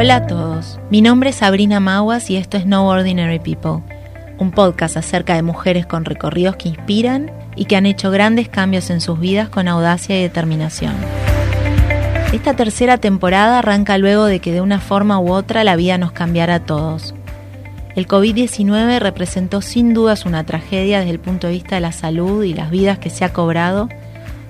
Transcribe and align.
Hola 0.00 0.14
a 0.14 0.26
todos, 0.28 0.78
mi 0.90 1.02
nombre 1.02 1.30
es 1.30 1.36
Sabrina 1.36 1.80
Maguas 1.80 2.30
y 2.30 2.36
esto 2.36 2.56
es 2.56 2.66
No 2.66 2.86
Ordinary 2.86 3.40
People, 3.40 3.82
un 4.38 4.52
podcast 4.52 4.96
acerca 4.96 5.34
de 5.34 5.42
mujeres 5.42 5.86
con 5.86 6.04
recorridos 6.04 6.54
que 6.54 6.68
inspiran 6.68 7.32
y 7.56 7.64
que 7.64 7.74
han 7.74 7.84
hecho 7.84 8.12
grandes 8.12 8.48
cambios 8.48 8.90
en 8.90 9.00
sus 9.00 9.18
vidas 9.18 9.48
con 9.48 9.66
audacia 9.66 10.16
y 10.16 10.22
determinación. 10.22 10.94
Esta 12.32 12.54
tercera 12.54 12.98
temporada 12.98 13.58
arranca 13.58 13.98
luego 13.98 14.26
de 14.26 14.38
que 14.38 14.52
de 14.52 14.60
una 14.60 14.78
forma 14.78 15.18
u 15.18 15.32
otra 15.32 15.64
la 15.64 15.74
vida 15.74 15.98
nos 15.98 16.12
cambiara 16.12 16.54
a 16.54 16.64
todos. 16.64 17.16
El 17.96 18.06
COVID-19 18.06 19.00
representó 19.00 19.62
sin 19.62 19.94
dudas 19.94 20.26
una 20.26 20.46
tragedia 20.46 21.00
desde 21.00 21.10
el 21.10 21.18
punto 21.18 21.48
de 21.48 21.54
vista 21.54 21.74
de 21.74 21.80
la 21.80 21.90
salud 21.90 22.44
y 22.44 22.54
las 22.54 22.70
vidas 22.70 23.00
que 23.00 23.10
se 23.10 23.24
ha 23.24 23.32
cobrado, 23.32 23.88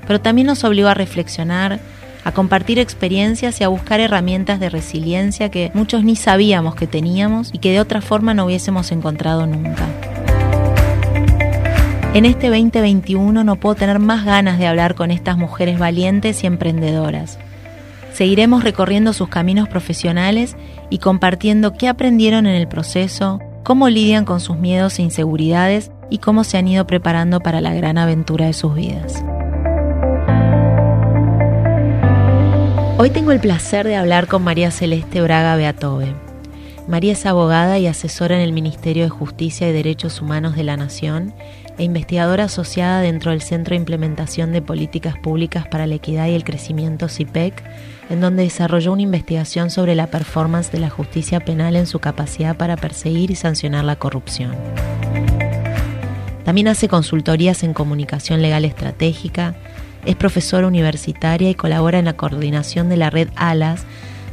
pero 0.07 0.21
también 0.21 0.47
nos 0.47 0.63
obligó 0.65 0.89
a 0.89 0.95
reflexionar, 0.95 1.81
a 2.29 2.33
compartir 2.33 2.79
experiencias 2.79 3.59
y 3.61 3.65
a 3.65 3.69
buscar 3.69 4.01
herramientas 4.01 4.61
de 4.61 4.69
resiliencia 4.69 5.51
que 5.51 5.71
muchos 5.73 6.05
ni 6.05 6.15
sabíamos 6.15 6.75
que 6.75 6.87
teníamos 6.87 7.51
y 7.55 7.59
que 7.59 7.73
de 7.73 7.81
otra 7.81 8.03
forma 8.03 8.35
no 8.35 8.45
hubiésemos 8.45 8.93
encontrado 8.93 9.47
nunca. 9.47 9.87
En 12.13 12.27
este 12.27 12.49
2021 12.49 13.45
no 13.45 13.57
puedo 13.57 13.77
tener 13.77 13.99
más 13.99 14.27
ganas 14.27 14.59
de 14.59 14.67
hablar 14.67 14.95
con 14.95 15.11
estas 15.11 15.39
mujeres 15.39 15.79
valientes 15.79 16.45
y 16.45 16.47
emprendedoras. 16.47 17.39
Seguiremos 18.13 18.63
recorriendo 18.63 19.15
sus 19.15 19.29
caminos 19.29 19.69
profesionales 19.69 20.57
y 20.91 20.99
compartiendo 20.99 21.73
qué 21.73 21.89
aprendieron 21.89 22.47
en 22.47 22.57
el 22.57 22.69
proceso, 22.69 23.41
cómo 23.63 23.89
lidian 23.89 24.27
con 24.27 24.41
sus 24.41 24.59
miedos 24.59 24.99
e 24.99 25.03
inseguridades 25.03 25.93
y 26.11 26.19
cómo 26.19 26.45
se 26.45 26.59
han 26.59 26.69
ido 26.69 26.87
preparando 26.87 27.41
para 27.41 27.63
la 27.63 27.73
gran 27.73 27.97
aventura 27.97 28.47
de 28.47 28.53
sus 28.53 28.75
vidas. 28.75 29.25
Hoy 33.01 33.11
tengo 33.11 33.31
el 33.31 33.39
placer 33.39 33.87
de 33.87 33.95
hablar 33.95 34.27
con 34.27 34.43
María 34.43 34.73
Celeste 34.73 35.23
Braga 35.23 35.55
Beatove. 35.55 36.17
María 36.89 37.13
es 37.13 37.27
abogada 37.27 37.79
y 37.79 37.87
asesora 37.87 38.35
en 38.35 38.43
el 38.43 38.53
Ministerio 38.53 39.05
de 39.05 39.09
Justicia 39.09 39.69
y 39.69 39.73
Derechos 39.73 40.21
Humanos 40.21 40.57
de 40.57 40.65
la 40.65 40.77
Nación 40.77 41.33
e 41.79 41.85
investigadora 41.85 42.45
asociada 42.45 43.01
dentro 43.01 43.31
del 43.31 43.41
Centro 43.41 43.75
de 43.75 43.77
Implementación 43.77 44.51
de 44.51 44.63
Políticas 44.63 45.17
Públicas 45.17 45.65
para 45.69 45.87
la 45.87 45.95
Equidad 45.95 46.27
y 46.27 46.35
el 46.35 46.43
Crecimiento 46.43 47.09
CIPEC, 47.09 47.63
en 48.11 48.21
donde 48.21 48.43
desarrolló 48.43 48.95
una 48.95 49.03
investigación 49.03 49.71
sobre 49.71 49.95
la 49.95 50.09
performance 50.09 50.73
de 50.73 50.81
la 50.81 50.91
justicia 50.91 51.39
penal 51.39 51.77
en 51.77 51.87
su 51.87 52.01
capacidad 52.01 52.57
para 52.57 52.77
perseguir 52.77 53.31
y 53.31 53.37
sancionar 53.37 53.85
la 53.85 53.95
corrupción. 53.95 54.57
También 56.45 56.67
hace 56.67 56.89
consultorías 56.89 57.63
en 57.63 57.75
comunicación 57.75 58.43
legal 58.43 58.65
estratégica, 58.65 59.55
es 60.05 60.17
profesora 60.17 60.67
universitaria 60.67 61.51
y 61.51 61.55
colabora 61.55 61.99
en 61.99 62.05
la 62.05 62.17
coordinación 62.17 62.89
de 62.89 62.97
la 62.97 63.11
red 63.11 63.29
ALAS, 63.37 63.85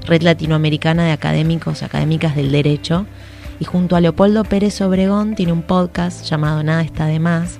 Red 0.06 0.22
Latinoamericana 0.22 1.06
de 1.06 1.12
Académicos 1.12 1.82
y 1.82 1.86
Académicas 1.86 2.36
del 2.36 2.52
Derecho, 2.52 3.06
y 3.60 3.66
junto 3.66 3.96
a 3.96 4.02
Leopoldo 4.02 4.44
Pérez 4.44 4.82
Obregón 4.82 5.36
tiene 5.36 5.54
un 5.54 5.62
podcast 5.62 6.26
llamado 6.26 6.62
Nada 6.64 6.82
está 6.82 7.06
de 7.06 7.20
más, 7.20 7.60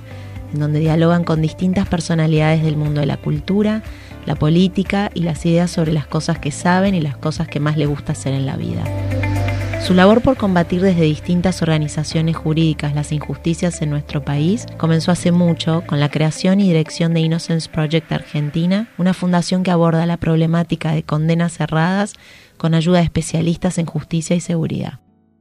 en 0.52 0.60
donde 0.60 0.80
dialogan 0.80 1.24
con 1.24 1.42
distintas 1.42 1.88
personalidades 1.88 2.62
del 2.62 2.76
mundo 2.76 3.00
de 3.00 3.06
la 3.06 3.16
cultura, 3.16 3.82
la 4.26 4.34
política 4.34 5.10
y 5.14 5.20
las 5.20 5.44
ideas 5.46 5.70
sobre 5.70 5.92
las 5.92 6.06
cosas 6.06 6.38
que 6.38 6.50
saben 6.50 6.94
y 6.94 7.00
las 7.00 7.16
cosas 7.16 7.48
que 7.48 7.60
más 7.60 7.76
les 7.76 7.88
gusta 7.88 8.12
hacer 8.12 8.34
en 8.34 8.46
la 8.46 8.56
vida. 8.56 8.84
Su 9.86 9.94
labor 9.94 10.20
por 10.20 10.36
combatir 10.36 10.80
desde 10.80 11.02
distintas 11.02 11.62
organizaciones 11.62 12.36
jurídicas 12.36 12.96
las 12.96 13.12
injusticias 13.12 13.80
en 13.82 13.90
nuestro 13.90 14.24
país 14.24 14.66
comenzó 14.78 15.12
hace 15.12 15.30
mucho 15.30 15.84
con 15.86 16.00
la 16.00 16.08
creación 16.08 16.60
y 16.60 16.64
dirección 16.64 17.14
de 17.14 17.20
Innocence 17.20 17.70
Project 17.70 18.10
Argentina, 18.10 18.88
una 18.98 19.14
fundación 19.14 19.62
que 19.62 19.70
aborda 19.70 20.04
la 20.04 20.16
problemática 20.16 20.90
de 20.90 21.04
condenas 21.04 21.52
cerradas 21.52 22.14
con 22.56 22.74
ayuda 22.74 22.98
de 22.98 23.04
especialistas 23.04 23.78
en 23.78 23.86
justicia 23.86 24.34
y 24.34 24.40
seguridad. 24.40 24.98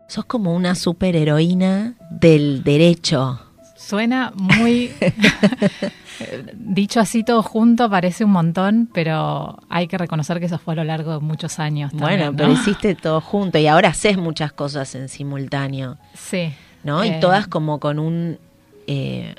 Sos 0.08 0.26
como 0.26 0.54
una 0.54 0.76
superheroína 0.76 1.96
del 2.12 2.64
derecho. 2.64 3.40
Suena 3.86 4.34
muy... 4.36 4.92
Dicho 6.56 7.00
así 7.00 7.24
todo 7.24 7.44
junto 7.44 7.88
parece 7.88 8.26
un 8.26 8.32
montón, 8.32 8.90
pero 8.92 9.60
hay 9.70 9.88
que 9.88 10.00
reconocer 10.00 10.40
que 10.40 10.48
eso 10.48 10.58
fue 10.58 10.74
a 10.74 10.78
lo 10.78 10.84
largo 10.86 11.12
de 11.14 11.20
muchos 11.20 11.60
años. 11.60 11.92
bueno, 11.94 12.34
pero 12.36 12.52
hiciste 12.52 12.96
todo 12.96 13.22
junto 13.22 13.60
y 13.60 13.68
ahora 13.68 13.90
haces 13.90 14.18
muchas 14.18 14.54
cosas 14.54 14.96
en 14.96 15.08
simultáneo. 15.08 15.98
Sí. 16.16 16.52
¿No? 16.84 17.04
y 17.04 17.10
eh, 17.10 17.18
todas 17.22 17.48
como 17.48 17.80
con 17.80 18.00
un 18.00 18.40
eh, 18.88 19.36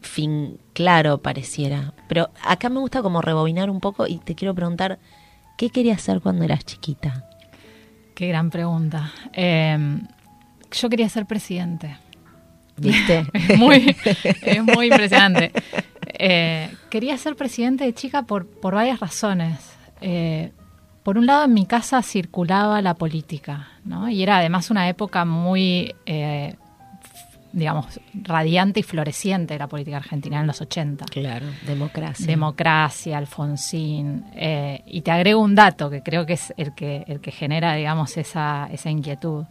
fin 0.00 0.60
claro 0.74 1.18
pareciera. 1.18 1.92
Pero 2.06 2.30
acá 2.44 2.68
me 2.68 2.78
gusta 2.78 3.02
como 3.02 3.20
rebobinar 3.20 3.68
un 3.68 3.80
poco 3.80 4.06
y 4.06 4.18
te 4.18 4.36
quiero 4.36 4.54
preguntar, 4.54 5.00
¿qué 5.56 5.70
querías 5.70 5.98
hacer 5.98 6.20
cuando 6.20 6.44
eras 6.44 6.64
chiquita? 6.64 7.24
Qué 8.14 8.28
gran 8.28 8.50
pregunta. 8.50 9.10
Em, 9.32 10.06
yo 10.70 10.88
quería 10.88 11.08
ser 11.08 11.26
presidente. 11.26 11.96
¿Viste? 12.78 13.26
muy, 13.56 13.96
es 14.42 14.64
muy 14.64 14.86
impresionante. 14.90 15.52
Eh, 16.06 16.70
quería 16.90 17.16
ser 17.16 17.36
presidente 17.36 17.84
de 17.84 17.94
chica 17.94 18.22
por, 18.22 18.46
por 18.46 18.74
varias 18.74 19.00
razones. 19.00 19.58
Eh, 20.00 20.52
por 21.02 21.18
un 21.18 21.26
lado, 21.26 21.44
en 21.44 21.54
mi 21.54 21.66
casa 21.66 22.02
circulaba 22.02 22.82
la 22.82 22.94
política, 22.94 23.68
¿no? 23.84 24.08
Y 24.08 24.22
era 24.22 24.38
además 24.38 24.70
una 24.70 24.88
época 24.88 25.24
muy, 25.24 25.94
eh, 26.04 26.54
digamos, 27.52 27.98
radiante 28.12 28.80
y 28.80 28.82
floreciente 28.82 29.54
de 29.54 29.58
la 29.58 29.68
política 29.68 29.96
argentina 29.96 30.40
en 30.40 30.46
los 30.46 30.60
80. 30.60 31.06
Claro, 31.06 31.46
democracia. 31.66 32.26
Democracia, 32.26 33.16
Alfonsín. 33.16 34.24
y 34.86 35.00
te 35.00 35.10
agrego 35.10 35.40
un 35.40 35.54
dato 35.54 35.88
que 35.88 36.02
creo 36.02 36.26
que 36.26 36.34
es 36.34 36.52
el 36.58 36.74
que, 36.74 37.04
el 37.06 37.20
que 37.20 37.30
genera, 37.30 37.74
digamos, 37.74 38.16
esa, 38.18 38.68
esa 38.70 38.90
inquietud. 38.90 39.44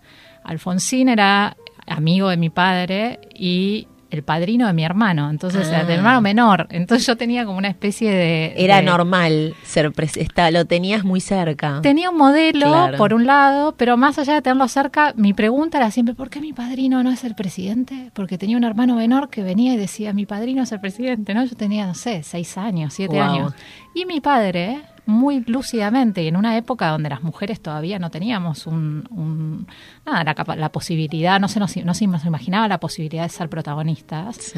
Alfonsín 0.44 1.10
era 1.10 1.58
amigo 1.88 2.30
de 2.30 2.38
mi 2.38 2.50
padre 2.50 3.20
y 3.34 3.88
el 4.09 4.24
padrino 4.24 4.68
de 4.68 4.74
mi 4.74 4.84
hermano, 4.84 5.30
entonces, 5.30 5.68
ah. 5.72 5.86
hermano 5.88 6.22
menor. 6.22 6.68
Entonces 6.70 7.06
yo 7.06 7.18
tenía 7.18 7.46
como 7.46 7.58
una 7.58 7.68
especie 7.68 8.12
de... 8.12 8.53
Era 8.58 8.81
normal 8.81 9.56
ser 9.64 9.92
presidente, 9.92 10.52
lo 10.52 10.66
tenías 10.66 11.03
muy 11.03 11.20
cerca. 11.20 11.81
Tenía 11.81 12.09
un 12.09 12.18
modelo, 12.18 12.92
por 12.98 13.14
un 13.14 13.25
lado, 13.25 13.75
pero 13.75 13.98
más 13.98 14.18
allá 14.18 14.36
de 14.36 14.42
tenerlo 14.42 14.68
cerca, 14.68 15.14
mi 15.18 15.34
pregunta 15.34 15.78
era 15.78 15.92
siempre, 15.92 16.16
¿por 16.16 16.30
qué 16.30 16.40
mi 16.40 16.53
padrino 16.53 17.03
no 17.03 17.12
es 17.12 17.24
el 17.24 17.36
presidente? 17.36 18.12
Porque 18.14 18.38
tenía 18.38 18.58
un 18.58 18.64
hermano 18.64 18.96
menor 18.96 19.30
que 19.30 19.44
venía 19.44 19.74
y 19.74 19.78
decía, 19.78 20.14
mi 20.14 20.25
padrino 20.25 20.64
es 20.64 20.72
el 20.72 20.80
presidente, 20.80 21.34
¿no? 21.34 21.44
Yo 21.44 21.56
tenía, 21.56 21.86
no 21.86 21.96
sé, 21.96 22.24
seis 22.24 22.58
años, 22.58 22.94
siete 22.94 23.19
años. 23.19 23.54
Y 23.94 24.06
mi 24.06 24.22
padre 24.22 24.81
muy 25.07 25.44
lúcidamente 25.47 26.22
y 26.22 26.28
en 26.28 26.35
una 26.35 26.57
época 26.57 26.90
donde 26.90 27.09
las 27.09 27.23
mujeres 27.23 27.62
todavía 27.62 27.97
no 27.97 28.12
teníamos 28.12 28.68
un, 28.68 29.66
nada, 30.06 30.23
la, 30.23 30.56
la, 30.56 30.69
posibilidad, 30.69 31.40
no 31.40 31.47
se, 31.47 31.59
nos, 31.59 31.75
no 31.78 31.94
se 31.94 32.03
imaginaba 32.03 32.68
la 32.68 32.79
posibilidad 32.79 33.23
de 33.23 33.29
ser 33.29 33.50
protagonistas. 33.50 34.53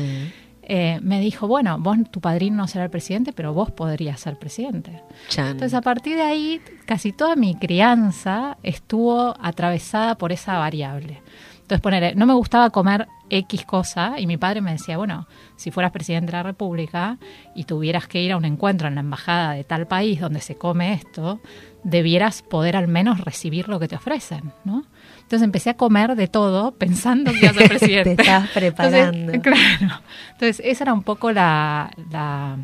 Eh, 0.72 1.00
me 1.02 1.20
dijo, 1.20 1.48
bueno, 1.48 1.80
vos, 1.80 1.98
tu 2.12 2.22
padrino 2.22 2.58
no 2.58 2.68
será 2.68 2.84
el 2.84 2.92
presidente, 2.92 3.34
pero 3.34 3.54
vos 3.54 3.72
podrías 3.72 4.20
ser 4.20 4.38
presidente. 4.38 5.02
Entonces, 5.36 5.74
a 5.74 5.82
partir 5.82 6.16
de 6.16 6.22
ahí, 6.22 6.62
casi 6.86 7.12
toda 7.12 7.36
mi 7.36 7.56
crianza 7.56 8.58
estuvo 8.62 9.36
atravesada 9.42 10.16
por 10.16 10.32
esa 10.32 10.60
variable. 10.60 11.24
Entonces, 11.62 11.82
poner, 11.82 12.16
no 12.16 12.28
me 12.28 12.34
gustaba 12.34 12.70
comer 12.70 13.08
X 13.30 13.66
cosa 13.66 14.20
y 14.20 14.28
mi 14.28 14.38
padre 14.38 14.62
me 14.62 14.72
decía, 14.72 14.98
bueno, 14.98 15.28
si 15.56 15.72
fueras 15.72 15.92
presidente 15.92 16.28
de 16.28 16.38
la 16.38 16.44
República 16.44 17.18
y 17.56 17.66
tuvieras 17.66 18.08
que 18.08 18.22
ir 18.22 18.32
a 18.32 18.38
un 18.38 18.46
encuentro 18.46 18.88
en 18.88 18.96
la 18.96 19.02
embajada 19.02 19.54
de 19.54 19.64
tal 19.64 19.88
país 19.88 20.20
donde 20.20 20.42
se 20.42 20.56
come 20.56 20.94
esto, 20.94 21.40
debieras 21.84 22.42
poder 22.42 22.76
al 22.76 22.88
menos 22.88 23.22
recibir 23.22 23.70
lo 23.70 23.80
que 23.80 23.88
te 23.88 23.96
ofrecen, 23.96 24.52
¿no? 24.66 24.86
Entonces 25.22 25.46
empecé 25.46 25.70
a 25.70 25.76
comer 25.76 26.16
de 26.16 26.28
todo 26.28 26.72
pensando 26.72 27.32
que 27.32 27.40
iba 27.40 27.50
a 27.50 27.54
ser 27.54 27.70
presidente. 27.70 28.16
te 28.16 28.22
estás 28.24 28.50
preparando. 28.50 29.32
Entonces, 29.32 29.42
claro. 29.42 30.02
Entonces, 30.34 30.62
esa 30.66 30.84
era 30.86 30.94
un 30.94 31.04
poco 31.04 31.32
la, 31.32 31.92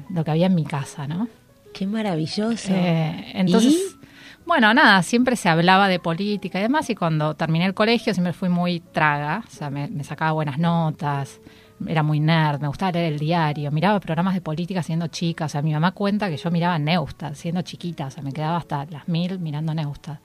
lo 0.10 0.24
que 0.24 0.32
había 0.32 0.48
en 0.48 0.56
mi 0.56 0.66
casa, 0.66 1.08
¿no? 1.08 1.28
Qué 1.74 1.86
maravilloso. 1.86 2.70
Eh, 2.72 3.32
entonces, 3.34 3.98
bueno, 4.46 4.74
nada, 4.74 5.02
siempre 5.04 5.36
se 5.36 5.50
hablaba 5.50 5.88
de 5.88 6.00
política 6.00 6.60
y 6.60 6.64
demás, 6.64 6.90
y 6.90 6.96
cuando 6.96 7.34
terminé 7.34 7.66
el 7.66 7.74
colegio 7.74 8.14
siempre 8.14 8.34
fui 8.34 8.50
muy 8.50 8.80
traga, 8.80 9.44
o 9.46 9.50
sea, 9.50 9.70
me, 9.70 10.04
sacaba 10.04 10.32
buenas 10.34 10.60
notas, 10.60 11.42
era 11.88 12.04
muy 12.04 12.20
nerd, 12.20 12.62
me 12.62 12.68
gustaba 12.68 12.92
leer 12.92 13.14
el 13.14 13.20
diario, 13.20 13.72
miraba 13.72 14.00
programas 14.00 14.36
de 14.36 14.42
política 14.42 14.84
siendo 14.84 15.08
chica, 15.08 15.46
o 15.46 15.50
sea, 15.50 15.62
mi 15.62 15.74
mamá 15.74 15.92
cuenta 15.92 16.30
que 16.30 16.38
yo 16.38 16.52
miraba 16.52 16.78
Neusta 16.78 17.34
siendo 17.34 17.62
chiquita, 17.64 18.08
o 18.08 18.12
sea, 18.12 18.22
me 18.24 18.32
quedaba 18.32 18.58
hasta 18.58 18.86
las 18.86 19.08
mil 19.08 19.40
mirando 19.40 19.74
Neusta. 19.74 20.22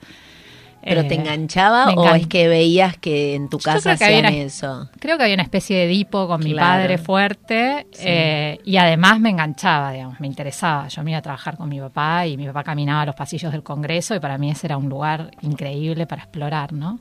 ¿Pero 0.83 1.05
te 1.05 1.13
eh, 1.13 1.19
enganchaba 1.19 1.91
o 1.91 2.15
es 2.15 2.27
que 2.27 2.47
veías 2.47 2.97
que 2.97 3.35
en 3.35 3.49
tu 3.49 3.59
casa 3.59 3.91
hacían 3.91 4.25
eso? 4.25 4.89
Creo 4.99 5.17
que 5.17 5.23
había 5.23 5.35
una 5.35 5.43
especie 5.43 5.77
de 5.77 5.87
dipo 5.87 6.27
con 6.27 6.43
mi 6.43 6.55
padre 6.55 6.97
fuerte 6.97 7.87
eh, 7.99 8.59
y 8.65 8.77
además 8.77 9.19
me 9.19 9.29
enganchaba, 9.29 9.91
digamos, 9.91 10.19
me 10.19 10.27
interesaba. 10.27 10.87
Yo 10.87 11.03
me 11.03 11.11
iba 11.11 11.19
a 11.19 11.21
trabajar 11.21 11.57
con 11.57 11.69
mi 11.69 11.79
papá 11.79 12.25
y 12.25 12.35
mi 12.35 12.47
papá 12.47 12.63
caminaba 12.63 13.01
a 13.03 13.05
los 13.05 13.15
pasillos 13.15 13.51
del 13.51 13.63
Congreso 13.63 14.15
y 14.15 14.19
para 14.19 14.37
mí 14.37 14.49
ese 14.49 14.67
era 14.67 14.77
un 14.77 14.89
lugar 14.89 15.31
increíble 15.41 16.07
para 16.07 16.23
explorar, 16.23 16.73
¿no? 16.73 16.99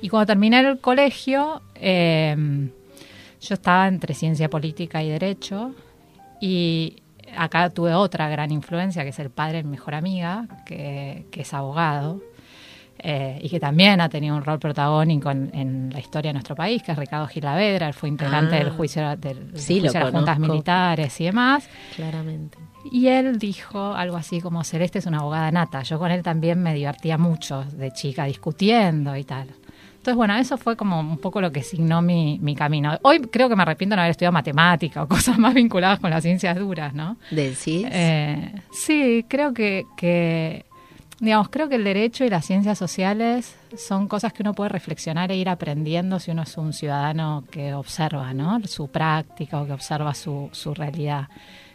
Y 0.00 0.08
cuando 0.08 0.26
terminé 0.26 0.58
el 0.58 0.80
colegio, 0.80 1.62
eh, 1.76 2.34
yo 3.40 3.54
estaba 3.54 3.86
entre 3.86 4.14
ciencia 4.14 4.50
política 4.50 5.00
y 5.00 5.10
derecho 5.10 5.74
y 6.40 6.96
acá 7.36 7.70
tuve 7.70 7.94
otra 7.94 8.28
gran 8.28 8.50
influencia 8.50 9.04
que 9.04 9.10
es 9.10 9.18
el 9.20 9.30
padre 9.30 9.58
de 9.58 9.62
mi 9.62 9.70
mejor 9.70 9.94
amiga, 9.94 10.48
que, 10.66 11.26
que 11.30 11.42
es 11.42 11.54
abogado 11.54 12.20
eh, 13.04 13.38
y 13.42 13.48
que 13.48 13.58
también 13.58 14.00
ha 14.00 14.08
tenido 14.08 14.36
un 14.36 14.44
rol 14.44 14.58
protagónico 14.58 15.30
en, 15.30 15.90
la 15.92 15.98
historia 15.98 16.28
de 16.28 16.34
nuestro 16.34 16.54
país, 16.54 16.82
que 16.82 16.92
es 16.92 16.98
Ricardo 16.98 17.26
Gilavedra, 17.26 17.88
él 17.88 17.94
fue 17.94 18.08
integrante 18.08 18.54
del 18.54 18.68
ah. 18.68 18.74
juicio, 18.76 19.16
del, 19.16 19.52
de 19.52 19.80
las 19.80 20.10
juntas 20.10 20.38
militares 20.38 21.20
y 21.20 21.24
demás. 21.24 21.68
Claramente. 21.96 22.58
Y 22.90 23.08
él 23.08 23.38
dijo 23.38 23.94
algo 23.94 24.16
así 24.16 24.40
como, 24.40 24.62
Celeste 24.64 25.00
es 25.00 25.06
una 25.06 25.18
abogada 25.18 25.50
nata. 25.50 25.82
Yo 25.82 25.98
con 25.98 26.10
él 26.10 26.22
también 26.22 26.62
me 26.62 26.74
divertía 26.74 27.18
mucho 27.18 27.64
de 27.64 27.92
chica, 27.92 28.24
discutiendo 28.24 29.16
y 29.16 29.24
tal. 29.24 29.48
Entonces, 30.02 30.16
bueno, 30.16 30.36
eso 30.36 30.58
fue 30.58 30.76
como 30.76 30.98
un 30.98 31.18
poco 31.18 31.40
lo 31.40 31.52
que 31.52 31.62
signó 31.62 32.02
mi, 32.02 32.38
mi 32.40 32.56
camino. 32.56 32.98
Hoy 33.02 33.20
creo 33.20 33.48
que 33.48 33.54
me 33.54 33.62
arrepiento 33.62 33.92
de 33.92 33.96
no 33.96 34.02
haber 34.02 34.10
estudiado 34.10 34.32
matemática 34.32 35.02
o 35.02 35.08
cosas 35.08 35.38
más 35.38 35.54
vinculadas 35.54 36.00
con 36.00 36.10
las 36.10 36.24
ciencias 36.24 36.58
duras, 36.58 36.92
¿no? 36.92 37.16
¿Decís? 37.30 37.86
Eh, 37.90 38.52
sí, 38.72 39.24
creo 39.28 39.54
que, 39.54 39.86
que 39.96 40.64
digamos, 41.22 41.50
creo 41.50 41.68
que 41.68 41.76
el 41.76 41.84
derecho 41.84 42.24
y 42.24 42.30
las 42.30 42.44
ciencias 42.44 42.76
sociales 42.76 43.54
son 43.76 44.08
cosas 44.08 44.32
que 44.32 44.42
uno 44.42 44.54
puede 44.54 44.70
reflexionar 44.70 45.30
e 45.30 45.36
ir 45.36 45.48
aprendiendo 45.48 46.18
si 46.18 46.32
uno 46.32 46.42
es 46.42 46.56
un 46.56 46.72
ciudadano 46.72 47.44
que 47.48 47.74
observa, 47.74 48.34
¿no? 48.34 48.58
Su 48.66 48.88
práctica 48.88 49.60
o 49.62 49.66
que 49.66 49.72
observa 49.72 50.14
su, 50.14 50.50
realidad. 50.74 51.28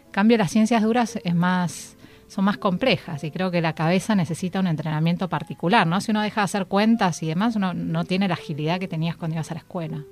En 0.05 0.11
cambio, 0.11 0.38
las 0.38 0.51
ciencias 0.51 0.83
duras 0.83 1.17
es 1.23 1.33
más, 1.33 1.95
son 2.27 2.44
más 2.44 2.57
complejas 2.57 3.23
y 3.23 3.31
creo 3.31 3.49
que 3.49 3.61
la 3.61 3.71
cabeza 3.71 4.15
necesita 4.15 4.59
un 4.59 4.67
entrenamiento 4.67 5.29
particular, 5.29 5.88
¿no? 5.88 6.01
Si 6.01 6.11
uno 6.11 6.21
deja 6.21 6.41
de 6.41 6.45
hacer 6.45 6.65
cuentas 6.65 7.23
y 7.23 7.27
demás, 7.27 7.55
uno 7.55 7.73
no 7.73 8.03
tiene 8.03 8.27
la 8.27 8.33
agilidad 8.33 8.81
que 8.81 8.89
tenías 8.89 9.15
cuando 9.15 9.35
ibas 9.35 9.49
a 9.51 9.53
la 9.53 9.61
escuela. 9.61 10.03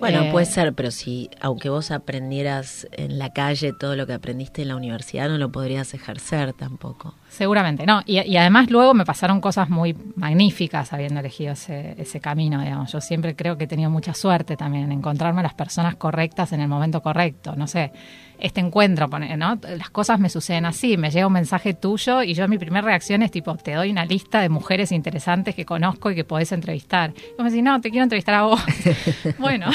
Bueno, 0.00 0.30
puede 0.32 0.46
eh, 0.46 0.48
ser, 0.48 0.74
pero 0.74 0.90
si, 0.90 1.30
aunque 1.40 1.68
vos 1.68 1.90
aprendieras 1.90 2.88
en 2.92 3.18
la 3.18 3.32
calle 3.32 3.72
todo 3.72 3.96
lo 3.96 4.06
que 4.06 4.14
aprendiste 4.14 4.62
en 4.62 4.68
la 4.68 4.76
universidad, 4.76 5.28
no 5.28 5.38
lo 5.38 5.52
podrías 5.52 5.94
ejercer 5.94 6.52
tampoco. 6.54 7.14
Seguramente, 7.28 7.86
no. 7.86 8.02
Y, 8.06 8.36
además 8.36 8.70
luego 8.70 8.94
me 8.94 9.04
pasaron 9.04 9.40
cosas 9.40 9.68
muy 9.68 9.94
magníficas 10.16 10.92
habiendo 10.92 11.20
elegido 11.20 11.52
ese, 11.52 11.94
ese 11.98 12.20
camino, 12.20 12.60
digamos. 12.60 12.90
Yo 12.92 13.00
siempre 13.00 13.36
creo 13.36 13.56
que 13.56 13.64
he 13.64 13.68
tenido 13.68 13.90
mucha 13.90 14.14
suerte 14.14 14.56
también 14.56 14.84
en 14.84 14.92
encontrarme 14.92 15.42
las 15.42 15.54
personas 15.54 15.94
correctas 15.96 16.52
en 16.52 16.60
el 16.60 16.68
momento 16.68 17.02
correcto. 17.02 17.54
No 17.54 17.66
sé, 17.66 17.92
este 18.40 18.60
encuentro, 18.60 19.08
¿no? 19.08 19.58
Las 19.76 19.90
cosas 19.90 20.18
me 20.18 20.28
suceden 20.28 20.64
así, 20.64 20.96
me 20.96 21.10
llega 21.10 21.26
un 21.26 21.32
mensaje 21.32 21.74
tuyo 21.74 22.22
y 22.22 22.34
yo 22.34 22.48
mi 22.48 22.58
primera 22.58 22.84
reacción 22.84 23.22
es 23.22 23.30
tipo, 23.30 23.54
te 23.56 23.74
doy 23.74 23.90
una 23.90 24.04
lista 24.04 24.40
de 24.40 24.48
mujeres 24.48 24.92
interesantes 24.92 25.54
que 25.54 25.64
conozco 25.64 26.10
y 26.10 26.14
que 26.14 26.24
podés 26.24 26.52
entrevistar. 26.52 27.12
Y 27.16 27.36
vos 27.36 27.44
me 27.44 27.50
decís, 27.50 27.62
no, 27.62 27.80
te 27.80 27.90
quiero 27.90 28.04
entrevistar 28.04 28.34
a 28.34 28.42
vos. 28.42 28.60
bueno, 29.38 29.66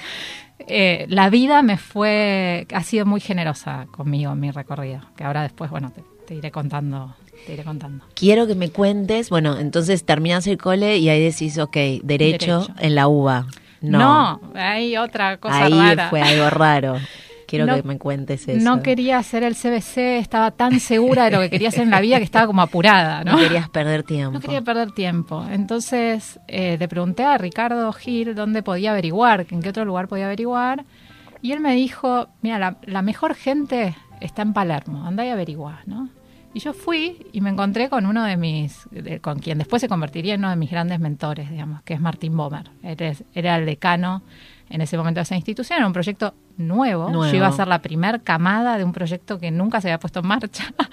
eh, 0.58 1.06
la 1.08 1.30
vida 1.30 1.62
me 1.62 1.76
fue, 1.78 2.66
ha 2.74 2.82
sido 2.82 3.06
muy 3.06 3.20
generosa 3.20 3.86
conmigo 3.90 4.32
en 4.32 4.40
mi 4.40 4.50
recorrido, 4.50 5.00
que 5.16 5.24
ahora 5.24 5.42
después, 5.42 5.70
bueno, 5.70 5.92
te, 6.26 6.34
iré 6.34 6.50
contando 6.50 7.16
te 7.46 7.54
iré 7.54 7.64
contando. 7.64 8.04
Quiero 8.14 8.46
que 8.46 8.54
me 8.54 8.70
cuentes, 8.70 9.30
bueno, 9.30 9.58
entonces 9.58 10.04
terminas 10.04 10.46
el 10.46 10.58
cole 10.58 10.98
y 10.98 11.08
ahí 11.08 11.22
decís, 11.22 11.56
ok, 11.56 11.76
derecho, 12.02 12.68
en 12.78 12.94
la 12.94 13.08
UBA. 13.08 13.46
No. 13.80 14.40
hay 14.54 14.98
otra 14.98 15.38
cosa 15.38 15.64
ahí 15.64 15.96
fue 16.10 16.20
algo 16.20 16.50
raro. 16.50 16.96
Quiero 17.50 17.74
que 17.74 17.82
me 17.82 17.98
cuentes 17.98 18.46
eso. 18.46 18.64
No 18.64 18.80
quería 18.80 19.18
hacer 19.18 19.42
el 19.42 19.56
CBC, 19.56 20.20
estaba 20.20 20.52
tan 20.52 20.78
segura 20.78 21.24
de 21.24 21.32
lo 21.32 21.40
que 21.40 21.50
quería 21.50 21.70
hacer 21.70 21.82
en 21.82 21.90
la 21.90 22.00
vida 22.00 22.18
que 22.18 22.24
estaba 22.24 22.46
como 22.46 22.62
apurada, 22.62 23.24
¿no? 23.24 23.32
No 23.32 23.38
querías 23.38 23.68
perder 23.68 24.04
tiempo. 24.04 24.34
No 24.34 24.40
quería 24.40 24.62
perder 24.62 24.92
tiempo. 24.92 25.44
Entonces 25.50 26.38
eh, 26.46 26.76
le 26.78 26.86
pregunté 26.86 27.24
a 27.24 27.36
Ricardo 27.38 27.92
Gil 27.92 28.36
dónde 28.36 28.62
podía 28.62 28.92
averiguar, 28.92 29.46
en 29.50 29.62
qué 29.62 29.70
otro 29.70 29.84
lugar 29.84 30.06
podía 30.06 30.26
averiguar. 30.26 30.84
Y 31.42 31.50
él 31.50 31.58
me 31.58 31.74
dijo, 31.74 32.28
mira, 32.40 32.78
la, 32.86 33.02
mejor 33.02 33.34
gente 33.34 33.96
está 34.20 34.42
en 34.42 34.52
Palermo, 34.52 35.04
anda 35.04 35.26
y 35.26 35.30
averigua, 35.30 35.80
¿no? 35.86 36.08
Y 36.54 36.60
yo 36.60 36.72
fui 36.72 37.26
y 37.32 37.40
me 37.40 37.50
encontré 37.50 37.88
con 37.88 38.06
uno 38.06 38.22
de 38.24 38.36
mis, 38.36 38.88
con 39.22 39.40
quien 39.40 39.58
después 39.58 39.80
se 39.80 39.88
convertiría 39.88 40.34
en 40.34 40.40
uno 40.40 40.50
de 40.50 40.56
mis 40.56 40.70
grandes 40.70 41.00
mentores, 41.00 41.50
digamos, 41.50 41.82
que 41.82 41.94
es 41.94 42.00
Martín 42.00 42.36
Bomer. 42.36 42.70
Él 42.84 43.16
era 43.34 43.56
el 43.56 43.66
decano 43.66 44.22
en 44.68 44.80
ese 44.80 44.96
momento 44.96 45.18
de 45.18 45.22
esa 45.22 45.34
institución, 45.34 45.78
era 45.78 45.86
un 45.86 45.92
proyecto 45.92 46.34
nuevo. 46.60 47.10
Yo 47.26 47.36
iba 47.36 47.46
a 47.46 47.52
ser 47.52 47.68
la 47.68 47.80
primer 47.80 48.22
camada 48.22 48.78
de 48.78 48.84
un 48.84 48.92
proyecto 48.92 49.38
que 49.38 49.50
nunca 49.50 49.80
se 49.80 49.88
había 49.88 49.98
puesto 49.98 50.20
en 50.20 50.26
marcha. 50.26 50.72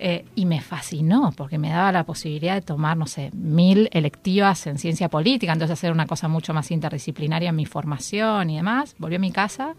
Eh, 0.00 0.24
y 0.36 0.46
me 0.46 0.60
fascinó 0.60 1.32
porque 1.36 1.58
me 1.58 1.70
daba 1.70 1.90
la 1.90 2.04
posibilidad 2.04 2.54
de 2.54 2.60
tomar, 2.60 2.96
no 2.96 3.08
sé, 3.08 3.32
mil 3.34 3.88
electivas 3.90 4.68
en 4.68 4.78
ciencia 4.78 5.08
política, 5.08 5.52
entonces 5.52 5.72
hacer 5.72 5.90
una 5.90 6.06
cosa 6.06 6.28
mucho 6.28 6.54
más 6.54 6.70
interdisciplinaria 6.70 7.48
en 7.48 7.56
mi 7.56 7.66
formación 7.66 8.48
y 8.48 8.54
demás. 8.58 8.94
Volví 8.98 9.16
a 9.16 9.18
mi 9.18 9.32
casa 9.32 9.74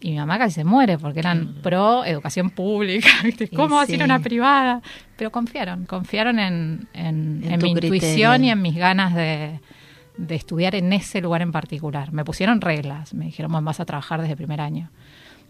y 0.00 0.12
mi 0.12 0.16
mamá 0.16 0.38
casi 0.38 0.54
se 0.54 0.64
muere 0.64 0.96
porque 0.96 1.20
eran 1.20 1.56
pro 1.62 2.06
educación 2.06 2.48
pública. 2.48 3.10
¿Cómo 3.54 3.76
va 3.76 3.82
a 3.82 3.86
ser 3.86 4.02
una 4.02 4.20
privada? 4.20 4.80
Pero 5.16 5.30
confiaron, 5.30 5.84
confiaron 5.84 6.38
en, 6.38 6.88
mi 7.60 7.70
intuición 7.70 8.44
y 8.44 8.50
en 8.50 8.62
mis 8.62 8.76
ganas 8.76 9.14
de, 9.14 9.60
de 10.20 10.34
estudiar 10.34 10.74
en 10.74 10.92
ese 10.92 11.20
lugar 11.20 11.42
en 11.42 11.50
particular. 11.50 12.12
Me 12.12 12.24
pusieron 12.24 12.60
reglas, 12.60 13.14
me 13.14 13.24
dijeron, 13.26 13.64
vas 13.64 13.80
a 13.80 13.84
trabajar 13.84 14.20
desde 14.20 14.32
el 14.32 14.36
primer 14.36 14.60
año. 14.60 14.90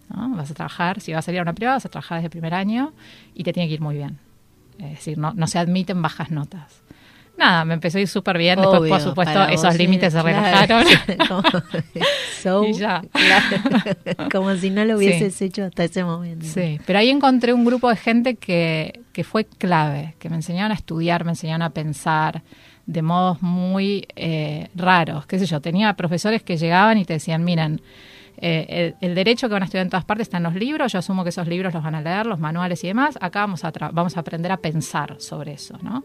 Vas 0.08 0.50
a 0.50 0.55
trabajar, 0.55 1.00
si 1.00 1.12
vas 1.12 1.20
a 1.20 1.26
salir 1.26 1.38
a 1.38 1.43
una 1.43 1.52
privada, 1.52 1.76
vas 1.76 1.87
a 1.87 1.88
trabajar 1.88 2.19
desde 2.19 2.26
el 2.26 2.31
primer 2.31 2.55
año 2.55 2.93
y 3.34 3.44
te 3.44 3.52
tiene 3.52 3.69
que 3.69 3.75
ir 3.75 3.81
muy 3.81 3.94
bien. 3.96 4.19
Es 4.78 4.90
decir, 4.90 5.19
no, 5.19 5.34
no 5.34 5.46
se 5.46 5.58
admiten 5.58 6.02
bajas 6.02 6.31
notas. 6.31 6.82
Nada, 7.37 7.64
me 7.64 7.75
empezó 7.75 7.99
a 7.99 8.00
ir 8.02 8.08
súper 8.08 8.37
bien. 8.37 8.61
Después, 8.61 8.90
por 8.90 9.00
supuesto, 9.00 9.44
esos 9.49 9.76
límites 9.76 10.12
se 10.12 10.22
relajaron. 10.22 10.84
y 12.69 12.72
ya. 12.75 13.02
Como 14.32 14.55
si 14.56 14.70
no 14.70 14.84
lo 14.84 14.99
hubieses 14.99 15.40
hecho 15.40 15.64
hasta 15.64 15.84
ese 15.84 16.05
momento. 16.05 16.44
Sí, 16.46 16.78
pero 16.87 16.99
ahí 16.99 17.08
encontré 17.08 17.55
un 17.55 17.64
grupo 17.64 17.88
de 17.88 17.96
gente 17.96 18.34
que, 18.34 19.00
que 19.12 19.25
fue 19.25 19.46
clave, 19.46 20.17
que 20.19 20.28
me 20.28 20.37
enseñaron 20.37 20.72
a 20.72 20.75
estudiar, 20.75 21.25
me 21.25 21.31
enseñaron 21.31 21.62
a 21.62 21.70
pensar, 21.70 22.43
de 22.91 23.03
modos 23.03 23.41
muy 23.41 24.07
eh, 24.17 24.69
raros, 24.75 25.27
qué 25.27 25.39
sé 25.39 25.47
yo, 25.47 25.61
tenía 25.61 25.95
profesores 25.95 26.43
que 26.43 26.57
llegaban 26.57 26.99
y 26.99 27.05
te 27.05 27.15
decían, 27.15 27.45
miren, 27.45 27.81
eh, 28.39 28.95
el, 29.01 29.15
derecho 29.15 29.49
que 29.49 29.53
van 29.53 29.63
a 29.63 29.67
estudiar 29.67 29.85
en 29.87 29.91
todas 29.91 30.05
partes 30.05 30.27
está 30.27 30.39
en 30.39 30.43
los 30.43 30.55
libros, 30.55 30.93
yo 30.93 30.99
asumo 30.99 31.23
que 31.23 31.29
esos 31.29 31.47
libros 31.47 31.73
los 31.73 31.85
van 31.85 31.95
a 31.95 32.01
leer, 32.01 32.27
los 32.27 32.41
manuales 32.41 32.83
y 32.83 32.89
demás, 32.89 33.17
acá 33.21 33.41
vamos 33.41 33.65
a, 33.65 33.71
vamos 33.93 34.17
a 34.17 34.21
aprender 34.21 34.51
a 34.51 34.57
pensar 34.57 35.17
sobre 35.21 35.53
eso, 35.53 35.79
¿no? 35.83 36.05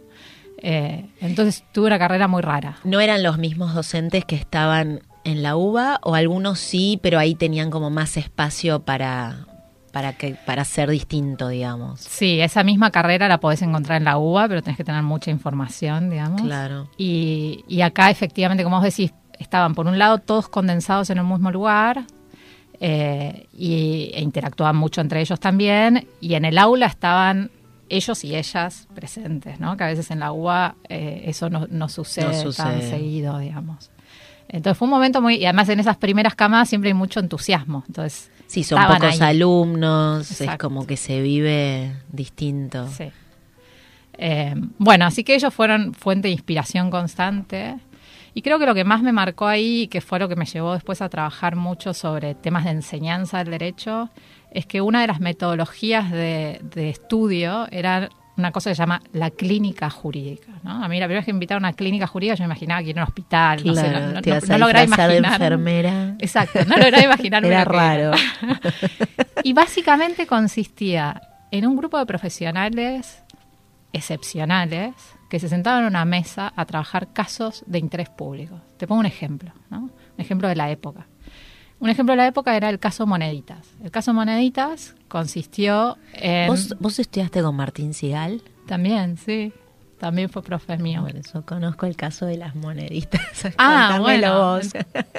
Eh, 0.57 1.05
entonces 1.21 1.63
tuve 1.73 1.87
una 1.87 1.99
carrera 1.99 2.27
muy 2.27 2.41
rara. 2.41 2.77
¿No 2.83 2.99
eran 2.99 3.23
los 3.23 3.37
mismos 3.37 3.73
docentes 3.73 4.25
que 4.25 4.35
estaban 4.35 5.01
en 5.23 5.43
la 5.43 5.55
UBA 5.55 5.99
o 6.03 6.15
algunos 6.15 6.59
sí, 6.59 6.99
pero 7.01 7.19
ahí 7.19 7.35
tenían 7.35 7.71
como 7.71 7.89
más 7.89 8.15
espacio 8.15 8.81
para, 8.81 9.47
para 9.95 10.11
que 10.11 10.35
para 10.45 10.65
ser 10.65 10.89
distinto, 10.89 11.47
digamos. 11.47 12.01
Sí, 12.01 12.41
esa 12.41 12.65
misma 12.65 12.91
carrera 12.91 13.29
la 13.29 13.39
podés 13.39 13.61
encontrar 13.61 13.97
en 13.97 14.03
la 14.03 14.17
UBA, 14.17 14.49
pero 14.49 14.61
tenés 14.61 14.75
que 14.75 14.83
tener 14.83 15.01
mucha 15.03 15.31
información, 15.31 16.09
digamos. 16.09 16.41
Claro. 16.41 16.89
Y, 16.97 17.63
y 17.69 17.79
acá, 17.79 18.09
efectivamente, 18.09 18.65
como 18.65 18.75
vos 18.75 18.83
decís, 18.83 19.13
estaban 19.39 19.73
por 19.73 19.87
un 19.87 19.97
lado 19.97 20.17
todos 20.17 20.49
condensados 20.49 21.09
en 21.11 21.19
el 21.19 21.23
mismo 21.23 21.49
lugar 21.49 22.03
eh, 22.81 23.47
y, 23.53 24.11
e 24.13 24.19
interactuaban 24.19 24.75
mucho 24.75 24.99
entre 24.99 25.21
ellos 25.21 25.39
también, 25.39 26.05
y 26.19 26.33
en 26.33 26.43
el 26.43 26.57
aula 26.57 26.87
estaban 26.87 27.49
ellos 27.87 28.25
y 28.25 28.35
ellas 28.35 28.89
presentes, 28.93 29.61
¿no? 29.61 29.77
Que 29.77 29.85
a 29.85 29.87
veces 29.87 30.11
en 30.11 30.19
la 30.19 30.33
UBA 30.33 30.75
eh, 30.89 31.23
eso 31.27 31.49
no, 31.49 31.67
no, 31.69 31.87
sucede 31.87 32.43
tan 32.51 32.81
seguido, 32.81 33.39
digamos. 33.39 33.91
Entonces 34.49 34.77
fue 34.77 34.87
un 34.87 34.91
momento 34.91 35.21
muy, 35.21 35.35
y 35.35 35.45
además 35.45 35.69
en 35.69 35.79
esas 35.79 35.95
primeras 35.95 36.35
camadas 36.35 36.67
siempre 36.67 36.89
hay 36.89 36.93
mucho 36.93 37.21
entusiasmo, 37.21 37.85
entonces 37.87 38.29
Sí, 38.47 38.63
son 38.63 38.85
pocos 38.85 39.21
alumnos, 39.21 40.41
es 40.41 40.57
como 40.57 40.85
que 40.85 40.97
se 40.97 41.21
vive 41.21 41.93
distinto. 42.11 42.87
Sí. 42.89 43.11
Eh, 44.17 44.55
bueno, 44.77 45.05
así 45.05 45.23
que 45.23 45.35
ellos 45.35 45.53
fueron 45.53 45.93
fuente 45.93 46.27
de 46.27 46.33
inspiración 46.33 46.89
constante. 46.89 47.75
Y 48.33 48.41
creo 48.41 48.59
que 48.59 48.65
lo 48.65 48.75
que 48.75 48.83
más 48.83 49.01
me 49.01 49.13
marcó 49.13 49.47
ahí, 49.47 49.87
que 49.87 50.01
fue 50.01 50.19
lo 50.19 50.27
que 50.27 50.35
me 50.35 50.45
llevó 50.45 50.73
después 50.73 51.01
a 51.01 51.09
trabajar 51.09 51.55
mucho 51.55 51.93
sobre 51.93 52.35
temas 52.35 52.65
de 52.65 52.71
enseñanza 52.71 53.37
del 53.39 53.51
derecho, 53.51 54.09
es 54.51 54.65
que 54.65 54.81
una 54.81 55.01
de 55.01 55.07
las 55.07 55.21
metodologías 55.21 56.11
de, 56.11 56.59
de 56.61 56.89
estudio 56.89 57.67
era 57.71 58.09
una 58.37 58.51
cosa 58.51 58.69
que 58.69 58.75
se 58.75 58.81
llama 58.81 59.01
la 59.13 59.29
clínica 59.31 59.89
jurídica. 59.89 60.51
¿no? 60.63 60.83
A 60.83 60.87
mí 60.87 60.99
la 60.99 61.05
primera 61.05 61.19
vez 61.19 61.25
que 61.25 61.33
me 61.33 61.37
invitaron 61.37 61.65
a 61.65 61.69
una 61.69 61.75
clínica 61.75 62.07
jurídica 62.07 62.35
yo 62.35 62.43
me 62.43 62.47
imaginaba 62.47 62.83
que 62.83 62.89
era 62.89 63.03
un 63.03 63.07
hospital, 63.07 63.65
no 63.65 63.75
sé, 63.75 63.91
no, 63.91 63.99
no, 63.99 64.21
no 64.21 64.83
imaginar. 64.83 65.09
De 65.09 65.17
enfermera. 65.17 66.15
Exacto, 66.19 66.65
no 66.65 66.77
lograba 66.77 67.03
imaginarme. 67.03 67.47
era 67.49 67.65
raro. 67.65 68.11
y 69.43 69.53
básicamente 69.53 70.27
consistía 70.27 71.21
en 71.51 71.65
un 71.65 71.75
grupo 71.75 71.97
de 71.97 72.05
profesionales 72.05 73.23
excepcionales 73.93 74.93
que 75.29 75.39
se 75.39 75.47
sentaban 75.47 75.81
en 75.81 75.87
una 75.87 76.05
mesa 76.05 76.51
a 76.55 76.65
trabajar 76.65 77.13
casos 77.13 77.63
de 77.65 77.79
interés 77.79 78.09
público. 78.09 78.59
Te 78.77 78.87
pongo 78.87 78.99
un 78.99 79.05
ejemplo, 79.05 79.53
¿no? 79.69 79.79
un 79.79 79.91
ejemplo 80.17 80.47
de 80.47 80.55
la 80.55 80.69
época. 80.69 81.07
Un 81.79 81.89
ejemplo 81.89 82.13
de 82.13 82.17
la 82.17 82.27
época 82.27 82.55
era 82.55 82.69
el 82.69 82.79
caso 82.79 83.05
Moneditas. 83.05 83.67
El 83.83 83.91
caso 83.91 84.13
Moneditas 84.13 84.95
consistió 85.07 85.97
en... 86.13 86.47
¿Vos, 86.79 86.99
estudiaste 86.99 87.41
con 87.41 87.55
Martín 87.55 87.93
Sigal? 87.93 88.41
También, 88.65 89.17
sí. 89.17 89.53
también 89.99 90.29
fue 90.29 90.41
profe 90.41 90.77
mío. 90.77 91.01
Bueno, 91.01 91.19
yo 91.33 91.45
conozco 91.45 91.85
el 91.85 91.95
caso 91.95 92.25
de 92.25 92.37
las 92.37 92.55
moneditas. 92.55 93.21
Ah, 93.57 93.99
bueno. 94.01 94.59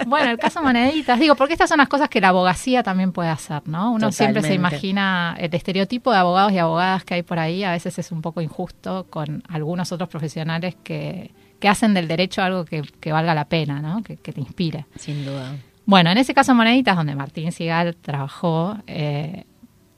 Bueno, 0.06 0.30
el 0.30 0.38
caso 0.38 0.62
moneditas. 0.62 1.20
Digo, 1.20 1.36
porque 1.36 1.52
estas 1.52 1.68
son 1.68 1.78
las 1.78 1.88
cosas 1.88 2.08
que 2.08 2.20
la 2.20 2.28
abogacía 2.28 2.82
también 2.82 3.12
puede 3.12 3.28
hacer, 3.28 3.62
¿no? 3.68 3.92
Uno 3.92 4.10
siempre 4.10 4.42
se 4.42 4.54
imagina 4.54 5.36
el 5.38 5.54
estereotipo 5.54 6.10
de 6.10 6.18
abogados 6.18 6.52
y 6.52 6.58
abogadas 6.58 7.04
que 7.04 7.14
hay 7.14 7.22
por 7.22 7.38
ahí, 7.38 7.64
a 7.64 7.72
veces 7.72 7.98
es 7.98 8.10
un 8.10 8.22
poco 8.22 8.40
injusto 8.40 9.06
con 9.10 9.42
algunos 9.48 9.92
otros 9.92 10.08
profesionales 10.08 10.74
que, 10.82 11.30
que 11.60 11.68
hacen 11.68 11.94
del 11.94 12.08
derecho 12.08 12.42
algo 12.42 12.64
que, 12.64 13.12
valga 13.12 13.34
la 13.34 13.44
pena, 13.44 13.80
¿no? 13.80 14.02
Que, 14.02 14.16
que, 14.16 14.32
te 14.32 14.40
inspire. 14.40 14.86
Sin 14.96 15.24
duda. 15.24 15.52
Bueno, 15.86 16.10
en 16.10 16.18
ese 16.18 16.34
caso 16.34 16.54
Moneditas, 16.54 16.96
donde 16.96 17.14
Martín 17.14 17.52
Sigal 17.52 17.96
trabajó, 17.96 18.76
eh, 18.88 19.44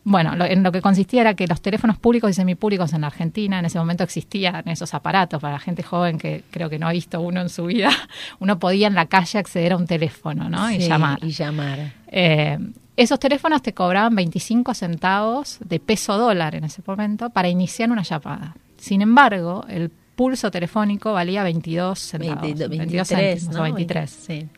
bueno, 0.04 0.32
en 0.44 0.62
lo 0.62 0.70
que 0.70 0.80
consistía 0.80 1.22
era 1.22 1.34
que 1.34 1.46
los 1.46 1.60
teléfonos 1.60 1.98
públicos 1.98 2.30
y 2.30 2.34
semipúblicos 2.34 2.92
en 2.92 3.04
Argentina 3.04 3.58
en 3.58 3.64
ese 3.64 3.78
momento 3.78 4.04
existían 4.04 4.68
esos 4.68 4.94
aparatos 4.94 5.40
para 5.40 5.54
la 5.54 5.58
gente 5.58 5.82
joven 5.82 6.18
que 6.18 6.44
creo 6.50 6.70
que 6.70 6.78
no 6.78 6.88
ha 6.88 6.92
visto 6.92 7.20
uno 7.20 7.40
en 7.40 7.48
su 7.48 7.66
vida. 7.66 7.90
Uno 8.38 8.58
podía 8.58 8.86
en 8.86 8.94
la 8.94 9.06
calle 9.06 9.38
acceder 9.38 9.72
a 9.72 9.76
un 9.76 9.86
teléfono, 9.86 10.48
¿no? 10.48 10.70
y 10.70 10.78
llamar. 10.78 11.18
Y 11.22 11.30
llamar. 11.30 11.92
Eh, 12.06 12.58
esos 12.96 13.20
teléfonos 13.20 13.62
te 13.62 13.74
cobraban 13.74 14.14
25 14.14 14.74
centavos 14.74 15.58
de 15.64 15.78
peso 15.78 16.16
dólar 16.16 16.54
en 16.54 16.64
ese 16.64 16.82
momento 16.86 17.30
para 17.30 17.48
iniciar 17.48 17.90
una 17.90 18.02
llamada. 18.02 18.56
Sin 18.76 19.02
embargo, 19.02 19.64
el 19.68 19.90
pulso 19.90 20.50
telefónico 20.50 21.12
valía 21.12 21.42
22 21.42 21.98
centavos. 21.98 22.40
22 22.58 23.08
céntimos 23.08 23.56
o 23.56 23.62
23. 23.62 24.10
Sí. 24.10 24.48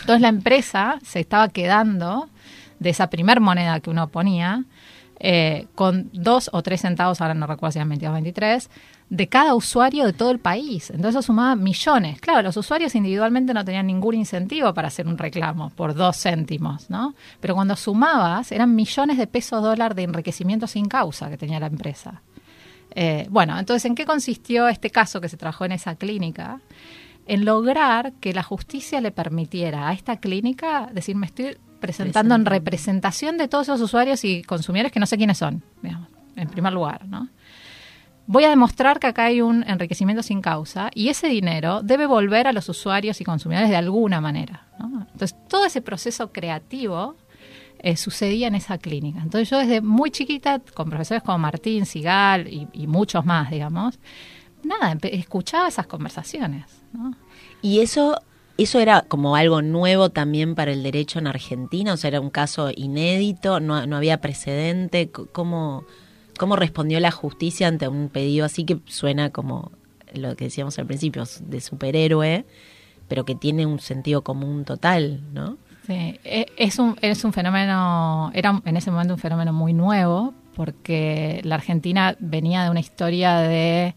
Entonces 0.00 0.20
la 0.20 0.28
empresa 0.28 0.98
se 1.04 1.20
estaba 1.20 1.48
quedando 1.48 2.28
de 2.78 2.90
esa 2.90 3.08
primer 3.08 3.40
moneda 3.40 3.80
que 3.80 3.90
uno 3.90 4.08
ponía 4.08 4.64
eh, 5.18 5.66
con 5.74 6.10
dos 6.12 6.50
o 6.52 6.62
tres 6.62 6.82
centavos, 6.82 7.20
ahora 7.20 7.34
no 7.34 7.46
recuerdo 7.46 7.72
si 7.72 7.78
eran 7.78 7.88
22 7.88 8.10
o 8.10 8.14
23, 8.14 8.70
de 9.08 9.28
cada 9.28 9.54
usuario 9.54 10.04
de 10.04 10.12
todo 10.12 10.30
el 10.30 10.38
país. 10.38 10.90
Entonces 10.90 11.20
eso 11.20 11.22
sumaba 11.22 11.54
millones. 11.56 12.20
Claro, 12.20 12.42
los 12.42 12.56
usuarios 12.56 12.94
individualmente 12.94 13.54
no 13.54 13.64
tenían 13.64 13.86
ningún 13.86 14.14
incentivo 14.14 14.74
para 14.74 14.88
hacer 14.88 15.06
un 15.06 15.16
reclamo 15.16 15.70
por 15.70 15.94
dos 15.94 16.20
céntimos, 16.20 16.90
¿no? 16.90 17.14
Pero 17.40 17.54
cuando 17.54 17.76
sumabas, 17.76 18.52
eran 18.52 18.74
millones 18.74 19.16
de 19.16 19.26
pesos 19.26 19.62
dólar 19.62 19.94
de 19.94 20.02
enriquecimiento 20.02 20.66
sin 20.66 20.86
causa 20.86 21.30
que 21.30 21.38
tenía 21.38 21.60
la 21.60 21.66
empresa. 21.66 22.22
Eh, 22.94 23.26
bueno, 23.30 23.58
entonces, 23.58 23.84
¿en 23.84 23.94
qué 23.94 24.04
consistió 24.04 24.68
este 24.68 24.90
caso 24.90 25.20
que 25.20 25.28
se 25.28 25.36
trabajó 25.36 25.64
en 25.64 25.72
esa 25.72 25.94
clínica? 25.94 26.60
En 27.26 27.44
lograr 27.44 28.12
que 28.14 28.32
la 28.32 28.42
justicia 28.42 29.00
le 29.00 29.10
permitiera 29.10 29.88
a 29.88 29.92
esta 29.92 30.18
clínica 30.18 30.88
decir, 30.92 31.16
me 31.16 31.26
estoy 31.26 31.58
presentando 31.80 32.34
en 32.34 32.46
representación 32.46 33.36
de 33.38 33.48
todos 33.48 33.68
esos 33.68 33.80
usuarios 33.80 34.24
y 34.24 34.42
consumidores 34.42 34.92
que 34.92 35.00
no 35.00 35.06
sé 35.06 35.16
quiénes 35.16 35.38
son, 35.38 35.62
digamos, 35.82 36.08
en 36.36 36.48
primer 36.48 36.72
lugar, 36.72 37.06
¿no? 37.06 37.28
Voy 38.28 38.44
a 38.44 38.50
demostrar 38.50 38.98
que 38.98 39.06
acá 39.06 39.26
hay 39.26 39.40
un 39.40 39.64
enriquecimiento 39.68 40.22
sin 40.22 40.40
causa 40.40 40.90
y 40.92 41.08
ese 41.10 41.28
dinero 41.28 41.82
debe 41.82 42.06
volver 42.06 42.48
a 42.48 42.52
los 42.52 42.68
usuarios 42.68 43.20
y 43.20 43.24
consumidores 43.24 43.70
de 43.70 43.76
alguna 43.76 44.20
manera. 44.20 44.66
Entonces, 45.12 45.36
todo 45.48 45.64
ese 45.64 45.80
proceso 45.80 46.32
creativo 46.32 47.16
eh, 47.78 47.96
sucedía 47.96 48.48
en 48.48 48.56
esa 48.56 48.78
clínica. 48.78 49.20
Entonces, 49.20 49.48
yo 49.48 49.58
desde 49.58 49.80
muy 49.80 50.10
chiquita, 50.10 50.60
con 50.74 50.90
profesores 50.90 51.22
como 51.22 51.38
Martín, 51.38 51.86
Sigal 51.86 52.48
y, 52.48 52.66
y 52.72 52.88
muchos 52.88 53.24
más, 53.24 53.48
digamos, 53.50 53.98
nada, 54.66 54.96
escuchaba 55.02 55.68
esas 55.68 55.86
conversaciones. 55.86 56.64
Y 57.62 57.80
eso 57.80 58.16
¿Eso 58.58 58.80
era 58.80 59.02
como 59.02 59.36
algo 59.36 59.60
nuevo 59.60 60.08
también 60.08 60.54
para 60.54 60.72
el 60.72 60.82
derecho 60.82 61.18
en 61.18 61.26
Argentina? 61.26 61.92
O 61.92 61.96
sea, 61.98 62.08
era 62.08 62.20
un 62.22 62.30
caso 62.30 62.70
inédito, 62.74 63.60
no, 63.60 63.74
había 63.74 64.22
precedente. 64.22 65.10
¿Cómo, 65.10 65.84
¿Cómo 66.38 66.56
respondió 66.56 66.98
la 67.00 67.10
justicia 67.10 67.68
ante 67.68 67.86
un 67.86 68.08
pedido 68.08 68.46
así 68.46 68.64
que 68.64 68.78
suena 68.86 69.30
como 69.30 69.72
lo 70.14 70.34
que 70.36 70.44
decíamos 70.44 70.78
al 70.78 70.86
principio, 70.86 71.24
de 71.42 71.60
superhéroe, 71.60 72.46
pero 73.08 73.26
que 73.26 73.34
tiene 73.34 73.66
un 73.66 73.78
sentido 73.78 74.22
común 74.22 74.64
total, 74.64 75.20
¿no? 75.34 75.58
Sí, 75.86 76.18
e, 76.24 76.46
es 76.56 76.78
un, 76.78 76.96
es 77.02 77.24
un 77.24 77.34
fenómeno, 77.34 78.30
era 78.32 78.62
en 78.64 78.76
ese 78.76 78.90
momento 78.90 79.14
un 79.14 79.20
fenómeno 79.20 79.52
muy 79.52 79.74
nuevo, 79.74 80.32
porque 80.54 81.40
la 81.44 81.56
Argentina 81.56 82.16
venía 82.18 82.64
de 82.64 82.70
una 82.70 82.80
historia 82.80 83.36
de 83.40 83.94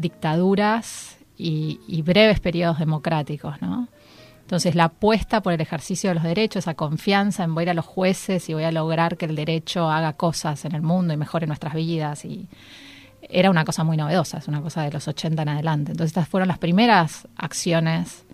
dictaduras 0.00 1.18
y, 1.36 2.02
breves 2.02 2.40
periodos 2.40 2.78
democráticos, 2.78 3.60
¿no? 3.62 3.88
Entonces, 4.40 4.74
la 4.74 4.84
apuesta 4.84 5.42
por 5.42 5.52
el 5.52 5.60
ejercicio 5.60 6.08
de 6.10 6.14
los 6.14 6.24
derechos, 6.24 6.64
esa 6.64 6.74
confianza 6.74 7.44
en 7.44 7.54
voy 7.54 7.62
a 7.62 7.64
ir 7.64 7.70
a 7.70 7.74
los 7.74 7.84
jueces 7.84 8.48
y 8.48 8.54
voy 8.54 8.64
a 8.64 8.72
lograr 8.72 9.18
que 9.18 9.26
el 9.26 9.36
derecho 9.36 9.90
haga 9.90 10.14
cosas 10.14 10.64
en 10.64 10.74
el 10.74 10.80
mundo 10.80 11.12
y 11.12 11.18
mejore 11.18 11.46
nuestras 11.46 11.74
vidas, 11.74 12.24
y 12.24 12.48
era 13.20 13.50
una 13.50 13.64
cosa 13.64 13.84
muy 13.84 13.96
novedosa, 13.98 14.38
es 14.38 14.48
una 14.48 14.62
cosa 14.62 14.82
de 14.82 14.90
los 14.90 15.06
80 15.06 15.42
en 15.42 15.48
adelante. 15.50 15.92
Entonces, 15.92 16.10
estas 16.10 16.28
fueron 16.28 16.48
las 16.48 16.58
primeras 16.58 17.28
acciones 17.36 18.24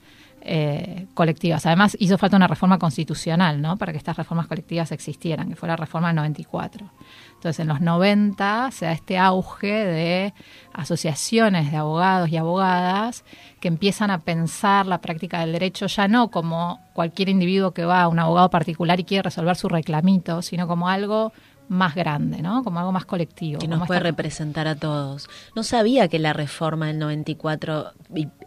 eh, 0.47 1.07
colectivas. 1.15 1.65
Además, 1.65 1.97
hizo 1.99 2.19
falta 2.19 2.37
una 2.37 2.47
reforma 2.47 2.79
constitucional, 2.79 3.63
¿no? 3.63 3.79
Para 3.79 3.93
que 3.93 3.99
estas 3.99 4.17
reformas 4.17 4.47
colectivas 4.47 4.93
existieran, 4.93 5.49
que 5.49 5.57
fue 5.57 5.69
la 5.69 5.77
reforma 5.77 6.09
del 6.09 6.17
94. 6.17 6.87
Entonces, 7.35 7.61
en 7.61 7.69
los 7.69 7.81
90 7.81 8.71
se 8.71 8.85
da 8.85 8.93
este 8.93 9.17
auge 9.17 9.73
de 9.73 10.35
asociaciones 10.75 11.71
de 11.71 11.79
abogados 11.79 12.29
y 12.29 12.37
abogadas 12.37 13.25
que 13.61 13.69
empiezan 13.69 14.11
a 14.11 14.19
pensar 14.19 14.87
la 14.87 15.01
práctica 15.01 15.41
del 15.41 15.53
derecho 15.53 15.87
ya 15.87 16.09
no 16.09 16.31
como 16.31 16.79
cualquier 16.93 17.31
individuo 17.31 17.73
que 17.73 17.87
va 17.87 18.03
a 18.03 18.09
un 18.09 18.19
abogado 18.19 18.51
particular 18.51 19.01
y 19.01 19.05
quiere 19.05 19.23
resolver 19.23 19.57
su 19.57 19.69
reclamito, 19.69 20.43
sino 20.43 20.69
como 20.69 20.89
algo 20.89 21.33
más 21.69 21.95
grande, 21.95 22.43
¿no? 22.43 22.63
Como 22.63 22.79
algo 22.79 22.93
más 22.93 23.05
colectivo. 23.05 23.59
Que 23.59 23.69
nos 23.69 23.87
puede 23.87 24.01
representar 24.01 24.69
a 24.69 24.75
todos. 24.75 25.29
No 25.57 25.63
sabía 25.63 26.09
que 26.09 26.19
la 26.19 26.33
reforma 26.33 26.89
del 26.89 26.99
94 26.99 27.93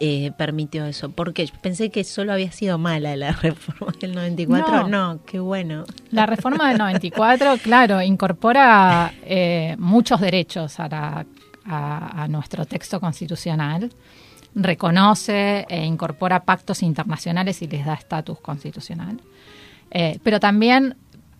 eh, 0.00 0.32
permitió 0.36 0.86
eso, 0.86 1.10
porque 1.10 1.48
pensé 1.60 1.90
que 1.90 2.04
solo 2.04 2.32
había 2.32 2.52
sido 2.52 2.78
mala 2.78 3.16
la 3.16 3.32
reforma 3.42 3.92
del 4.00 4.14
94. 4.14 4.88
No, 4.88 5.20
qué 5.26 5.40
bueno. 5.40 5.84
La 6.10 6.26
reforma 6.26 6.68
del 6.68 6.78
94, 6.78 7.56
claro, 7.62 8.00
incorpora 8.02 9.12
eh, 9.22 9.76
muchos 9.78 10.20
derechos 10.20 10.78
a, 10.80 11.24
a, 11.64 12.28
nuestro 12.28 12.64
texto 12.64 13.00
constitucional 13.00 13.90
reconoce 14.54 15.66
e 15.68 15.84
incorpora 15.84 16.44
pactos 16.44 16.82
internacionales 16.82 17.60
y 17.62 17.68
les 17.68 17.84
da 17.84 17.94
estatus 17.94 18.40
constitucional. 18.40 19.20
Eh, 19.90 20.18
pero 20.22 20.40
también 20.40 20.96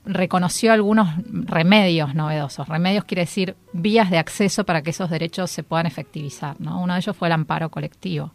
reconoció 0.08 0.72
algunos 0.72 1.08
remedios 1.26 2.14
novedosos. 2.14 2.66
Remedios 2.66 3.04
quiere 3.04 3.22
decir 3.22 3.56
vías 3.72 4.10
de 4.10 4.18
acceso 4.18 4.64
para 4.64 4.82
que 4.82 4.90
esos 4.90 5.10
derechos 5.10 5.50
se 5.50 5.62
puedan 5.62 5.86
efectivizar. 5.86 6.60
¿no? 6.60 6.80
Uno 6.80 6.94
de 6.94 7.00
ellos 7.00 7.16
fue 7.16 7.28
el 7.28 7.32
amparo 7.32 7.70
colectivo. 7.70 8.32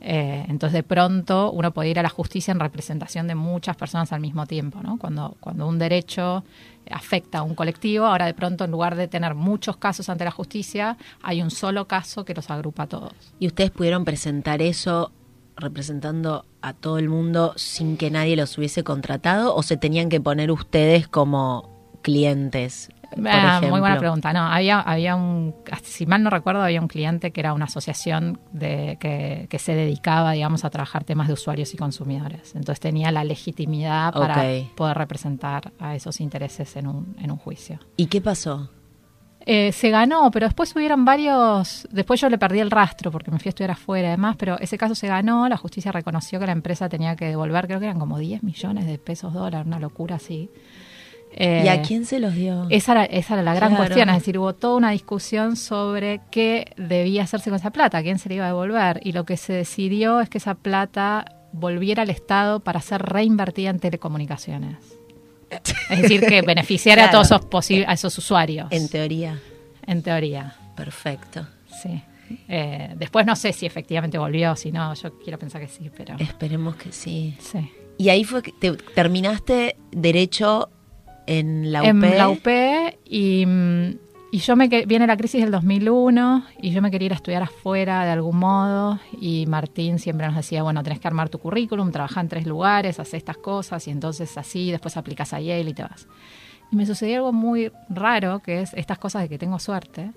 Eh, 0.00 0.44
entonces, 0.48 0.74
de 0.74 0.82
pronto, 0.82 1.50
uno 1.52 1.72
puede 1.72 1.88
ir 1.90 1.98
a 1.98 2.02
la 2.02 2.08
justicia 2.08 2.52
en 2.52 2.60
representación 2.60 3.26
de 3.28 3.34
muchas 3.34 3.76
personas 3.76 4.12
al 4.12 4.20
mismo 4.20 4.46
tiempo. 4.46 4.82
¿no? 4.82 4.98
Cuando, 4.98 5.36
cuando 5.40 5.66
un 5.66 5.78
derecho 5.78 6.44
afecta 6.90 7.38
a 7.38 7.42
un 7.42 7.54
colectivo, 7.54 8.06
ahora 8.06 8.26
de 8.26 8.34
pronto, 8.34 8.64
en 8.64 8.72
lugar 8.72 8.96
de 8.96 9.08
tener 9.08 9.34
muchos 9.34 9.76
casos 9.76 10.08
ante 10.08 10.24
la 10.24 10.32
justicia, 10.32 10.96
hay 11.22 11.40
un 11.40 11.50
solo 11.50 11.86
caso 11.86 12.24
que 12.24 12.34
los 12.34 12.50
agrupa 12.50 12.84
a 12.84 12.86
todos. 12.88 13.12
¿Y 13.38 13.46
ustedes 13.46 13.70
pudieron 13.70 14.04
presentar 14.04 14.60
eso 14.60 15.12
representando 15.56 16.44
a 16.62 16.74
todo 16.74 16.98
el 16.98 17.08
mundo 17.08 17.52
sin 17.56 17.96
que 17.96 18.10
nadie 18.10 18.36
los 18.36 18.56
hubiese 18.58 18.84
contratado 18.84 19.54
o 19.54 19.62
se 19.62 19.76
tenían 19.76 20.08
que 20.08 20.20
poner 20.20 20.50
ustedes 20.50 21.08
como 21.08 21.98
clientes? 22.02 22.90
Ah, 23.24 23.60
muy 23.62 23.80
buena 23.80 23.98
pregunta. 23.98 24.32
No, 24.32 24.40
había, 24.40 24.80
había 24.80 25.16
un, 25.16 25.54
si 25.82 26.06
mal 26.06 26.22
no 26.22 26.30
recuerdo, 26.30 26.62
había 26.62 26.80
un 26.80 26.88
cliente 26.88 27.30
que 27.30 27.40
era 27.40 27.52
una 27.52 27.66
asociación 27.66 28.40
de, 28.52 28.98
que, 29.00 29.58
se 29.58 29.74
dedicaba, 29.74 30.32
digamos, 30.32 30.64
a 30.64 30.70
trabajar 30.70 31.04
temas 31.04 31.28
de 31.28 31.34
usuarios 31.34 31.72
y 31.72 31.76
consumidores. 31.76 32.54
Entonces 32.54 32.80
tenía 32.80 33.10
la 33.12 33.24
legitimidad 33.24 34.12
para 34.12 34.44
poder 34.74 34.98
representar 34.98 35.72
a 35.78 35.94
esos 35.94 36.20
intereses 36.20 36.76
en 36.76 36.86
un, 36.86 37.16
en 37.20 37.30
un 37.30 37.38
juicio. 37.38 37.78
¿Y 37.96 38.06
qué 38.06 38.20
pasó? 38.20 38.70
Eh, 39.48 39.70
se 39.70 39.90
ganó, 39.90 40.28
pero 40.32 40.46
después 40.46 40.74
hubieron 40.74 41.04
varios, 41.04 41.86
después 41.92 42.20
yo 42.20 42.28
le 42.28 42.36
perdí 42.36 42.58
el 42.58 42.68
rastro 42.68 43.12
porque 43.12 43.30
me 43.30 43.38
fui 43.38 43.48
a 43.48 43.50
estudiar 43.50 43.70
afuera 43.70 44.08
además, 44.08 44.34
pero 44.36 44.58
ese 44.58 44.76
caso 44.76 44.96
se 44.96 45.06
ganó, 45.06 45.48
la 45.48 45.56
justicia 45.56 45.92
reconoció 45.92 46.40
que 46.40 46.46
la 46.46 46.52
empresa 46.52 46.88
tenía 46.88 47.14
que 47.14 47.26
devolver, 47.26 47.68
creo 47.68 47.78
que 47.78 47.86
eran 47.86 48.00
como 48.00 48.18
10 48.18 48.42
millones 48.42 48.86
de 48.86 48.98
pesos 48.98 49.32
dólares, 49.32 49.64
una 49.64 49.78
locura 49.78 50.16
así. 50.16 50.50
¿Y 51.38 51.68
a 51.68 51.74
eh, 51.76 51.82
quién 51.86 52.06
se 52.06 52.18
los 52.18 52.34
dio? 52.34 52.66
Esa 52.70 52.92
era, 52.92 53.04
esa 53.04 53.34
era 53.34 53.42
la 53.44 53.54
gran 53.54 53.76
cuestión, 53.76 54.08
es 54.08 54.16
decir, 54.16 54.36
hubo 54.36 54.52
toda 54.52 54.76
una 54.76 54.90
discusión 54.90 55.54
sobre 55.54 56.22
qué 56.32 56.72
debía 56.76 57.22
hacerse 57.22 57.48
con 57.48 57.58
esa 57.60 57.70
plata, 57.70 57.98
a 57.98 58.02
quién 58.02 58.18
se 58.18 58.28
le 58.28 58.36
iba 58.36 58.46
a 58.46 58.48
devolver, 58.48 58.98
y 59.04 59.12
lo 59.12 59.24
que 59.24 59.36
se 59.36 59.52
decidió 59.52 60.20
es 60.20 60.28
que 60.28 60.38
esa 60.38 60.54
plata 60.54 61.24
volviera 61.52 62.02
al 62.02 62.10
Estado 62.10 62.58
para 62.58 62.80
ser 62.80 63.00
reinvertida 63.02 63.70
en 63.70 63.78
telecomunicaciones. 63.78 64.95
Es 65.90 66.02
decir, 66.02 66.20
que 66.20 66.42
beneficiara 66.42 67.06
a 67.06 67.10
todos 67.10 67.30
esos, 67.30 67.86
a 67.86 67.92
esos 67.92 68.18
usuarios. 68.18 68.68
En 68.70 68.88
teoría. 68.88 69.40
En 69.86 70.02
teoría. 70.02 70.56
Perfecto. 70.74 71.46
Sí. 71.82 72.02
Eh, 72.48 72.92
después 72.96 73.24
no 73.24 73.36
sé 73.36 73.52
si 73.52 73.66
efectivamente 73.66 74.18
volvió, 74.18 74.56
si 74.56 74.72
no, 74.72 74.94
yo 74.94 75.18
quiero 75.18 75.38
pensar 75.38 75.60
que 75.60 75.68
sí, 75.68 75.90
pero... 75.96 76.16
Esperemos 76.18 76.76
que 76.76 76.92
sí. 76.92 77.36
Sí. 77.38 77.70
Y 77.98 78.08
ahí 78.08 78.24
fue 78.24 78.42
que 78.42 78.52
te, 78.52 78.72
terminaste 78.72 79.76
derecho 79.92 80.70
en 81.26 81.72
la 81.72 81.82
UP. 81.82 81.88
En 81.88 82.18
la 82.18 82.28
UP 82.28 82.46
y, 83.04 83.46
y 84.32 84.38
yo 84.38 84.56
me 84.56 84.68
viene 84.68 85.06
la 85.06 85.16
crisis 85.16 85.40
del 85.40 85.50
2001 85.50 86.44
y 86.60 86.70
yo 86.70 86.82
me 86.82 86.90
quería 86.90 87.06
ir 87.06 87.12
a 87.12 87.16
estudiar 87.16 87.42
afuera 87.42 88.04
de 88.04 88.10
algún 88.10 88.38
modo 88.38 88.98
y 89.20 89.46
Martín 89.46 89.98
siempre 89.98 90.26
nos 90.26 90.36
decía, 90.36 90.62
bueno, 90.62 90.82
tenés 90.82 90.98
que 90.98 91.08
armar 91.08 91.28
tu 91.28 91.38
currículum, 91.38 91.92
trabajar 91.92 92.24
en 92.24 92.28
tres 92.28 92.46
lugares, 92.46 92.98
hacer 92.98 93.18
estas 93.18 93.36
cosas 93.36 93.86
y 93.86 93.90
entonces 93.90 94.36
así, 94.36 94.70
después 94.70 94.96
aplicas 94.96 95.32
a 95.32 95.40
Yale 95.40 95.70
y 95.70 95.74
te 95.74 95.82
vas. 95.82 96.08
Y 96.72 96.76
me 96.76 96.86
sucedió 96.86 97.16
algo 97.16 97.32
muy 97.32 97.70
raro, 97.88 98.40
que 98.40 98.62
es 98.62 98.74
estas 98.74 98.98
cosas 98.98 99.22
de 99.22 99.28
que 99.28 99.38
tengo 99.38 99.58
suerte. 99.58 100.10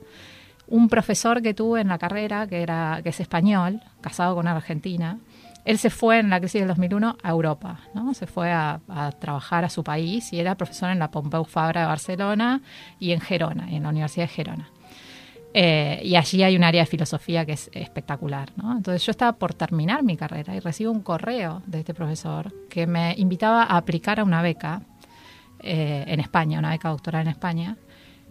Un 0.68 0.90
profesor 0.90 1.42
que 1.42 1.54
tuve 1.54 1.82
en 1.82 1.88
la 1.88 2.00
carrera, 2.00 2.48
que, 2.48 2.62
era, 2.62 3.02
que 3.04 3.10
es 3.10 3.20
español, 3.20 3.82
casado 4.02 4.36
con 4.36 4.46
una 4.46 4.56
argentina, 4.56 5.20
él 5.70 5.78
se 5.78 5.92
fue 5.92 6.18
en 6.18 6.32
la 6.32 6.40
crisis 6.40 6.62
del 6.62 6.68
2001 6.70 7.18
a 7.22 7.30
Europa, 7.30 7.82
¿no? 7.94 8.16
Se 8.16 8.26
fue 8.26 8.52
a, 8.52 8.82
trabajar 9.20 9.64
a 9.64 9.70
su 9.70 9.84
país 9.84 10.34
y 10.34 10.40
era 10.40 10.56
profesor 10.56 10.90
en 10.90 10.98
la 10.98 11.12
Pompeu 11.12 11.46
Fabra 11.46 11.82
de 11.82 11.88
Barcelona 11.88 12.64
y 13.00 13.12
en 13.12 13.22
Gerona, 13.22 13.70
en 13.70 13.84
la 13.84 13.90
Universidad 13.90 14.24
de 14.26 14.34
Gerona. 14.34 14.72
Eh, 15.54 16.02
y 16.04 16.16
allí 16.16 16.42
hay 16.42 16.56
un 16.56 16.64
área 16.64 16.82
de 16.82 16.88
filosofía 16.88 17.46
que 17.46 17.52
es 17.52 17.70
espectacular. 17.72 18.50
¿no? 18.56 18.76
Entonces 18.76 19.06
yo 19.06 19.12
estaba 19.12 19.34
por 19.34 19.54
terminar 19.54 20.02
mi 20.02 20.18
carrera 20.18 20.56
y 20.56 20.60
recibo 20.60 20.92
un 20.92 21.02
correo 21.02 21.62
de 21.68 21.82
este 21.82 21.94
profesor 21.94 22.52
que 22.68 22.88
me 22.88 23.14
invitaba 23.20 23.62
a 23.62 23.78
aplicar 23.78 24.20
a 24.20 24.24
una 24.24 24.42
beca 24.42 24.82
eh, 25.60 26.04
en 26.08 26.20
España, 26.20 26.58
una 26.58 26.72
beca 26.72 26.90
doctoral 26.90 27.22
en 27.22 27.28
España. 27.28 27.78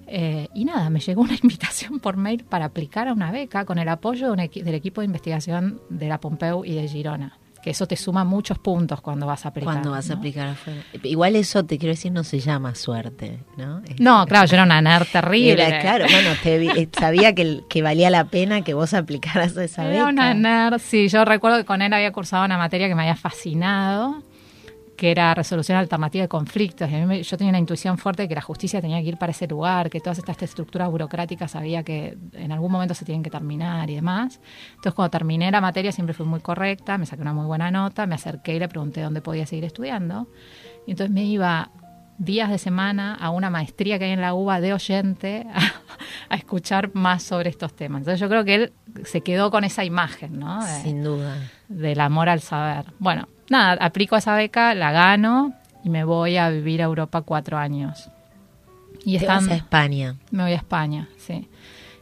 Eh, 0.09 0.49
y 0.55 0.65
nada, 0.65 0.91
me 0.91 1.01
llegó 1.01 1.23
una 1.23 1.37
invitación 1.43 2.01
por 2.01 2.17
mail 2.17 2.45
para 2.45 2.67
aplicar 2.67 3.09
a 3.09 3.13
una 3.13 3.31
beca 3.31 3.65
con 3.65 3.79
el 3.79 3.89
apoyo 3.89 4.35
del 4.35 4.75
equipo 4.75 5.01
de 5.01 5.07
investigación 5.07 5.81
de 5.89 6.09
la 6.09 6.19
Pompeu 6.19 6.65
y 6.65 6.75
de 6.75 6.89
Girona. 6.89 7.39
Que 7.63 7.71
eso 7.71 7.87
te 7.87 7.97
suma 7.97 8.23
muchos 8.23 8.59
puntos 8.61 9.01
cuando 9.01 9.27
vas 9.27 9.45
a 9.45 9.49
aplicar. 9.49 9.75
Cuando 9.75 9.91
vas 9.91 10.09
a 10.11 10.15
aplicar 10.15 10.49
afuera. 10.49 10.81
Igual 11.03 11.35
eso, 11.35 11.65
te 11.65 11.77
quiero 11.77 11.93
decir, 11.93 12.13
no 12.13 12.23
se 12.23 12.39
llama 12.39 12.77
suerte, 12.77 13.41
¿no? 13.57 13.83
No, 13.99 14.25
claro, 14.27 14.47
yo 14.47 14.55
era 14.55 14.63
una 14.63 14.81
nerd 14.81 15.09
terrible. 15.11 15.67
claro, 15.81 16.07
bueno, 16.09 16.31
eh, 16.45 16.89
sabía 16.97 17.35
que, 17.35 17.63
que 17.69 17.83
valía 17.83 18.11
la 18.11 18.27
pena 18.27 18.63
que 18.63 18.75
vos 18.75 18.95
aplicaras 18.95 19.57
a 19.57 19.65
esa 19.65 19.83
beca. 19.83 19.97
Era 19.97 20.07
una 20.07 20.35
nerd, 20.35 20.79
sí. 20.79 21.09
Yo 21.09 21.25
recuerdo 21.25 21.59
que 21.59 21.65
con 21.65 21.83
él 21.83 21.93
había 21.93 22.13
cursado 22.13 22.45
una 22.45 22.59
materia 22.59 22.87
que 22.87 22.95
me 22.95 23.03
había 23.03 23.17
fascinado 23.17 24.23
que 24.99 25.13
era 25.13 25.33
resolución 25.33 25.79
alternativa 25.79 26.23
de 26.23 26.29
conflictos. 26.29 26.91
yo 26.91 27.37
tenía 27.37 27.51
una 27.51 27.61
intuición 27.61 27.99
fuerte 27.99 28.23
de 28.23 28.29
que 28.29 28.35
la 28.35 28.43
justicia 28.43 28.81
tenía 28.81 29.01
que 29.01 29.07
ir 29.07 29.17
para 29.17 29.31
ese 29.31 29.47
lugar, 29.47 29.89
que 29.91 30.01
todas 30.01 30.19
estas 30.19 30.43
estructuras 30.43 30.91
burocráticas 30.91 31.55
había 31.55 31.85
que 31.85 32.19
en 32.33 32.51
algún 32.51 32.73
momento 32.73 32.95
se 32.95 33.05
tienen 33.05 33.23
que 33.23 33.31
terminar 33.31 33.89
y 33.91 33.95
demás. 33.95 34.41
Entonces, 34.71 34.95
cuando 34.95 35.11
terminé 35.11 35.53
la 35.53 35.61
materia 35.61 35.93
siempre 35.93 36.15
fui 36.15 36.27
muy 36.27 36.41
correcta, 36.41 36.99
me 36.99 37.07
saqué 37.07 37.23
una 37.23 37.33
muy 37.33 37.47
buena 37.47 37.71
nota, 37.71 38.07
me 38.09 38.17
acerqué 38.17 38.57
y 38.57 38.59
le 38.59 38.67
pregunté 38.69 39.01
dónde 39.01 39.23
podía 39.23 39.47
seguir 39.47 39.65
estudiando. 39.67 40.27
Y 40.85 40.91
entonces 40.91 41.15
me 41.15 41.25
iba 41.25 41.71
días 42.19 42.51
de 42.51 42.59
semana 42.59 43.15
a 43.15 43.31
una 43.31 43.49
maestría 43.49 43.99
que 43.99 44.07
hay 44.07 44.11
en 44.11 44.21
la 44.21 44.35
UBA 44.35 44.61
de 44.61 44.73
oyente 44.73 45.47
a, 46.29 46.37
escuchar 46.37 46.91
más 46.95 47.23
sobre 47.23 47.49
estos 47.49 47.75
temas. 47.75 48.01
Entonces 48.01 48.21
yo 48.21 48.29
creo 48.29 48.45
que 48.45 48.55
él 48.55 48.73
se 49.05 49.23
quedó 49.23 49.51
con 49.51 49.65
esa 49.65 49.85
imagen, 49.85 50.39
¿no? 50.39 50.61
Sin 50.83 51.03
duda. 51.03 51.37
Del 51.69 52.01
amor 52.01 52.29
al 52.29 52.41
saber. 52.41 52.87
Bueno, 52.99 53.29
nada, 53.49 53.79
aplico 53.85 54.17
esa 54.17 54.35
beca, 54.35 54.75
la 54.75 54.93
gano 54.93 55.55
y 55.85 55.91
me 55.91 56.05
voy 56.05 56.37
a 56.37 56.51
vivir 56.51 56.83
a 56.83 56.87
Europa 56.87 57.23
cuatro 57.23 57.57
años. 57.57 58.11
Y 59.05 59.17
estando, 59.17 59.53
a 59.53 59.57
España. 59.57 60.17
Me 60.31 60.43
voy 60.43 60.53
a 60.53 60.57
España, 60.57 61.09
sí. 61.17 61.49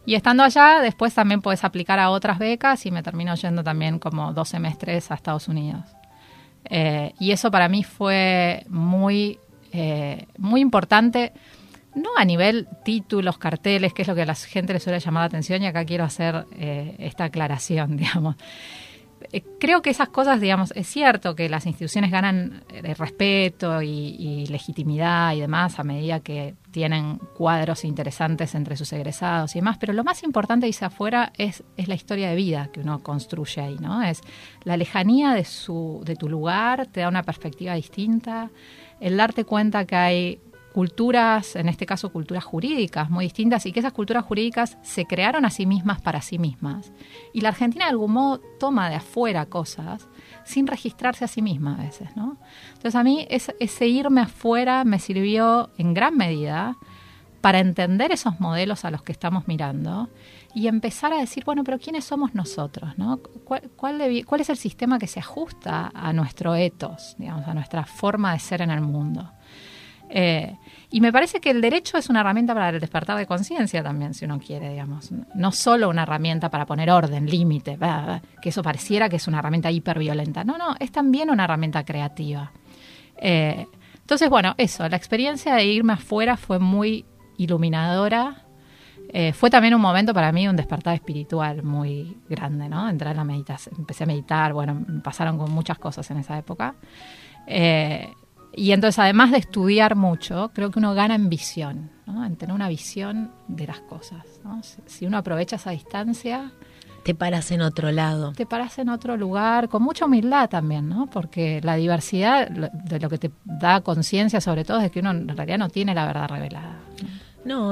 Y 0.06 0.14
estando 0.14 0.44
allá, 0.44 0.80
después 0.80 1.12
también 1.14 1.42
puedes 1.42 1.64
aplicar 1.64 1.98
a 1.98 2.10
otras 2.10 2.38
becas 2.38 2.86
y 2.86 2.90
me 2.90 3.02
termino 3.02 3.34
yendo 3.34 3.62
también 3.62 3.98
como 3.98 4.32
dos 4.32 4.48
semestres 4.48 5.10
a 5.10 5.14
Estados 5.14 5.48
Unidos. 5.48 5.82
Eh, 6.64 7.12
y 7.18 7.32
eso 7.32 7.50
para 7.50 7.68
mí 7.68 7.84
fue 7.84 8.64
muy, 8.68 9.38
eh, 9.76 10.26
muy 10.38 10.60
importante, 10.60 11.32
no 11.94 12.10
a 12.16 12.24
nivel 12.24 12.68
títulos, 12.84 13.38
carteles, 13.38 13.92
que 13.92 14.02
es 14.02 14.08
lo 14.08 14.14
que 14.14 14.22
a 14.22 14.26
la 14.26 14.34
gente 14.34 14.72
le 14.72 14.80
suele 14.80 15.00
llamar 15.00 15.22
la 15.22 15.26
atención, 15.26 15.62
y 15.62 15.66
acá 15.66 15.84
quiero 15.84 16.04
hacer 16.04 16.46
eh, 16.58 16.94
esta 16.98 17.24
aclaración, 17.24 17.96
digamos. 17.96 18.36
Eh, 19.32 19.42
creo 19.58 19.80
que 19.82 19.90
esas 19.90 20.10
cosas, 20.10 20.40
digamos, 20.40 20.72
es 20.76 20.86
cierto 20.86 21.34
que 21.34 21.48
las 21.48 21.66
instituciones 21.66 22.10
ganan 22.10 22.62
eh, 22.68 22.94
respeto 22.94 23.80
y, 23.82 24.46
legitimidad 24.46 25.34
y 25.34 25.40
demás 25.40 25.78
a 25.78 25.84
medida 25.84 26.20
que 26.20 26.54
tienen 26.70 27.18
cuadros 27.36 27.84
interesantes 27.84 28.54
entre 28.54 28.76
sus 28.76 28.92
egresados 28.92 29.56
y 29.56 29.60
demás, 29.60 29.78
pero 29.78 29.92
lo 29.92 30.04
más 30.04 30.22
importante, 30.22 30.66
dice 30.66 30.84
afuera, 30.84 31.32
es, 31.38 31.64
es 31.76 31.88
la 31.88 31.94
historia 31.94 32.28
de 32.28 32.36
vida 32.36 32.68
que 32.72 32.80
uno 32.80 33.02
construye 33.02 33.62
ahí, 33.62 33.76
¿no? 33.80 34.02
Es 34.02 34.20
la 34.64 34.76
lejanía 34.76 35.32
de, 35.32 35.44
su, 35.44 36.02
de 36.04 36.14
tu 36.14 36.28
lugar, 36.28 36.86
te 36.86 37.00
da 37.00 37.08
una 37.08 37.22
perspectiva 37.22 37.74
distinta, 37.74 38.50
el 39.00 39.16
darte 39.16 39.44
cuenta 39.44 39.84
que 39.84 39.96
hay 39.96 40.40
culturas, 40.76 41.56
en 41.56 41.70
este 41.70 41.86
caso 41.86 42.12
culturas 42.12 42.44
jurídicas 42.44 43.08
muy 43.08 43.24
distintas, 43.24 43.64
y 43.64 43.72
que 43.72 43.80
esas 43.80 43.94
culturas 43.94 44.26
jurídicas 44.26 44.76
se 44.82 45.06
crearon 45.06 45.46
a 45.46 45.50
sí 45.50 45.64
mismas 45.64 46.02
para 46.02 46.20
sí 46.20 46.38
mismas. 46.38 46.92
Y 47.32 47.40
la 47.40 47.48
Argentina 47.48 47.86
de 47.86 47.92
algún 47.92 48.12
modo 48.12 48.42
toma 48.60 48.90
de 48.90 48.96
afuera 48.96 49.46
cosas 49.46 50.06
sin 50.44 50.66
registrarse 50.66 51.24
a 51.24 51.28
sí 51.28 51.40
misma 51.40 51.76
a 51.76 51.82
veces, 51.82 52.14
¿no? 52.14 52.36
Entonces 52.68 52.94
a 52.94 53.02
mí 53.02 53.26
ese, 53.30 53.88
irme 53.88 54.20
afuera 54.20 54.84
me 54.84 54.98
sirvió 54.98 55.70
en 55.78 55.94
gran 55.94 56.14
medida 56.14 56.76
para 57.40 57.60
entender 57.60 58.12
esos 58.12 58.38
modelos 58.38 58.84
a 58.84 58.90
los 58.90 59.02
que 59.02 59.12
estamos 59.12 59.48
mirando 59.48 60.10
y 60.56 60.68
empezar 60.68 61.12
a 61.12 61.18
decir, 61.18 61.44
bueno, 61.44 61.62
pero 61.64 61.78
¿quiénes 61.78 62.06
somos 62.06 62.34
nosotros? 62.34 62.96
¿no? 62.96 63.18
¿Cuál, 63.44 63.70
cuál, 63.76 64.40
es 64.40 64.48
el 64.48 64.56
sistema 64.56 64.98
que 64.98 65.06
se 65.06 65.20
ajusta 65.20 65.92
a 65.92 66.14
nuestro 66.14 66.54
ethos, 66.54 67.14
digamos, 67.18 67.46
a 67.46 67.52
nuestra 67.52 67.84
forma 67.84 68.32
de 68.32 68.38
ser 68.38 68.62
en 68.62 68.70
el 68.70 68.80
mundo? 68.80 69.30
Eh, 70.08 70.56
y 70.90 71.02
me 71.02 71.12
parece 71.12 71.42
que 71.42 71.50
el 71.50 71.60
derecho 71.60 71.98
es 71.98 72.08
una 72.08 72.20
herramienta 72.20 72.54
para 72.54 72.70
el 72.70 72.80
despertar 72.80 73.18
de 73.18 73.26
conciencia 73.26 73.82
también, 73.82 74.14
si 74.14 74.24
uno 74.24 74.38
quiere, 74.38 74.70
digamos. 74.70 75.10
No 75.34 75.52
solo 75.52 75.90
una 75.90 76.04
herramienta 76.04 76.48
para 76.48 76.64
poner 76.64 76.90
orden, 76.90 77.26
límite, 77.26 77.78
que 78.40 78.48
eso 78.48 78.62
pareciera 78.62 79.10
que 79.10 79.16
es 79.16 79.28
una 79.28 79.40
herramienta 79.40 79.70
hiperviolenta. 79.70 80.42
No, 80.42 80.56
no, 80.56 80.74
es 80.80 80.90
también 80.90 81.28
una 81.28 81.44
herramienta 81.44 81.84
creativa. 81.84 82.50
Eh, 83.18 83.66
entonces, 83.98 84.30
bueno, 84.30 84.54
eso, 84.56 84.88
la 84.88 84.96
experiencia 84.96 85.54
de 85.54 85.66
irme 85.66 85.92
afuera 85.92 86.38
fue 86.38 86.58
muy 86.58 87.04
iluminadora. 87.36 88.45
Eh, 89.08 89.32
fue 89.32 89.50
también 89.50 89.74
un 89.74 89.80
momento 89.80 90.12
para 90.12 90.32
mí, 90.32 90.48
un 90.48 90.56
despertar 90.56 90.94
espiritual 90.94 91.62
muy 91.62 92.18
grande, 92.28 92.68
¿no? 92.68 92.88
Entrar 92.88 93.12
en 93.12 93.16
la 93.18 93.24
meditación, 93.24 93.74
empecé 93.78 94.04
a 94.04 94.06
meditar, 94.06 94.52
bueno, 94.52 94.84
pasaron 95.02 95.38
con 95.38 95.50
muchas 95.52 95.78
cosas 95.78 96.10
en 96.10 96.18
esa 96.18 96.38
época. 96.38 96.74
Eh, 97.46 98.12
y 98.56 98.72
entonces, 98.72 98.98
además 98.98 99.30
de 99.32 99.38
estudiar 99.38 99.96
mucho, 99.96 100.50
creo 100.54 100.70
que 100.70 100.78
uno 100.78 100.94
gana 100.94 101.14
en 101.14 101.28
visión, 101.28 101.90
¿no? 102.06 102.24
en 102.24 102.36
tener 102.36 102.54
una 102.54 102.68
visión 102.68 103.30
de 103.48 103.66
las 103.66 103.80
cosas. 103.80 104.24
¿no? 104.44 104.62
Si 104.86 105.04
uno 105.04 105.18
aprovecha 105.18 105.56
esa 105.56 105.70
distancia... 105.70 106.52
Te 107.04 107.14
paras 107.14 107.52
en 107.52 107.60
otro 107.60 107.92
lado. 107.92 108.32
Te 108.32 108.46
paras 108.46 108.78
en 108.78 108.88
otro 108.88 109.16
lugar, 109.16 109.68
con 109.68 109.80
mucha 109.82 110.06
humildad 110.06 110.48
también, 110.48 110.88
¿no? 110.88 111.06
Porque 111.06 111.60
la 111.62 111.76
diversidad 111.76 112.48
de 112.50 112.98
lo 112.98 113.08
que 113.08 113.18
te 113.18 113.30
da 113.44 113.80
conciencia, 113.82 114.40
sobre 114.40 114.64
todo, 114.64 114.80
es 114.80 114.90
que 114.90 114.98
uno 114.98 115.12
en 115.12 115.28
realidad 115.28 115.58
no 115.58 115.68
tiene 115.68 115.94
la 115.94 116.04
verdad 116.04 116.28
revelada. 116.28 116.80
No, 117.00 117.08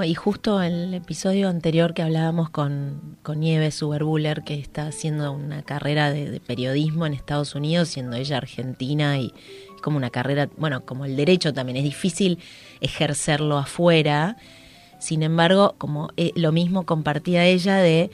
y 0.04 0.14
justo 0.14 0.62
en 0.62 0.72
el 0.72 0.94
episodio 0.94 1.48
anterior 1.48 1.94
que 1.94 2.02
hablábamos 2.02 2.48
con, 2.48 3.18
con 3.24 3.40
Nieves 3.40 3.82
Uberbuller, 3.82 4.44
que 4.44 4.54
está 4.54 4.86
haciendo 4.86 5.32
una 5.32 5.64
carrera 5.64 6.12
de, 6.12 6.40
periodismo 6.40 7.06
en 7.06 7.12
Estados 7.12 7.56
Unidos, 7.56 7.88
siendo 7.88 8.14
ella 8.14 8.36
argentina 8.36 9.18
y, 9.18 9.34
como 9.82 9.96
una 9.96 10.10
carrera, 10.10 10.48
bueno, 10.58 10.84
como 10.84 11.04
el 11.06 11.16
derecho 11.16 11.52
también, 11.52 11.76
es 11.76 11.82
difícil 11.82 12.38
ejercerlo 12.80 13.58
afuera. 13.58 14.36
Sin 15.00 15.24
embargo, 15.24 15.74
como 15.76 16.10
eh, 16.16 16.30
lo 16.36 16.52
mismo 16.52 16.86
compartía 16.86 17.44
ella 17.44 17.78
de 17.78 18.12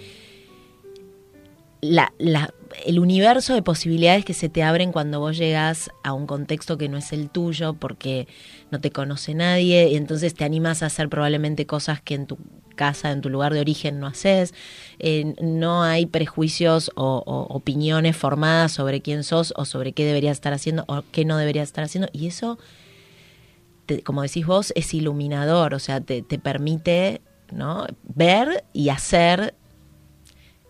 la, 1.83 2.15
la, 2.17 2.55
el 2.85 2.99
universo 2.99 3.55
de 3.55 3.63
posibilidades 3.63 4.25
que 4.25 4.35
se 4.35 4.49
te 4.49 4.63
abren 4.63 4.93
cuando 4.93 5.21
vos 5.21 5.37
llegas 5.37 5.91
a 6.03 6.13
un 6.13 6.27
contexto 6.27 6.79
que 6.79 6.89
no 6.89 6.99
es 6.99 7.13
el 7.13 7.31
tuyo 7.31 7.75
porque 7.75 8.29
no 8.71 8.81
te 8.81 8.91
conoce 8.91 9.35
nadie 9.35 9.89
y 9.89 9.97
entonces 9.97 10.35
te 10.35 10.45
animas 10.45 10.83
a 10.83 10.87
hacer 10.87 11.09
probablemente 11.09 11.67
cosas 11.67 12.01
que 12.01 12.15
en 12.15 12.27
tu 12.27 12.39
casa, 12.77 13.11
en 13.11 13.21
tu 13.21 13.29
lugar 13.29 13.53
de 13.53 13.61
origen 13.61 14.01
no 14.01 14.07
haces, 14.07 14.55
eh, 14.99 15.35
no 15.41 15.83
hay 15.83 16.07
prejuicios 16.07 16.91
o, 16.95 17.23
opiniones 17.49 18.17
formadas 18.17 18.73
sobre 18.73 19.03
quién 19.03 19.25
sos 19.25 19.53
o 19.57 19.65
sobre 19.65 19.93
qué 19.93 20.05
deberías 20.05 20.37
estar 20.37 20.53
haciendo 20.53 20.85
o 20.87 21.03
qué 21.13 21.25
no 21.25 21.37
deberías 21.37 21.69
estar 21.69 21.85
haciendo 21.85 22.09
y 22.13 22.27
eso, 22.27 22.59
como 24.05 24.23
decís 24.23 24.47
vos, 24.47 24.73
es 24.77 24.95
iluminador, 24.95 25.75
o 25.75 25.79
sea, 25.79 26.01
te, 26.01 26.23
te 26.23 26.39
permite 26.39 27.21
¿no? 27.53 27.87
ver 28.03 28.65
y 28.73 28.89
hacer 28.89 29.55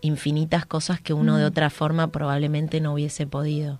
infinitas 0.01 0.65
cosas 0.65 0.99
que 0.99 1.13
uno 1.13 1.37
de 1.37 1.45
otra 1.45 1.69
forma 1.69 2.07
probablemente 2.07 2.81
no 2.81 2.93
hubiese 2.93 3.27
podido. 3.27 3.79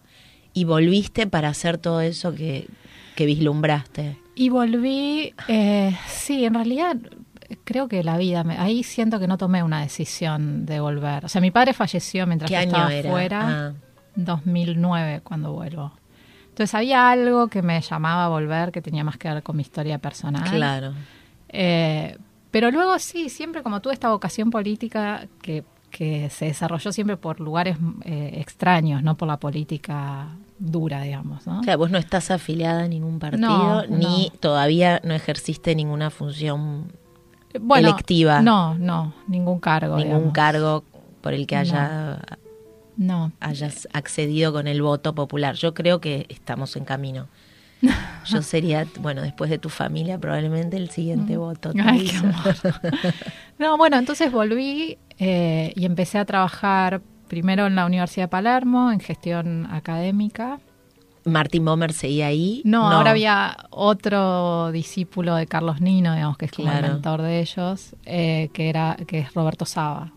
Y 0.54 0.66
volviste 0.66 1.28
para 1.28 1.50
hacer 1.50 1.78
todo 1.78 2.02
eso 2.02 2.34
que, 2.34 2.68
que 3.16 3.26
vislumbraste. 3.26 4.18
Y 4.36 4.50
volví, 4.50 5.34
eh, 5.48 5.98
sí, 6.08 6.46
en 6.46 6.54
realidad 6.54 6.98
creo 7.64 7.88
que 7.88 8.04
la 8.04 8.18
vida, 8.18 8.46
ahí 8.58 8.84
siento 8.84 9.20
que 9.20 9.28
no 9.28 9.38
tomé 9.38 9.64
una 9.64 9.82
decisión 9.82 10.66
de 10.66 10.80
volver. 10.80 11.26
O 11.26 11.30
sea, 11.30 11.42
mi 11.42 11.52
padre 11.52 11.74
falleció 11.74 12.26
mientras 12.28 12.50
¿Qué 12.50 12.58
estaba 12.62 12.90
fuera, 13.04 13.74
2009 14.16 15.16
ah. 15.16 15.22
cuando 15.24 15.54
vuelvo. 15.54 15.94
Entonces 16.50 16.74
había 16.76 17.10
algo 17.10 17.48
que 17.48 17.62
me 17.62 17.80
llamaba 17.82 18.26
a 18.26 18.30
volver 18.30 18.72
que 18.72 18.82
tenía 18.82 19.04
más 19.04 19.18
que 19.18 19.30
ver 19.30 19.44
con 19.44 19.56
mi 19.56 19.62
historia 19.62 19.98
personal. 20.00 20.50
Claro. 20.50 20.94
Eh, 21.50 22.18
pero 22.52 22.72
luego 22.72 23.00
sí, 23.00 23.30
siempre 23.30 23.64
como 23.64 23.82
tuve 23.82 23.94
esta 23.94 24.10
vocación 24.10 24.50
política 24.52 25.28
que, 25.42 25.64
que 25.92 26.30
se 26.30 26.46
desarrolló 26.46 26.92
siempre 26.92 27.18
por 27.18 27.40
lugares 27.40 27.78
eh, 28.04 28.32
extraños, 28.38 29.04
no 29.04 29.16
por 29.16 29.28
la 29.28 29.38
política 29.38 30.30
dura, 30.58 31.02
digamos. 31.02 31.46
¿no? 31.46 31.60
O 31.60 31.64
sea, 31.64 31.78
vos 31.78 31.92
no 31.92 31.98
estás 31.98 32.32
afiliada 32.32 32.84
a 32.84 32.88
ningún 32.88 33.20
partido, 33.20 33.86
ni 33.88 34.32
todavía 34.40 35.02
no 35.04 35.14
ejerciste 35.14 35.76
ninguna 35.76 36.10
función 36.10 36.92
bueno, 37.60 37.90
electiva. 37.90 38.42
No, 38.42 38.76
no, 38.76 39.14
ningún 39.28 39.60
cargo. 39.60 39.98
Ningún 39.98 40.32
cargo 40.32 40.84
por 41.22 41.34
el 41.34 41.46
que 41.46 41.58
haya 41.58 42.20
no. 42.98 43.32
hayas 43.40 43.88
accedido 43.94 44.54
con 44.54 44.68
el 44.68 44.82
voto 44.82 45.14
popular. 45.14 45.56
Yo 45.56 45.74
creo 45.74 46.00
que 46.00 46.26
estamos 46.30 46.76
en 46.76 46.86
camino. 46.86 47.28
Yo 48.26 48.42
sería, 48.42 48.88
bueno, 49.00 49.22
después 49.22 49.50
de 49.50 49.58
tu 49.58 49.70
familia, 49.70 50.20
probablemente 50.20 50.78
el 50.78 50.90
siguiente 50.90 51.38
mm. 51.38 51.40
voto. 51.40 51.72
no, 53.60 53.78
bueno, 53.78 53.98
entonces 53.98 54.32
volví 54.32 54.98
eh, 55.24 55.72
y 55.76 55.86
empecé 55.86 56.18
a 56.18 56.26
trabajar 56.26 57.00
primero 57.28 57.68
en 57.68 57.76
la 57.76 57.86
Universidad 57.86 58.24
de 58.24 58.30
Palermo, 58.30 58.92
en 58.92 59.00
gestión 59.00 59.68
académica. 59.72 60.60
¿Martín 61.26 61.64
Bomer 61.64 61.94
seguía 61.94 62.26
ahí? 62.26 62.64
No, 62.66 62.90
ahora 62.92 63.12
había 63.12 63.56
otro 63.70 64.72
discípulo 64.72 65.36
de 65.36 65.46
Carlos 65.46 65.80
Nino, 65.80 66.16
digamos, 66.16 66.40
que 66.40 66.46
es 66.46 66.52
como 66.52 66.72
el 66.72 66.82
mentor 66.82 67.22
de 67.22 67.40
ellos, 67.40 67.96
eh, 68.08 68.50
que, 68.52 68.68
era, 68.68 68.98
que 69.06 69.20
es 69.20 69.34
Roberto 69.36 69.66
Saba. 69.66 70.12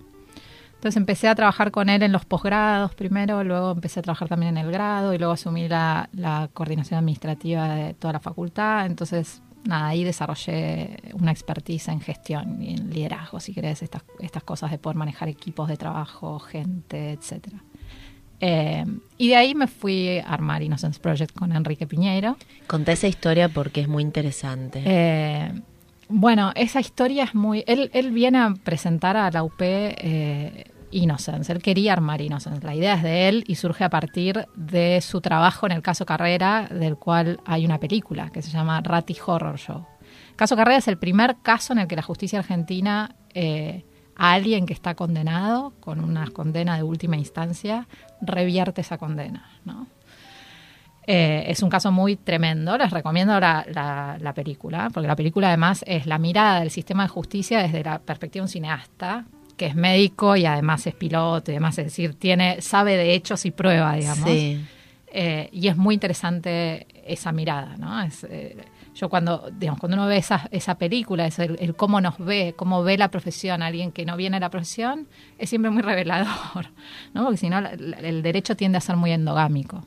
Entonces 0.84 0.96
empecé 0.96 1.28
a 1.28 1.34
trabajar 1.34 1.70
con 1.70 1.90
él 1.90 2.02
en 2.02 2.12
los 2.12 2.24
posgrados 2.24 2.94
primero, 2.94 3.44
luego 3.44 3.72
empecé 3.72 4.00
a 4.00 4.02
trabajar 4.02 4.28
también 4.28 4.56
en 4.56 4.64
el 4.64 4.72
grado 4.72 5.12
y 5.12 5.18
luego 5.18 5.34
asumí 5.34 5.68
la, 5.68 6.08
coordinación 6.54 6.98
administrativa 6.98 7.74
de 7.74 7.92
toda 7.92 8.14
la 8.14 8.20
facultad. 8.20 8.86
Entonces, 8.86 9.42
nada, 9.64 9.88
ahí 9.88 10.04
desarrollé 10.04 10.98
una 11.14 11.32
expertise 11.32 11.88
en 11.88 12.00
gestión 12.00 12.62
y 12.62 12.74
en 12.74 12.90
liderazgo, 12.90 13.40
si 13.40 13.52
querés, 13.52 13.82
estas, 13.82 14.02
estas 14.20 14.42
cosas 14.42 14.70
de 14.70 14.78
poder 14.78 14.96
manejar 14.96 15.28
equipos 15.28 15.68
de 15.68 15.76
trabajo, 15.76 16.38
gente, 16.38 17.12
etcétera. 17.12 17.62
Eh, 18.40 18.84
y 19.16 19.28
de 19.28 19.36
ahí 19.36 19.54
me 19.54 19.66
fui 19.66 20.18
a 20.18 20.24
armar 20.24 20.62
Innocence 20.62 21.00
Project 21.00 21.34
con 21.34 21.52
Enrique 21.52 21.86
Piñeiro. 21.86 22.36
Conté 22.66 22.92
esa 22.92 23.08
historia 23.08 23.48
porque 23.48 23.80
es 23.80 23.88
muy 23.88 24.02
interesante. 24.02 24.82
Eh, 24.84 25.52
bueno, 26.08 26.52
esa 26.54 26.80
historia 26.80 27.24
es 27.24 27.34
muy... 27.34 27.64
Él, 27.66 27.90
él 27.94 28.10
viene 28.10 28.38
a 28.38 28.54
presentar 28.62 29.16
a 29.16 29.30
la 29.30 29.42
UP 29.42 29.54
eh, 29.60 30.70
Innocence. 30.94 31.52
Él 31.52 31.62
quería 31.62 31.92
armar 31.92 32.20
Innocence. 32.20 32.64
La 32.64 32.74
idea 32.74 32.94
es 32.94 33.02
de 33.02 33.28
él 33.28 33.44
y 33.46 33.56
surge 33.56 33.84
a 33.84 33.90
partir 33.90 34.46
de 34.54 35.00
su 35.00 35.20
trabajo 35.20 35.66
en 35.66 35.72
el 35.72 35.82
caso 35.82 36.06
Carrera, 36.06 36.68
del 36.70 36.96
cual 36.96 37.40
hay 37.44 37.64
una 37.64 37.78
película 37.78 38.30
que 38.30 38.42
se 38.42 38.50
llama 38.50 38.80
Ratty 38.80 39.16
Horror 39.24 39.58
Show. 39.58 39.86
Caso 40.36 40.56
Carrera 40.56 40.78
es 40.78 40.88
el 40.88 40.98
primer 40.98 41.36
caso 41.42 41.72
en 41.72 41.80
el 41.80 41.88
que 41.88 41.96
la 41.96 42.02
justicia 42.02 42.38
argentina 42.38 43.14
eh, 43.34 43.84
a 44.16 44.32
alguien 44.32 44.66
que 44.66 44.72
está 44.72 44.94
condenado 44.94 45.72
con 45.80 46.00
una 46.00 46.30
condena 46.30 46.76
de 46.76 46.82
última 46.82 47.16
instancia 47.16 47.88
revierte 48.20 48.80
esa 48.80 48.98
condena. 48.98 49.50
¿no? 49.64 49.86
Eh, 51.06 51.44
es 51.48 51.62
un 51.62 51.68
caso 51.68 51.92
muy 51.92 52.16
tremendo, 52.16 52.78
les 52.78 52.90
recomiendo 52.90 53.38
la, 53.38 53.66
la, 54.20 54.32
película, 54.34 54.88
porque 54.92 55.06
la 55.06 55.16
película 55.16 55.48
además 55.48 55.84
es 55.86 56.06
la 56.06 56.18
mirada 56.18 56.60
del 56.60 56.70
sistema 56.70 57.02
de 57.02 57.10
justicia 57.10 57.58
desde 57.60 57.84
la 57.84 57.98
perspectiva 57.98 58.42
de 58.42 58.46
un 58.46 58.48
cineasta, 58.48 59.24
que 59.56 59.66
es 59.66 59.74
médico 59.74 60.36
y 60.36 60.46
además 60.46 60.86
es 60.86 60.94
piloto 60.94 61.50
y 61.50 61.54
demás, 61.54 61.78
es 61.78 61.86
decir, 61.86 62.14
tiene, 62.14 62.60
sabe 62.60 62.96
de 62.96 63.14
hechos 63.14 63.44
y 63.46 63.50
prueba, 63.50 63.94
digamos. 63.94 64.28
Eh, 65.16 65.48
y 65.52 65.68
es 65.68 65.76
muy 65.76 65.94
interesante 65.94 66.88
esa 67.06 67.30
mirada, 67.30 67.76
¿no? 67.76 68.02
Es, 68.02 68.24
eh, 68.24 68.56
yo 68.94 69.08
cuando, 69.08 69.48
digamos, 69.56 69.78
cuando 69.78 69.96
uno 69.96 70.06
ve 70.06 70.16
esa, 70.16 70.48
esa 70.50 70.76
película, 70.76 71.26
es 71.26 71.38
el, 71.38 71.76
cómo 71.76 72.00
nos 72.00 72.18
ve, 72.18 72.54
cómo 72.56 72.82
ve 72.82 72.98
la 72.98 73.12
profesión, 73.12 73.62
alguien 73.62 73.92
que 73.92 74.04
no 74.04 74.16
viene 74.16 74.38
a 74.38 74.40
la 74.40 74.50
profesión, 74.50 75.06
es 75.38 75.50
siempre 75.50 75.70
muy 75.70 75.82
revelador, 75.82 76.72
¿no? 77.12 77.24
Porque 77.24 77.36
si 77.36 77.48
no, 77.48 77.58
el 77.58 78.22
derecho 78.22 78.56
tiende 78.56 78.78
a 78.78 78.80
ser 78.80 78.96
muy 78.96 79.12
endogámico. 79.12 79.86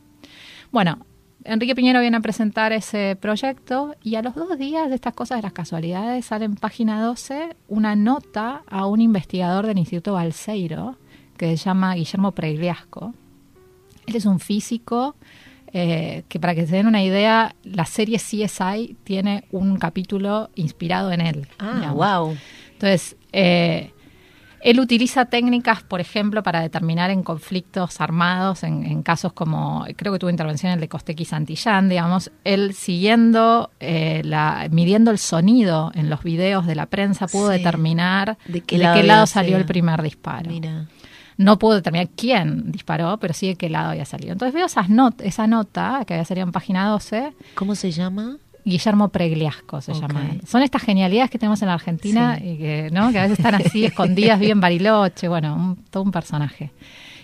Bueno, 0.71 1.06
Enrique 1.43 1.76
Piñero 1.76 2.02
viene 2.02 2.17
a 2.17 2.21
presentar 2.21 2.73
ese 2.73 3.17
proyecto 3.19 3.95
y 4.04 4.15
a 4.15 4.21
los 4.21 4.36
dos 4.36 4.58
días 4.58 4.89
de 4.89 4.95
estas 4.95 5.13
cosas 5.13 5.38
de 5.38 5.43
las 5.43 5.54
casualidades 5.54 6.26
sale 6.26 6.45
en 6.45 6.56
página 6.56 7.02
12 7.02 7.56
una 7.67 7.95
nota 7.95 8.63
a 8.67 8.86
un 8.88 9.02
investigador 9.02 9.65
del 9.65 9.78
Instituto 9.78 10.13
Balseiro 10.13 10.97
que 11.38 11.56
se 11.56 11.65
llama 11.65 11.95
Guillermo 11.95 12.32
Pregliasco. 12.32 13.13
Él 14.08 14.15
es 14.15 14.26
un 14.26 14.39
físico 14.39 15.15
eh, 15.73 16.23
que 16.30 16.39
para 16.39 16.56
que 16.56 16.65
se 16.65 16.78
den 16.78 16.88
una 16.88 17.04
idea, 17.04 17.56
la 17.63 17.86
serie 17.86 18.17
CSI 18.17 18.97
tiene 19.04 19.43
un 19.52 19.78
capítulo 19.78 20.50
inspirado 20.56 21.12
en 21.12 21.21
él. 21.21 21.47
Ah, 21.60 21.93
wow. 21.93 22.36
Entonces, 22.73 23.15
eh, 23.34 23.91
él 24.62 24.80
utiliza 24.80 25.26
técnicas, 25.26 25.84
por 25.84 26.02
ejemplo, 26.02 26.43
para 26.43 26.62
determinar 26.62 27.12
en 27.12 27.24
conflictos 27.24 28.02
armados, 28.02 28.63
en, 28.63 29.04
casos 29.04 29.34
como, 29.34 29.86
creo 29.96 30.13
que 30.13 30.20
tuvo 30.20 30.30
intervención 30.30 30.72
el 30.72 30.80
de 30.80 30.88
Costequi 30.88 31.26
Santillán, 31.26 31.89
digamos, 31.89 32.32
él 32.43 32.74
siguiendo, 32.74 33.72
eh, 33.80 34.22
la, 34.24 34.67
midiendo 34.72 35.12
el 35.12 35.20
sonido 35.20 35.91
en 35.93 36.10
los 36.10 36.24
videos 36.24 36.65
de 36.65 36.76
la 36.76 36.88
prensa, 36.88 37.28
pudo 37.28 37.50
determinar 37.50 38.38
de 38.48 38.62
qué, 38.62 38.78
lado, 38.78 39.28
salió 39.28 39.58
el 39.58 39.65
primer 39.65 40.02
disparo. 40.02 40.50
No 41.38 41.60
pudo 41.60 41.76
determinar 41.76 42.10
quién 42.15 42.72
disparó, 42.72 43.17
pero 43.20 43.34
sí 43.36 43.50
de 43.50 43.56
qué 43.56 43.70
lado 43.70 43.91
había 43.91 44.06
salido. 44.06 44.34
Entonces 44.34 44.56
veo 44.56 44.65
esas 44.65 44.88
esa 45.20 45.46
nota, 45.46 46.04
que 46.06 46.15
había 46.15 46.26
salido 46.26 46.48
en 46.48 46.52
página 46.52 46.88
12. 46.89 47.34
¿Cómo 47.54 47.76
se 47.76 47.91
llama? 47.91 48.38
Guillermo 48.67 49.08
Pregliasco 49.08 49.80
se 49.80 49.93
llama. 49.93 50.32
Son 50.45 50.62
estas 50.62 50.82
genialidades 50.82 51.32
que 51.32 51.39
tenemos 51.39 51.62
en 51.62 51.69
la 51.69 51.75
Argentina 51.75 52.38
y 52.38 52.58
que, 52.58 52.89
¿no? 52.91 53.12
que 53.12 53.19
a 53.19 53.21
veces 53.23 53.39
están 53.39 53.56
así 53.56 53.86
escondidas 53.91 54.39
bien 54.39 54.60
Bariloche, 54.60 55.30
bueno, 55.30 55.77
todo 55.89 56.03
un 56.03 56.12
personaje. 56.12 56.71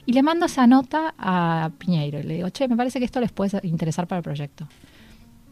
Y 0.06 0.14
le 0.14 0.24
mando 0.24 0.46
esa 0.46 0.68
nota 0.68 1.14
a 1.18 1.70
Piñeiro 1.78 2.20
y 2.20 2.24
le 2.24 2.34
digo, 2.36 2.50
che, 2.50 2.68
me 2.68 2.78
parece 2.78 3.00
que 3.00 3.06
esto 3.06 3.20
les 3.20 3.32
puede 3.32 3.60
interesar 3.64 4.08
para 4.08 4.20
el 4.20 4.24
proyecto. 4.24 4.68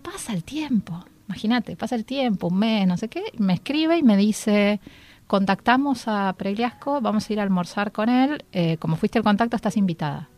Pasa 0.02 0.34
el 0.34 0.46
tiempo, 0.46 1.04
imagínate, 1.28 1.76
pasa 1.76 1.96
el 1.96 2.06
tiempo, 2.06 2.48
un 2.48 2.58
mes, 2.58 2.88
no 2.88 2.96
sé 2.96 3.10
qué, 3.10 3.24
me 3.38 3.54
escribe 3.54 3.98
y 3.98 4.04
me 4.04 4.16
dice, 4.16 4.80
contactamos 5.28 6.08
a 6.08 6.34
Pregliasco, 6.38 7.02
vamos 7.02 7.30
a 7.30 7.34
ir 7.34 7.40
a 7.40 7.44
almorzar 7.44 7.92
con 7.92 8.08
él, 8.08 8.46
eh, 8.54 8.78
como 8.78 8.96
fuiste 8.96 9.18
el 9.18 9.24
contacto 9.24 9.58
estás 9.58 9.76
invitada. 9.76 10.30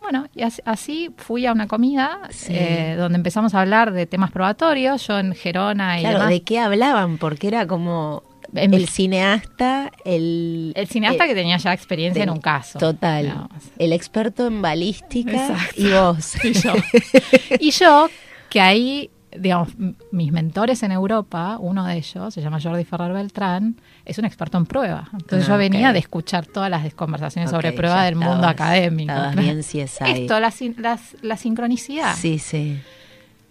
Bueno, 0.00 0.26
y 0.34 0.42
así 0.64 1.10
fui 1.16 1.44
a 1.46 1.52
una 1.52 1.66
comida 1.66 2.20
eh, 2.48 2.94
donde 2.96 3.16
empezamos 3.16 3.54
a 3.54 3.60
hablar 3.60 3.92
de 3.92 4.06
temas 4.06 4.30
probatorios, 4.30 5.06
yo 5.06 5.18
en 5.18 5.34
Gerona 5.34 5.98
y 5.98 6.02
claro, 6.02 6.26
¿de 6.26 6.42
qué 6.42 6.58
hablaban? 6.58 7.18
Porque 7.18 7.48
era 7.48 7.66
como 7.66 8.22
el 8.54 8.88
cineasta, 8.88 9.92
el... 10.04 10.72
El 10.74 10.88
cineasta 10.88 11.26
que 11.26 11.34
tenía 11.34 11.56
ya 11.58 11.72
experiencia 11.72 12.22
en 12.22 12.30
un 12.30 12.40
caso. 12.40 12.78
Total. 12.78 13.48
El 13.78 13.92
experto 13.92 14.46
en 14.46 14.62
balística 14.62 15.56
y 15.76 15.90
vos. 15.90 16.36
Y 16.44 16.52
yo. 16.52 16.74
y 17.60 17.70
yo, 17.70 18.08
que 18.48 18.60
ahí 18.60 19.10
digamos, 19.36 19.70
mis 20.10 20.32
mentores 20.32 20.82
en 20.82 20.92
Europa, 20.92 21.58
uno 21.60 21.84
de 21.84 21.96
ellos, 21.96 22.32
se 22.32 22.40
llama 22.40 22.60
Jordi 22.60 22.84
Ferrer 22.84 23.12
Beltrán, 23.12 23.76
es 24.04 24.18
un 24.18 24.24
experto 24.24 24.58
en 24.58 24.66
prueba. 24.66 25.08
Entonces 25.12 25.46
yo 25.46 25.54
ah, 25.54 25.58
venía 25.58 25.92
de 25.92 25.98
escuchar 25.98 26.46
todas 26.46 26.70
las 26.70 26.94
conversaciones 26.94 27.50
sobre 27.50 27.72
prueba 27.72 28.04
del 28.04 28.16
mundo 28.16 28.46
académico. 28.46 29.12
Bien, 29.36 29.62
sí 29.62 29.80
es 29.80 30.00
Esto, 30.00 30.40
la, 30.40 30.52
la, 31.22 31.36
sincronicidad. 31.36 32.14
Sí, 32.14 32.38
sí. 32.38 32.80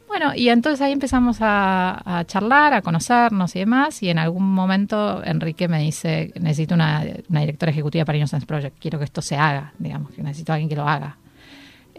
Bueno, 0.08 0.34
y 0.34 0.50
entonces 0.50 0.82
ahí 0.82 0.94
empezamos 0.94 1.38
a, 1.42 2.24
charlar, 2.28 2.74
a 2.74 2.82
conocernos 2.82 3.56
y 3.56 3.60
demás, 3.60 4.02
y 4.02 4.10
en 4.10 4.20
algún 4.20 4.44
momento 4.44 5.22
Enrique 5.24 5.68
me 5.68 5.80
dice, 5.80 6.32
necesito 6.40 6.76
una, 6.76 7.04
directora 7.28 7.72
ejecutiva 7.72 8.06
para 8.06 8.18
Innocence 8.18 8.46
Project, 8.46 8.78
quiero 8.80 8.98
que 9.00 9.06
esto 9.06 9.22
se 9.22 9.36
haga, 9.36 9.74
digamos, 9.78 10.12
que 10.12 10.24
necesito 10.24 10.54
a 10.54 10.56
alguien 10.56 10.70
que 10.70 10.76
lo 10.76 10.88
haga. 10.88 11.18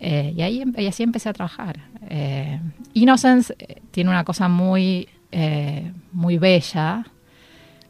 Eh, 0.00 0.32
y, 0.36 0.42
ahí, 0.42 0.64
y 0.76 0.86
así 0.86 1.02
empecé 1.02 1.28
a 1.28 1.32
trabajar. 1.32 1.80
Eh, 2.08 2.60
Innocence 2.94 3.54
eh, 3.58 3.82
tiene 3.90 4.10
una 4.10 4.24
cosa 4.24 4.48
muy, 4.48 5.08
eh, 5.32 5.92
muy 6.12 6.38
bella, 6.38 7.04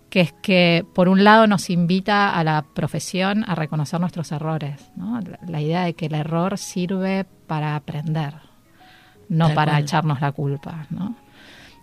que 0.09 0.21
es 0.21 0.33
que 0.33 0.87
por 0.95 1.09
un 1.09 1.23
lado 1.23 1.47
nos 1.47 1.69
invita 1.69 2.35
a 2.35 2.43
la 2.45 2.65
profesión 2.75 3.45
a 3.47 3.55
reconocer 3.55 4.01
nuestros 4.01 4.33
errores. 4.33 4.91
La, 5.47 5.61
idea 5.61 5.85
de 5.85 5.95
que 5.95 6.07
el 6.07 6.15
error 6.15 6.57
sirve 6.57 7.27
para 7.47 7.77
aprender, 7.77 8.35
no 9.29 9.53
para 9.53 9.79
echarnos 9.79 10.21
la 10.21 10.33
culpa. 10.33 10.87
¿no? 10.91 11.15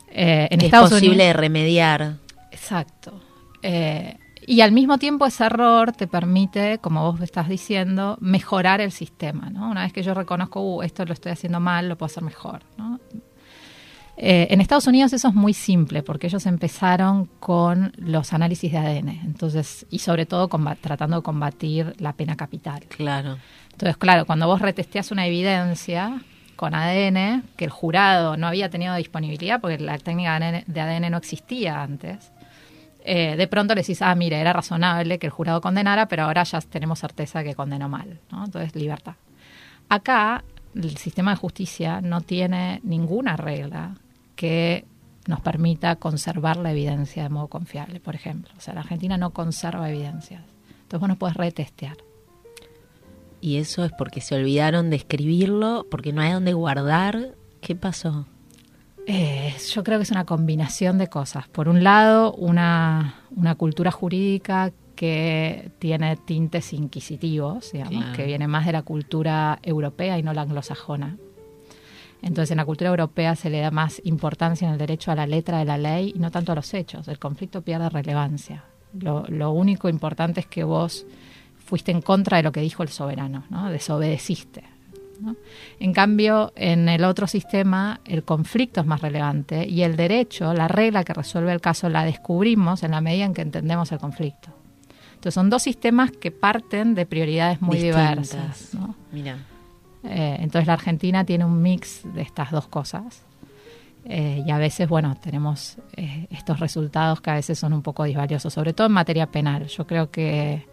en 0.09 0.61
es 0.61 0.71
posible 0.71 1.33
remediar. 1.33 2.15
Exacto. 2.51 3.21
Y 4.47 4.62
al 4.62 4.71
mismo 4.71 4.97
tiempo 4.97 5.25
ese 5.25 5.45
error 5.45 5.91
te 5.91 6.08
permite, 6.08 6.77
como 6.79 7.12
vos 7.12 7.21
estás 7.21 7.49
diciendo, 7.49 8.17
mejorar 8.21 8.79
el 8.81 8.91
sistema. 8.91 9.49
¿no? 9.49 9.69
Una 9.69 9.84
vez 9.84 9.93
que 9.93 10.03
yo 10.03 10.13
reconozco, 10.13 10.62
uh, 10.62 10.81
esto 10.84 11.05
lo 11.05 11.13
estoy 11.13 11.31
haciendo 11.31 11.60
mal, 11.60 11.89
lo 11.89 11.97
puedo 11.97 12.08
hacer 12.08 12.23
mejor. 12.23 12.62
¿no? 12.77 12.99
Eh, 14.17 14.47
en 14.49 14.62
Estados 14.62 14.88
Unidos 14.88 15.12
eso 15.13 15.27
es 15.27 15.34
muy 15.34 15.53
simple 15.53 16.01
porque 16.01 16.27
ellos 16.27 16.45
empezaron 16.45 17.25
con 17.39 17.91
los 17.97 18.31
análisis 18.31 18.71
de 18.71 18.77
ADN, 18.77 19.10
entonces 19.10 19.86
y 19.89 19.99
sobre 19.99 20.25
todo 20.25 20.47
tratando 20.79 21.17
de 21.17 21.23
combatir 21.23 21.95
la 21.99 22.13
pena 22.13 22.38
capital. 22.38 22.84
Claro. 22.88 23.38
Entonces, 23.71 23.97
claro, 23.97 24.25
cuando 24.25 24.47
vos 24.47 24.62
retesteas 24.62 25.12
una 25.12 25.27
evidencia 25.27 26.21
con 26.55 26.73
ADN 26.73 27.43
que 27.58 27.65
el 27.65 27.71
jurado 27.71 28.38
no 28.38 28.47
había 28.47 28.69
tenido 28.69 28.95
disponibilidad 28.95 29.60
porque 29.60 29.79
la 29.79 29.97
técnica 29.97 30.39
de 30.39 30.81
ADN 30.81 31.12
no 31.12 31.17
existía 31.17 31.81
antes, 31.81 32.31
eh, 33.05 33.35
de 33.37 33.47
pronto 33.47 33.75
le 33.75 33.81
decís, 33.81 34.01
ah, 34.01 34.15
mire, 34.15 34.39
era 34.39 34.51
razonable 34.51 35.19
que 35.19 35.27
el 35.27 35.31
jurado 35.31 35.61
condenara, 35.61 36.07
pero 36.07 36.23
ahora 36.23 36.43
ya 36.43 36.59
tenemos 36.61 36.99
certeza 36.99 37.43
que 37.43 37.53
condenó 37.53 37.87
mal. 37.87 38.19
¿no? 38.31 38.45
Entonces, 38.45 38.75
libertad. 38.75 39.13
Acá, 39.89 40.43
el 40.73 40.97
sistema 40.97 41.31
de 41.31 41.37
justicia 41.37 42.01
no 42.01 42.21
tiene 42.21 42.81
ninguna 42.83 43.37
regla 43.37 43.95
que 44.35 44.85
nos 45.27 45.39
permita 45.39 45.95
conservar 45.97 46.57
la 46.57 46.71
evidencia 46.71 47.23
de 47.23 47.29
modo 47.29 47.47
confiable, 47.47 47.99
por 47.99 48.15
ejemplo. 48.15 48.51
O 48.57 48.61
sea, 48.61 48.73
la 48.73 48.81
Argentina 48.81 49.17
no 49.17 49.29
conserva 49.31 49.89
evidencias. 49.89 50.41
Entonces 50.69 50.99
vos 50.99 51.09
no 51.09 51.15
puedes 51.15 51.37
retestear. 51.37 51.97
¿Y 53.39 53.57
eso 53.57 53.85
es 53.85 53.91
porque 53.91 54.21
se 54.21 54.35
olvidaron 54.35 54.89
de 54.89 54.95
escribirlo? 54.95 55.85
¿Porque 55.91 56.11
no 56.11 56.21
hay 56.21 56.31
dónde 56.31 56.53
guardar? 56.53 57.35
¿Qué 57.61 57.75
pasó? 57.75 58.25
Eh, 59.07 59.53
yo 59.71 59.83
creo 59.83 59.99
que 59.99 60.03
es 60.03 60.11
una 60.11 60.25
combinación 60.25 60.97
de 60.97 61.07
cosas. 61.07 61.47
Por 61.47 61.67
un 61.67 61.83
lado, 61.83 62.33
una, 62.33 63.15
una 63.35 63.55
cultura 63.55 63.91
jurídica 63.91 64.71
que 64.95 65.71
tiene 65.79 66.15
tintes 66.15 66.73
inquisitivos, 66.73 67.71
digamos, 67.73 68.05
que 68.15 68.25
viene 68.25 68.47
más 68.47 68.65
de 68.65 68.71
la 68.71 68.81
cultura 68.81 69.59
europea 69.61 70.17
y 70.17 70.23
no 70.23 70.33
la 70.33 70.41
anglosajona. 70.41 71.17
Entonces, 72.21 72.51
en 72.51 72.57
la 72.57 72.65
cultura 72.65 72.89
europea 72.89 73.35
se 73.35 73.49
le 73.49 73.59
da 73.59 73.71
más 73.71 74.01
importancia 74.05 74.67
en 74.67 74.73
el 74.73 74.79
derecho 74.79 75.11
a 75.11 75.15
la 75.15 75.27
letra 75.27 75.59
de 75.59 75.65
la 75.65 75.77
ley 75.77 76.13
y 76.15 76.19
no 76.19 76.31
tanto 76.31 76.53
a 76.53 76.55
los 76.55 76.73
hechos. 76.73 77.07
El 77.07 77.19
conflicto 77.19 77.61
pierde 77.61 77.89
relevancia. 77.89 78.63
Lo, 78.99 79.25
lo 79.27 79.51
único 79.51 79.89
importante 79.89 80.39
es 80.39 80.47
que 80.47 80.63
vos 80.63 81.05
fuiste 81.65 81.91
en 81.91 82.01
contra 82.01 82.37
de 82.37 82.43
lo 82.43 82.51
que 82.51 82.61
dijo 82.61 82.83
el 82.83 82.89
soberano, 82.89 83.43
¿no? 83.49 83.69
desobedeciste. 83.69 84.63
En 85.80 85.93
cambio, 85.93 86.54
en 86.56 86.89
el 86.89 87.04
otro 87.04 87.28
sistema 87.28 87.99
el 88.06 88.23
conflicto 88.23 88.82
es 88.82 88.88
más 88.88 89.01
relevante 89.01 89.67
y 89.67 89.82
el 89.84 89.95
derecho, 89.95 90.54
la 90.54 90.67
regla 90.67 91.04
que 91.04 91.13
resuelve 91.13 91.51
el 91.51 91.62
caso, 91.62 91.89
la 91.89 92.04
descubrimos 92.04 92.84
en 92.84 92.91
la 92.91 93.01
medida 93.01 93.25
en 93.25 93.34
que 93.34 93.41
entendemos 93.41 93.91
el 93.91 93.99
conflicto. 93.99 94.49
Entonces 95.15 95.34
son 95.34 95.49
dos 95.49 95.63
sistemas 95.63 96.12
que 96.12 96.32
parten 96.32 96.93
de 96.93 97.06
prioridades 97.06 97.62
muy 97.62 97.78
diversas. 97.78 98.71
Mira. 99.12 99.38
Eh, 100.04 100.38
entonces 100.39 100.67
la 100.67 100.73
Argentina 100.73 101.23
tiene 101.23 101.45
un 101.45 101.62
mix 101.62 102.01
de 102.13 102.21
estas 102.21 102.51
dos 102.51 102.67
cosas. 102.67 103.23
Eh, 104.08 104.43
y 104.45 104.51
a 104.51 104.60
veces, 104.60 104.88
bueno, 104.88 105.17
tenemos 105.19 105.78
eh, 105.95 106.28
estos 106.30 106.60
resultados 106.60 107.21
que 107.21 107.32
a 107.32 107.34
veces 107.34 107.58
son 107.58 107.73
un 107.73 107.82
poco 107.82 108.04
disvaliosos, 108.04 108.54
sobre 108.54 108.73
todo 108.73 108.86
en 108.86 108.93
materia 108.93 109.25
penal. 109.25 109.65
Yo 109.65 109.88
creo 109.88 110.12
que 110.12 110.67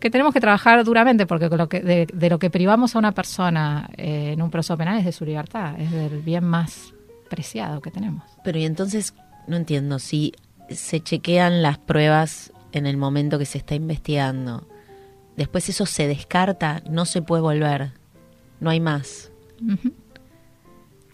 que 0.00 0.10
tenemos 0.10 0.32
que 0.32 0.40
trabajar 0.40 0.82
duramente, 0.84 1.26
porque 1.26 1.48
lo 1.48 1.68
que, 1.68 1.80
de, 1.80 2.30
lo 2.30 2.38
que 2.38 2.50
privamos 2.50 2.96
a 2.96 2.98
una 2.98 3.12
persona 3.12 3.88
eh, 3.96 4.32
en 4.32 4.42
un 4.42 4.50
proceso 4.50 4.76
penal 4.76 4.98
es 4.98 5.04
de 5.04 5.12
su 5.12 5.24
libertad, 5.24 5.78
es 5.78 5.92
del 5.92 6.22
bien 6.22 6.44
más 6.44 6.94
preciado 7.28 7.80
que 7.80 7.90
tenemos. 7.90 8.24
Pero 8.42 8.58
y 8.58 8.64
entonces, 8.64 9.14
no 9.46 9.56
entiendo, 9.56 9.98
si 9.98 10.32
se 10.70 11.00
chequean 11.00 11.62
las 11.62 11.78
pruebas 11.78 12.52
en 12.72 12.86
el 12.86 12.96
momento 12.96 13.38
que 13.38 13.44
se 13.44 13.58
está 13.58 13.74
investigando, 13.74 14.66
después 15.36 15.68
eso 15.68 15.84
se 15.86 16.08
descarta, 16.08 16.82
no 16.88 17.04
se 17.04 17.20
puede 17.20 17.42
volver, 17.42 17.92
no 18.58 18.70
hay 18.70 18.80
más. 18.80 19.30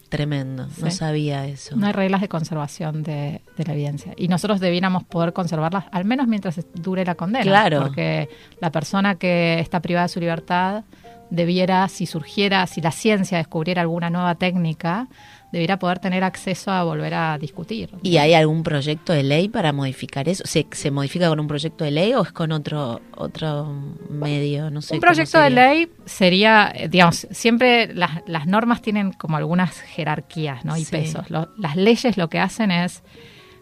Tremendo, 0.09 0.67
no 0.81 0.91
sabía 0.91 1.45
eso. 1.45 1.75
No 1.75 1.87
hay 1.87 1.93
reglas 1.93 2.21
de 2.21 2.29
conservación 2.29 3.03
de, 3.03 3.41
la 3.57 3.73
evidencia. 3.73 4.13
Y 4.15 4.29
nosotros 4.29 4.59
debiéramos 4.59 5.03
poder 5.03 5.33
conservarlas, 5.33 5.85
al 5.91 6.05
menos 6.05 6.27
mientras 6.27 6.59
dure 6.73 7.03
la 7.03 7.15
condena. 7.15 7.43
Claro. 7.43 7.81
Porque 7.81 8.29
la 8.61 8.71
persona 8.71 9.15
que 9.15 9.59
está 9.59 9.81
privada 9.81 10.07
de 10.07 10.13
su 10.13 10.19
libertad 10.19 10.83
debiera, 11.29 11.87
si 11.89 12.05
surgiera, 12.05 12.65
si 12.67 12.79
la 12.79 12.91
ciencia 12.91 13.37
descubriera 13.37 13.81
alguna 13.81 14.09
nueva 14.09 14.35
técnica, 14.35 15.07
debiera 15.51 15.79
poder 15.79 15.99
tener 15.99 16.23
acceso 16.23 16.71
a 16.71 16.83
volver 16.83 17.13
a 17.13 17.37
discutir. 17.37 17.89
¿Y 18.03 18.17
hay 18.17 18.33
algún 18.33 18.63
proyecto 18.63 19.13
de 19.13 19.23
ley 19.23 19.49
para 19.49 19.71
modificar 19.71 20.27
eso? 20.27 20.43
¿Se, 20.45 20.67
se 20.71 20.91
modifica 20.91 21.29
con 21.29 21.39
un 21.39 21.47
proyecto 21.47 21.85
de 21.85 21.91
ley 21.91 22.13
o 22.13 22.23
es 22.23 22.31
con 22.31 22.51
otro 22.51 23.01
otro 23.15 23.73
medio? 24.09 24.69
No 24.69 24.81
sé. 24.81 24.95
Un 24.95 24.99
proyecto 24.99 25.39
de 25.39 25.49
ley 25.49 25.91
sería, 26.05 26.71
eh, 26.75 26.89
digamos, 26.89 27.27
siempre 27.31 27.93
las, 27.93 28.21
las 28.27 28.47
normas 28.47 28.81
tienen 28.81 29.13
como 29.13 29.37
algunas 29.37 29.79
jerarquías 29.79 30.65
¿no? 30.65 30.77
y 30.77 30.85
pesos. 30.85 31.25
las 31.29 31.75
leyes 31.75 32.17
lo 32.17 32.29
que 32.29 32.39
hacen 32.39 32.71
es 32.71 33.03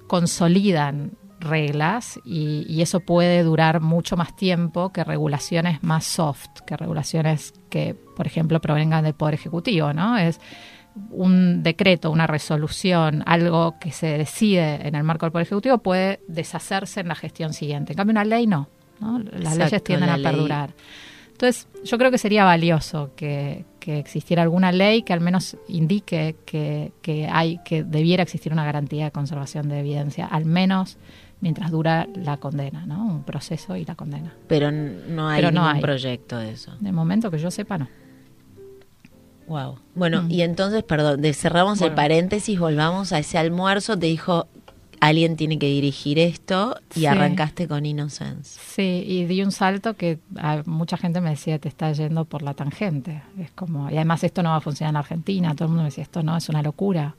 consolidan 0.08 1.12
reglas 1.40 2.20
y, 2.24 2.66
y, 2.68 2.82
eso 2.82 3.02
puede 3.02 3.44
durar 3.44 3.82
mucho 3.82 4.18
más 4.18 4.36
tiempo 4.36 4.92
que 4.92 5.04
regulaciones 5.04 5.84
más 5.84 6.06
soft, 6.06 6.62
que 6.66 6.76
regulaciones 6.78 7.54
que, 7.70 7.94
por 7.94 8.26
ejemplo, 8.26 8.60
provengan 8.62 9.04
del 9.04 9.14
Poder 9.14 9.36
Ejecutivo, 9.36 9.94
¿no? 9.94 10.18
Es 10.18 10.40
un 11.12 11.64
decreto, 11.64 12.12
una 12.12 12.28
resolución, 12.28 13.24
algo 13.26 13.76
que 13.80 13.92
se 13.92 14.18
decide 14.18 14.88
en 14.88 14.96
el 14.96 15.04
marco 15.04 15.26
del 15.26 15.32
Poder 15.32 15.46
Ejecutivo 15.46 15.78
puede 15.80 16.22
deshacerse 16.28 17.02
en 17.02 17.10
la 17.10 17.16
gestión 17.16 17.54
siguiente. 17.54 17.94
En 17.94 17.98
cambio, 17.98 18.12
una 18.12 18.26
ley 18.26 18.48
no. 18.48 18.70
Las 19.34 19.58
leyes 19.58 19.84
tienden 19.84 20.10
a 20.10 20.18
perdurar. 20.18 20.74
Entonces, 21.32 21.68
yo 21.84 21.98
creo 21.98 22.12
que 22.12 22.18
sería 22.18 22.46
valioso 22.46 23.12
que, 23.16 23.66
existiera 23.86 24.42
alguna 24.42 24.72
ley 24.72 25.04
que 25.04 25.14
al 25.14 25.22
menos 25.22 25.58
indique 25.68 26.38
que, 26.44 26.92
que, 27.04 27.28
hay, 27.32 27.60
que 27.64 27.84
debiera 27.84 28.24
existir 28.24 28.52
una 28.52 28.66
garantía 28.66 29.06
de 29.06 29.12
conservación 29.12 29.70
de 29.70 29.80
evidencia, 29.80 30.26
al 30.26 30.46
menos 30.46 30.98
mientras 31.40 31.70
dura 31.70 32.08
la 32.16 32.38
condena, 32.38 32.88
¿no? 32.88 33.06
Un 33.06 33.24
proceso 33.24 33.76
y 33.76 33.86
la 33.86 33.94
condena. 33.94 34.34
Pero 34.48 34.72
no 34.72 35.28
hay 35.28 35.44
ningún 35.44 35.82
proyecto 35.82 36.40
de 36.40 36.52
eso. 36.52 36.76
De 36.80 36.92
momento 36.92 37.30
que 37.30 37.38
yo 37.38 37.52
sepa, 37.52 37.78
no. 37.78 37.88
Wow. 39.48 39.80
Bueno, 39.94 40.24
mm. 40.24 40.32
y 40.32 40.42
entonces, 40.42 40.84
perdón, 40.84 41.22
cerramos 41.34 41.82
el 41.82 41.94
paréntesis, 41.94 42.60
volvamos 42.60 43.14
a 43.14 43.20
ese 43.20 43.38
almuerzo. 43.38 43.98
Te 43.98 44.08
dijo, 44.08 44.48
alguien 45.00 45.36
tiene 45.36 45.60
que 45.60 45.68
dirigir 45.68 46.20
esto 46.20 46.80
y 46.96 47.06
arrancaste 47.06 47.68
con 47.68 47.86
Innocence. 47.86 48.60
Sí, 48.60 49.04
y 49.06 49.26
di 49.26 49.44
un 49.44 49.52
salto 49.52 49.96
que 49.96 50.20
mucha 50.66 50.98
gente 50.98 51.22
me 51.22 51.32
decía, 51.32 51.60
te 51.60 51.70
está 51.70 51.92
yendo 51.92 52.26
por 52.26 52.42
la 52.42 52.54
tangente. 52.54 53.22
Es 53.40 53.52
como, 53.52 53.90
y 53.90 53.96
además 53.96 54.24
esto 54.24 54.42
no 54.42 54.50
va 54.50 54.58
a 54.58 54.62
funcionar 54.62 54.92
en 54.94 54.98
Argentina. 54.98 55.54
Todo 55.54 55.66
el 55.66 55.70
mundo 55.70 55.84
me 55.84 55.90
decía, 55.90 56.04
esto 56.04 56.24
no, 56.24 56.36
es 56.36 56.50
una 56.50 56.62
locura. 56.62 57.16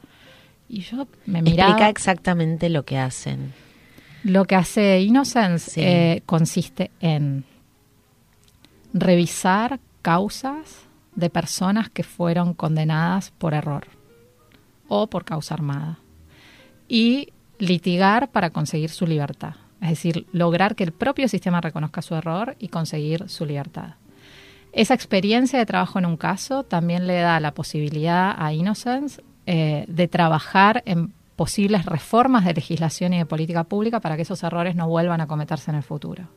Y 0.69 0.81
yo 0.81 1.07
me 1.27 1.43
miraba. 1.43 1.71
Explica 1.71 1.89
exactamente 1.89 2.69
lo 2.69 2.85
que 2.85 2.99
hacen. 2.99 3.53
Lo 4.25 4.47
que 4.47 4.57
hace 4.57 5.01
Innocence 5.03 5.71
eh, 5.77 6.23
consiste 6.27 6.91
en 7.01 7.45
revisar 8.93 9.79
causas 10.03 10.86
de 11.16 11.31
personas 11.31 11.90
que 11.90 12.05
fueron 12.05 12.55
condenadas 12.55 13.31
por 13.31 13.55
error 13.55 13.88
o 14.88 15.09
por 15.09 15.24
causa 15.24 15.55
armada 15.55 15.98
y 16.88 17.33
litigar 17.59 18.31
para 18.31 18.50
conseguir 18.50 18.90
su 18.90 19.07
libertad. 19.07 19.55
Es 19.81 19.90
decir, 19.90 20.26
lograr 20.33 20.76
que 20.76 20.85
el 20.85 20.92
propio 20.92 21.29
sistema 21.29 21.61
reconozca 21.61 22.02
su 22.02 22.14
error 22.14 22.57
y 22.59 22.68
conseguir 22.68 23.29
su 23.29 23.44
libertad. 23.44 23.94
Esa 24.72 24.94
experiencia 24.94 25.59
de 25.59 25.66
trabajo 25.66 25.98
en 25.98 26.07
un 26.07 26.16
caso 26.16 26.62
también 26.62 27.07
le 27.07 27.20
da 27.20 27.40
la 27.40 27.52
posibilidad 27.52 28.35
a 28.38 28.52
Innocence 28.52 29.22
eh, 29.46 29.85
de 29.88 30.09
trabajar 30.09 30.83
en 30.87 31.12
posibles 31.35 31.87
reformas 31.87 32.44
de 32.44 32.55
legislación 32.55 33.12
y 33.14 33.18
de 33.18 33.26
política 33.26 33.64
pública 33.64 34.00
para 34.00 34.16
que 34.16 34.22
esos 34.22 34.42
errores 34.42 34.76
no 34.76 34.88
vuelvan 34.88 35.20
a 35.20 35.26
cometerse 35.26 35.70
en 35.70 35.76
el 35.76 35.83
futuro. 35.83 36.29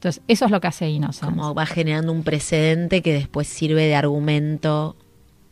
Entonces, 0.00 0.22
eso 0.28 0.46
es 0.46 0.50
lo 0.50 0.62
que 0.62 0.66
hace 0.66 0.88
Innocence. 0.88 1.26
Como 1.26 1.54
va 1.54 1.66
generando 1.66 2.10
un 2.10 2.22
precedente 2.22 3.02
que 3.02 3.12
después 3.12 3.46
sirve 3.46 3.82
de 3.82 3.94
argumento 3.94 4.96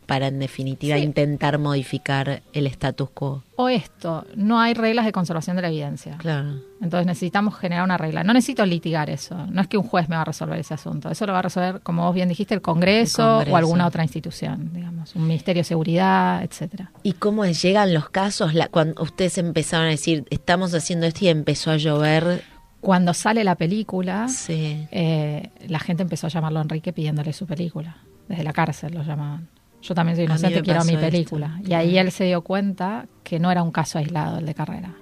para, 0.07 0.25
en 0.25 0.39
definitiva, 0.39 0.97
intentar 0.97 1.59
modificar 1.59 2.41
el 2.51 2.65
status 2.65 3.11
quo. 3.11 3.43
O 3.57 3.69
esto, 3.69 4.25
no 4.35 4.59
hay 4.59 4.73
reglas 4.73 5.05
de 5.05 5.11
conservación 5.11 5.55
de 5.55 5.61
la 5.61 5.67
evidencia. 5.67 6.17
Claro. 6.17 6.55
Entonces 6.81 7.05
necesitamos 7.05 7.59
generar 7.59 7.83
una 7.83 7.99
regla. 7.99 8.23
No 8.23 8.33
necesito 8.33 8.65
litigar 8.65 9.11
eso. 9.11 9.35
No 9.51 9.61
es 9.61 9.67
que 9.67 9.77
un 9.77 9.83
juez 9.83 10.09
me 10.09 10.15
va 10.15 10.23
a 10.23 10.25
resolver 10.25 10.57
ese 10.57 10.73
asunto. 10.73 11.11
Eso 11.11 11.27
lo 11.27 11.33
va 11.33 11.39
a 11.39 11.43
resolver, 11.43 11.81
como 11.81 12.07
vos 12.07 12.15
bien 12.15 12.27
dijiste, 12.27 12.55
el 12.55 12.63
Congreso, 12.63 13.43
o 13.47 13.55
alguna 13.55 13.85
otra 13.85 14.01
institución, 14.01 14.71
digamos, 14.73 15.15
un 15.15 15.27
Ministerio 15.27 15.59
de 15.59 15.65
Seguridad, 15.65 16.43
etcétera. 16.43 16.91
¿Y 17.03 17.13
cómo 17.13 17.45
llegan 17.45 17.93
los 17.93 18.09
casos? 18.09 18.53
cuando 18.71 19.03
ustedes 19.03 19.37
empezaron 19.37 19.85
a 19.85 19.89
decir, 19.91 20.25
estamos 20.31 20.73
haciendo 20.73 21.05
esto 21.05 21.25
y 21.25 21.27
empezó 21.27 21.69
a 21.69 21.77
llover 21.77 22.43
cuando 22.81 23.13
sale 23.13 23.43
la 23.43 23.55
película, 23.55 24.27
eh, 24.47 25.49
la 25.67 25.79
gente 25.79 26.03
empezó 26.03 26.27
a 26.27 26.29
llamarlo 26.29 26.59
a 26.59 26.61
Enrique 26.63 26.93
pidiéndole 26.93 27.33
su 27.33 27.45
película. 27.45 27.97
Desde 28.27 28.43
la 28.43 28.53
cárcel 28.53 28.93
lo 28.93 29.03
llamaban. 29.03 29.49
Yo 29.81 29.95
también 29.95 30.15
soy 30.15 30.25
inocente, 30.25 30.61
quiero 30.61 30.83
mi 30.85 30.95
película. 30.95 31.59
Y 31.65 31.73
ahí 31.73 31.97
él 31.97 32.11
se 32.11 32.25
dio 32.25 32.41
cuenta 32.41 33.07
que 33.23 33.39
no 33.39 33.51
era 33.51 33.63
un 33.63 33.71
caso 33.71 33.97
aislado 33.97 34.39
el 34.39 34.45
de 34.45 34.53
carrera, 34.53 34.95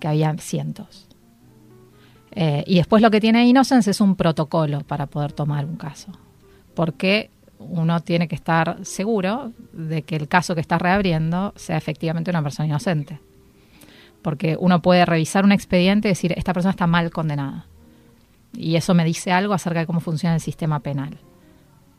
que 0.00 0.08
había 0.08 0.34
cientos. 0.38 1.06
Eh, 2.32 2.64
y 2.66 2.76
después 2.76 3.02
lo 3.02 3.10
que 3.10 3.20
tiene 3.20 3.46
Innocence 3.46 3.90
es 3.90 4.00
un 4.00 4.14
protocolo 4.14 4.80
para 4.82 5.06
poder 5.06 5.32
tomar 5.32 5.64
un 5.64 5.76
caso. 5.76 6.12
Porque 6.74 7.30
uno 7.58 8.00
tiene 8.00 8.26
que 8.26 8.36
estar 8.36 8.78
seguro 8.84 9.52
de 9.72 10.02
que 10.02 10.16
el 10.16 10.28
caso 10.28 10.54
que 10.54 10.60
está 10.60 10.78
reabriendo 10.78 11.52
sea 11.56 11.76
efectivamente 11.76 12.30
una 12.30 12.42
persona 12.42 12.66
inocente 12.66 13.20
porque 14.22 14.56
uno 14.58 14.82
puede 14.82 15.04
revisar 15.06 15.44
un 15.44 15.52
expediente 15.52 16.08
y 16.08 16.12
decir, 16.12 16.34
esta 16.36 16.52
persona 16.52 16.70
está 16.70 16.86
mal 16.86 17.10
condenada. 17.10 17.66
Y 18.52 18.76
eso 18.76 18.94
me 18.94 19.04
dice 19.04 19.32
algo 19.32 19.54
acerca 19.54 19.80
de 19.80 19.86
cómo 19.86 20.00
funciona 20.00 20.34
el 20.34 20.40
sistema 20.40 20.80
penal. 20.80 21.18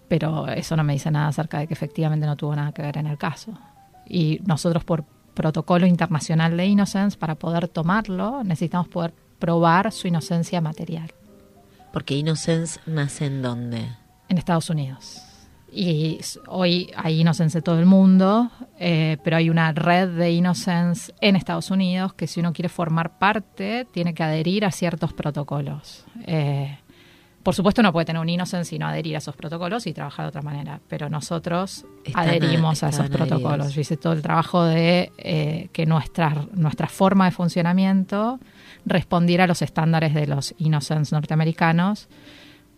Pero 0.07 0.47
eso 0.47 0.75
no 0.75 0.84
me 0.84 0.93
dice 0.93 1.10
nada 1.10 1.29
acerca 1.29 1.60
de 1.60 1.67
que 1.67 1.73
efectivamente 1.73 2.25
no 2.25 2.36
tuvo 2.36 2.55
nada 2.55 2.73
que 2.73 2.81
ver 2.81 2.97
en 2.97 3.07
el 3.07 3.17
caso. 3.17 3.57
Y 4.05 4.41
nosotros 4.45 4.84
por 4.84 5.05
protocolo 5.34 5.86
internacional 5.86 6.57
de 6.57 6.65
Innocence, 6.65 7.17
para 7.17 7.36
poder 7.36 7.67
tomarlo, 7.69 8.43
necesitamos 8.43 8.89
poder 8.89 9.13
probar 9.39 9.91
su 9.91 10.07
inocencia 10.07 10.60
material. 10.60 11.13
Porque 11.93 12.15
Innocence 12.15 12.79
nace 12.86 13.25
en 13.25 13.41
dónde? 13.41 13.88
En 14.27 14.38
Estados 14.38 14.69
Unidos. 14.69 15.21
Y 15.71 16.19
hoy 16.47 16.91
hay 16.97 17.21
Innocence 17.21 17.60
de 17.60 17.62
todo 17.62 17.79
el 17.79 17.86
mundo, 17.86 18.51
eh, 18.77 19.17
pero 19.23 19.38
hay 19.38 19.49
una 19.49 19.71
red 19.71 20.10
de 20.10 20.31
Innocence 20.31 21.13
en 21.21 21.38
Estados 21.38 21.71
Unidos 21.71 22.13
que 22.13 22.27
si 22.27 22.41
uno 22.41 22.51
quiere 22.51 22.67
formar 22.67 23.17
parte 23.17 23.88
tiene 23.91 24.13
que 24.13 24.21
adherir 24.21 24.65
a 24.65 24.71
ciertos 24.71 25.13
protocolos. 25.13 26.03
Eh, 26.25 26.77
por 27.41 27.55
supuesto 27.55 27.81
no 27.81 27.93
puede 27.93 28.05
tener 28.05 28.21
un 28.21 28.27
Innocence 28.27 28.69
sino 28.69 28.86
adherir 28.86 29.15
a 29.15 29.19
esos 29.19 29.36
protocolos 29.36 29.88
y 29.88 29.93
trabajar 29.93 30.25
de 30.25 30.29
otra 30.29 30.41
manera, 30.41 30.81
pero 30.89 31.10
nosotros 31.10 31.86
adherimos 32.13 32.84
a, 32.84 32.89
esos 32.89 33.10
protocolos. 33.10 33.73
Yo 33.73 33.81
hice 33.81 33.95
todo 33.95 34.13
el 34.13 34.21
trabajo 34.21 34.65
de 34.65 35.12
eh, 35.17 35.69
que 35.71 35.86
nuestra, 35.86 36.36
nuestra 36.53 36.88
forma 36.88 37.25
de 37.25 37.31
funcionamiento 37.31 38.39
respondiera 38.86 39.45
a 39.45 39.47
los 39.47 39.62
estándares 39.62 40.13
de 40.13 40.27
los 40.27 40.53
Innocence 40.57 41.15
norteamericanos, 41.15 42.10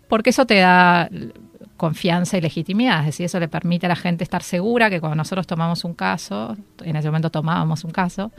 porque 0.07 0.29
eso 0.29 0.45
te 0.45 0.59
da 0.59 1.09
confianza 1.77 2.37
y 2.37 2.41
legitimidad. 2.41 2.99
Es 3.01 3.07
decir, 3.07 3.25
eso 3.25 3.39
le 3.39 3.47
permite 3.47 3.85
a 3.85 3.89
la 3.89 3.95
gente 3.95 4.23
estar 4.23 4.43
segura 4.43 4.89
que 4.89 4.99
cuando 4.99 5.15
nosotros 5.15 5.47
tomamos 5.47 5.83
un 5.83 5.93
caso, 5.93 6.55
en 6.83 6.95
ese 6.95 7.07
momento 7.07 7.29
tomábamos 7.29 7.83
un 7.83 7.91
caso, 7.91 8.31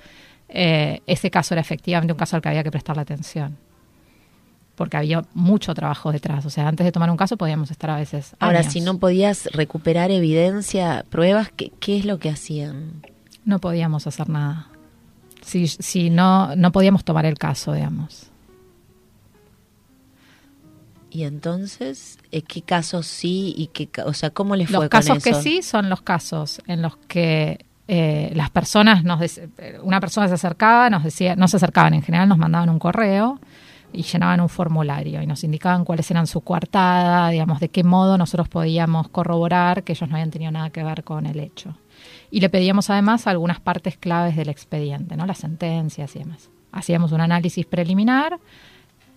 eh, 0.48 1.00
ese 1.06 1.30
caso 1.30 1.54
era 1.54 1.60
efectivamente 1.60 2.12
un 2.12 2.18
caso 2.18 2.36
al 2.36 2.42
que 2.42 2.48
había 2.48 2.62
que 2.62 2.70
prestarle 2.70 3.02
atención. 3.02 3.56
Porque 4.76 4.96
había 4.96 5.22
mucho 5.34 5.72
trabajo 5.72 6.10
detrás. 6.10 6.44
O 6.46 6.50
sea, 6.50 6.66
antes 6.66 6.84
de 6.84 6.92
tomar 6.92 7.10
un 7.10 7.16
caso 7.16 7.36
podíamos 7.36 7.70
estar 7.70 7.90
a 7.90 7.96
veces. 7.96 8.34
Ahora, 8.40 8.62
si 8.64 8.80
no 8.80 8.98
podías 8.98 9.46
recuperar 9.52 10.10
evidencia, 10.10 11.04
pruebas, 11.10 11.50
¿qué, 11.54 11.70
¿qué, 11.78 11.98
es 11.98 12.04
lo 12.04 12.18
que 12.18 12.28
hacían? 12.28 13.02
No 13.44 13.60
podíamos 13.60 14.06
hacer 14.08 14.28
nada. 14.28 14.68
Si, 15.42 15.68
si 15.68 16.10
no, 16.10 16.56
no 16.56 16.72
podíamos 16.72 17.04
tomar 17.04 17.26
el 17.26 17.38
caso, 17.38 17.72
digamos. 17.72 18.32
Y 21.14 21.22
entonces, 21.22 22.18
eh, 22.33 22.42
¿qué 22.42 22.61
casos 22.61 23.07
sí 23.07 23.55
y 23.57 23.68
qué, 23.68 23.88
o 24.03 24.12
sea, 24.12 24.31
cómo 24.31 24.57
les 24.57 24.68
fue 24.68 24.81
Los 24.81 24.88
casos 24.88 25.22
que 25.22 25.33
sí 25.35 25.62
son 25.62 25.88
los 25.88 26.03
casos 26.03 26.61
en 26.66 26.83
los 26.83 26.96
que 26.96 27.64
eh, 27.87 28.33
las 28.35 28.50
personas 28.50 29.05
nos 29.05 29.20
una 29.85 30.00
persona 30.00 30.27
se 30.27 30.35
acercaba, 30.35 30.90
nos 30.90 31.05
decía, 31.05 31.37
no 31.37 31.46
se 31.46 31.59
acercaban 31.59 31.94
en 31.94 32.03
general, 32.03 32.29
nos 32.29 32.38
mandaban 32.38 32.68
un 32.68 32.81
correo 32.81 33.38
y 33.92 34.03
llenaban 34.03 34.40
un 34.40 34.48
formulario 34.48 35.22
y 35.22 35.27
nos 35.29 35.44
indicaban 35.44 35.85
cuáles 35.85 36.11
eran 36.11 36.27
su 36.27 36.40
coartada, 36.40 37.29
digamos, 37.29 37.61
de 37.61 37.68
qué 37.68 37.85
modo 37.85 38.18
nosotros 38.18 38.48
podíamos 38.48 39.09
corroborar 39.09 39.85
que 39.85 39.92
ellos 39.92 40.09
no 40.11 40.16
habían 40.16 40.33
tenido 40.33 40.50
nada 40.50 40.70
que 40.70 40.83
ver 40.83 41.05
con 41.05 41.27
el 41.27 41.38
hecho. 41.38 41.77
Y 42.33 42.40
le 42.40 42.48
pedíamos 42.48 42.90
además 42.90 43.29
algunas 43.29 43.61
partes 43.61 43.96
claves 43.96 44.35
del 44.35 44.48
expediente, 44.48 45.16
¿no? 45.16 45.27
Las 45.27 45.38
sentencias 45.38 46.16
y 46.16 46.18
demás. 46.18 46.50
Hacíamos 46.72 47.12
un 47.12 47.20
análisis 47.20 47.66
preliminar 47.66 48.40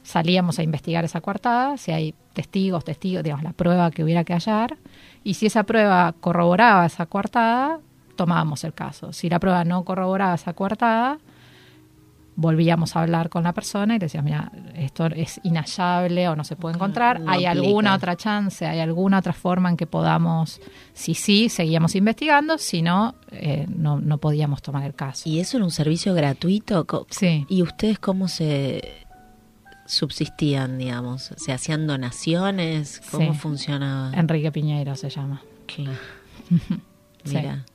salíamos 0.08 0.58
a 0.58 0.64
investigar 0.64 1.04
esa 1.04 1.20
coartada, 1.20 1.76
si 1.76 1.92
hay 1.92 2.16
testigos, 2.32 2.86
testigos, 2.86 3.24
digamos, 3.24 3.44
la 3.44 3.52
prueba 3.52 3.92
que 3.92 4.06
hubiera 4.06 4.24
que 4.24 4.32
hallar, 4.32 4.78
y 5.26 5.34
si 5.34 5.48
esa 5.48 5.64
prueba 5.64 6.16
corroboraba 6.22 6.86
esa 6.86 7.08
coartada, 7.08 7.82
tomábamos 8.16 8.64
el 8.64 8.74
caso. 8.74 9.12
Si 9.12 9.30
la 9.30 9.38
prueba 9.40 9.66
no 9.66 9.84
corroboraba 9.84 10.34
esa 10.36 10.54
coartada, 10.54 11.20
volvíamos 12.38 12.96
a 12.96 13.02
hablar 13.02 13.30
con 13.30 13.44
la 13.44 13.52
persona 13.52 13.96
y 13.96 14.00
le 14.00 14.06
decíamos, 14.06 14.32
mira, 14.32 14.50
esto 14.76 15.08
es 15.08 15.42
inhallable 15.44 16.30
o 16.30 16.38
no 16.38 16.46
se 16.46 16.56
puede 16.56 16.76
encontrar, 16.76 17.20
¿hay 17.28 17.44
alguna 17.46 17.94
otra 17.94 18.16
chance, 18.16 18.66
hay 18.66 18.80
alguna 18.80 19.20
otra 19.20 19.34
forma 19.34 19.70
en 19.70 19.76
que 19.76 19.88
podamos, 19.88 20.62
si 20.94 21.16
sí, 21.16 21.50
seguíamos 21.50 21.96
investigando, 21.96 22.58
si 22.58 22.82
no, 22.82 23.16
eh, 23.32 23.66
no, 23.68 24.00
no 24.00 24.20
podíamos 24.20 24.62
tomar 24.62 24.86
el 24.86 24.94
caso. 24.94 25.28
¿Y 25.28 25.42
eso 25.42 25.58
era 25.58 25.66
un 25.66 25.72
servicio 25.72 26.14
gratuito? 26.14 26.88
Sí. 27.10 27.46
¿Y 27.50 27.62
ustedes 27.62 28.00
cómo 28.00 28.30
se 28.30 29.07
subsistían, 29.88 30.78
digamos? 30.78 31.34
¿Se 31.38 31.52
hacían 31.52 31.88
donaciones? 31.88 33.02
¿Cómo 33.12 33.34
funcionaba? 33.34 34.12
Enrique 34.14 34.52
Piñeiro 34.52 34.96
se 34.96 35.10
llama. 35.10 35.42
Claro. 35.66 35.98
Mira. 37.26 37.66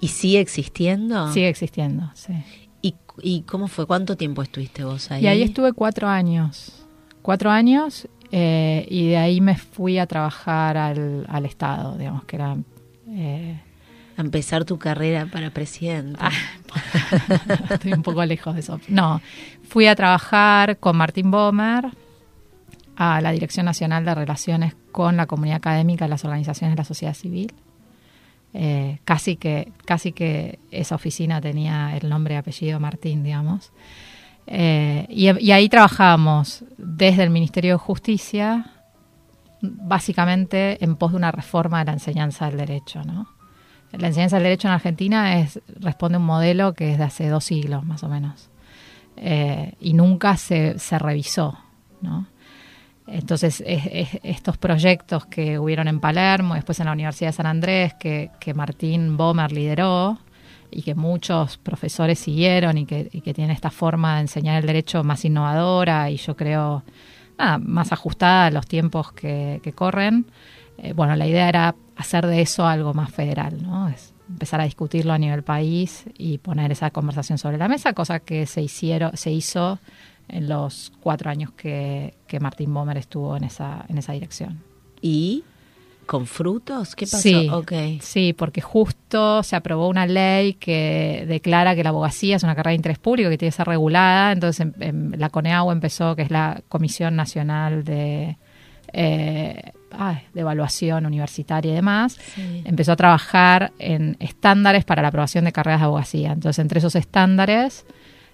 ¿Y 0.00 0.08
sigue 0.08 0.40
existiendo? 0.40 1.32
Sigue 1.32 1.48
existiendo, 1.48 2.10
sí. 2.14 2.32
¿Y, 2.82 2.94
¿Y 3.22 3.42
cómo 3.42 3.68
fue? 3.68 3.86
¿Cuánto 3.86 4.16
tiempo 4.16 4.42
estuviste 4.42 4.84
vos 4.84 5.10
ahí? 5.10 5.24
Y 5.24 5.26
ahí 5.26 5.42
estuve 5.42 5.72
cuatro 5.72 6.08
años. 6.08 6.86
Cuatro 7.20 7.50
años 7.50 8.08
eh, 8.32 8.86
y 8.88 9.08
de 9.08 9.16
ahí 9.16 9.40
me 9.40 9.56
fui 9.56 9.98
a 9.98 10.06
trabajar 10.06 10.76
al, 10.76 11.26
al 11.28 11.44
Estado, 11.44 11.96
digamos 11.98 12.24
que 12.24 12.36
era... 12.36 12.56
Eh, 13.08 13.60
empezar 14.20 14.64
tu 14.64 14.78
carrera 14.78 15.26
para 15.26 15.50
presidente. 15.50 16.18
Ah, 16.20 16.30
estoy 17.70 17.92
un 17.92 18.02
poco 18.02 18.24
lejos 18.24 18.54
de 18.54 18.60
eso. 18.60 18.80
No, 18.88 19.20
fui 19.62 19.86
a 19.86 19.94
trabajar 19.94 20.78
con 20.78 20.96
Martín 20.96 21.30
Bomer 21.30 21.90
a 22.96 23.20
la 23.20 23.32
Dirección 23.32 23.66
Nacional 23.66 24.04
de 24.04 24.14
Relaciones 24.14 24.74
con 24.92 25.16
la 25.16 25.26
Comunidad 25.26 25.56
Académica 25.56 26.06
y 26.06 26.08
las 26.08 26.24
Organizaciones 26.24 26.76
de 26.76 26.80
la 26.80 26.84
Sociedad 26.84 27.14
Civil. 27.14 27.52
Eh, 28.52 28.98
casi, 29.04 29.36
que, 29.36 29.72
casi 29.84 30.12
que 30.12 30.58
esa 30.72 30.96
oficina 30.96 31.40
tenía 31.40 31.96
el 31.96 32.08
nombre 32.08 32.34
y 32.34 32.36
apellido 32.36 32.80
Martín, 32.80 33.22
digamos. 33.22 33.72
Eh, 34.46 35.06
y, 35.08 35.28
ahí 35.52 35.68
trabajábamos 35.68 36.64
desde 36.76 37.22
el 37.22 37.30
Ministerio 37.30 37.74
de 37.74 37.78
Justicia, 37.78 38.72
básicamente 39.60 40.82
en 40.82 40.96
pos 40.96 41.12
de 41.12 41.18
una 41.18 41.30
reforma 41.30 41.78
de 41.78 41.84
la 41.86 41.92
enseñanza 41.92 42.46
del 42.46 42.58
derecho, 42.58 43.04
¿no? 43.04 43.28
La 43.92 44.08
enseñanza 44.08 44.36
del 44.36 44.44
derecho 44.44 44.68
en 44.68 44.74
Argentina 44.74 45.40
es, 45.40 45.60
responde 45.80 46.16
a 46.16 46.18
un 46.20 46.26
modelo 46.26 46.74
que 46.74 46.92
es 46.92 46.98
de 46.98 47.04
hace 47.04 47.28
dos 47.28 47.44
siglos 47.44 47.84
más 47.84 48.02
o 48.04 48.08
menos 48.08 48.50
eh, 49.16 49.74
y 49.80 49.94
nunca 49.94 50.36
se, 50.36 50.78
se 50.78 50.98
revisó. 50.98 51.58
Entonces, 53.06 53.62
estos 53.66 54.56
proyectos 54.56 55.26
que 55.26 55.58
hubieron 55.58 55.88
en 55.88 56.00
Palermo, 56.00 56.54
después 56.54 56.78
en 56.80 56.86
la 56.86 56.92
Universidad 56.92 57.30
de 57.30 57.32
San 57.32 57.46
Andrés, 57.46 57.94
que, 57.94 58.30
que 58.38 58.54
Martín 58.54 59.16
Bomer 59.16 59.50
lideró 59.52 60.18
y 60.70 60.82
que 60.82 60.94
muchos 60.94 61.58
profesores 61.58 62.20
siguieron 62.20 62.78
y 62.78 62.86
que, 62.86 63.10
y 63.12 63.20
que 63.20 63.34
tienen 63.34 63.50
esta 63.50 63.70
forma 63.70 64.14
de 64.14 64.20
enseñar 64.22 64.60
el 64.60 64.66
derecho 64.66 65.02
más 65.02 65.24
innovadora 65.24 66.08
y 66.08 66.16
yo 66.16 66.36
creo 66.36 66.84
más 67.60 67.90
ajustada 67.90 68.46
a 68.46 68.50
los 68.50 68.66
tiempos 68.66 69.12
que 69.12 69.72
corren, 69.74 70.26
eh, 70.82 70.92
bueno, 70.94 71.14
la 71.16 71.26
idea 71.26 71.48
era 71.48 71.74
hacer 71.96 72.26
de 72.26 72.40
eso 72.40 72.66
algo 72.66 72.94
más 72.94 73.10
federal, 73.10 73.62
¿no? 73.62 73.88
Es 73.88 74.14
empezar 74.28 74.60
a 74.60 74.64
discutirlo 74.64 75.12
a 75.12 75.18
nivel 75.18 75.42
país 75.42 76.04
y 76.16 76.38
poner 76.38 76.72
esa 76.72 76.90
conversación 76.90 77.36
sobre 77.36 77.58
la 77.58 77.68
mesa, 77.68 77.92
cosa 77.92 78.20
que 78.20 78.46
se 78.46 78.62
hicieron, 78.62 79.16
se 79.16 79.30
hizo 79.30 79.78
en 80.28 80.48
los 80.48 80.92
cuatro 81.00 81.30
años 81.30 81.50
que, 81.52 82.14
Martín 82.40 82.72
Bomer 82.72 82.96
estuvo 82.96 83.36
en 83.36 83.44
esa, 83.44 83.84
en 83.88 83.98
esa 83.98 84.12
dirección. 84.12 84.62
¿Y 85.02 85.44
con 86.06 86.26
frutos? 86.26 86.94
¿Qué 86.94 87.06
pasó? 87.06 87.18
Sí, 87.20 87.98
sí, 88.00 88.32
porque 88.32 88.60
justo 88.60 89.42
se 89.42 89.56
aprobó 89.56 89.88
una 89.88 90.06
ley 90.06 90.54
que 90.54 91.24
declara 91.28 91.74
que 91.74 91.82
la 91.82 91.90
abogacía 91.90 92.36
es 92.36 92.42
una 92.42 92.54
carrera 92.54 92.70
de 92.70 92.76
interés 92.76 92.98
público 92.98 93.28
que 93.28 93.38
tiene 93.38 93.50
que 93.50 93.56
ser 93.56 93.66
regulada. 93.66 94.32
Entonces 94.32 94.68
la 94.78 95.30
CONEAGUA 95.30 95.72
empezó, 95.72 96.16
que 96.16 96.22
es 96.22 96.30
la 96.30 96.62
Comisión 96.68 97.16
Nacional 97.16 97.84
de 97.84 98.36
eh, 98.92 99.72
de 100.32 100.40
evaluación 100.40 101.06
universitaria 101.06 101.72
y 101.72 101.74
demás, 101.74 102.18
empezó 102.64 102.92
a 102.92 102.96
trabajar 102.96 103.72
en 103.78 104.16
estándares 104.20 104.84
para 104.84 105.02
la 105.02 105.08
aprobación 105.08 105.44
de 105.44 105.52
carreras 105.52 105.80
de 105.80 105.86
abogacía. 105.86 106.32
Entonces, 106.32 106.60
entre 106.60 106.78
esos 106.78 106.94
estándares, 106.96 107.84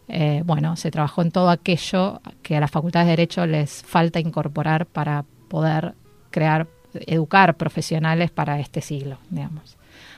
eh, 0.09 0.43
bueno, 0.45 0.77
se 0.77 0.91
trabajó 0.91 1.23
en 1.23 1.31
todo 1.31 1.51
aquello 1.51 2.21
que 2.43 2.57
a 2.57 2.61
las 2.61 2.71
facultades 2.71 3.07
de 3.07 3.13
Derecho 3.13 3.47
les 3.47 3.83
falta 3.83 4.21
incorporar 4.21 4.87
para 4.87 5.25
poder 5.49 5.95
crear, 6.31 6.69
educar 6.95 7.57
profesionales 7.57 8.31
para 8.31 8.61
este 8.61 8.81
siglo, 8.81 9.19
digamos. 9.31 9.77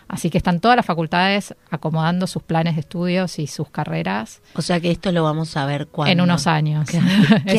Así 0.09 0.31
que 0.31 0.39
están 0.39 0.61
todas 0.61 0.75
las 0.75 0.87
facultades 0.87 1.55
acomodando 1.71 2.27
sus 2.27 2.43
planes 2.43 2.77
de 2.77 2.81
estudios 2.81 3.39
y 3.39 3.47
sus 3.47 3.69
carreras. 3.69 4.41
O 4.55 4.63
sea 4.63 4.81
que 4.81 4.91
esto 4.91 5.13
lo 5.13 5.23
vamos 5.23 5.55
a 5.59 5.67
ver 5.67 5.87
cuando. 5.89 6.11
En 6.11 6.21
unos 6.23 6.47
años. 6.47 6.89
¿Qué, 6.89 6.99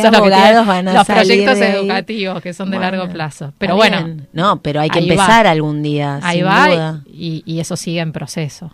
abogados 0.08 0.66
van 0.66 0.88
a 0.88 0.94
Los 0.94 1.06
proyectos 1.06 1.60
educativos 1.60 2.42
que 2.42 2.54
son 2.54 2.72
de 2.72 2.80
largo 2.80 3.08
plazo. 3.10 3.54
Pero 3.60 3.76
bueno. 3.76 4.18
No, 4.34 4.62
pero 4.64 4.82
hay 4.82 4.90
que 4.90 5.00
empezar 5.00 5.46
algún 5.46 5.84
día. 5.84 6.20
Ahí 6.24 6.42
va 6.42 7.02
Y, 7.06 7.60
eso 7.60 7.78
sigue 7.78 8.00
en 8.00 8.12
proceso. 8.12 8.72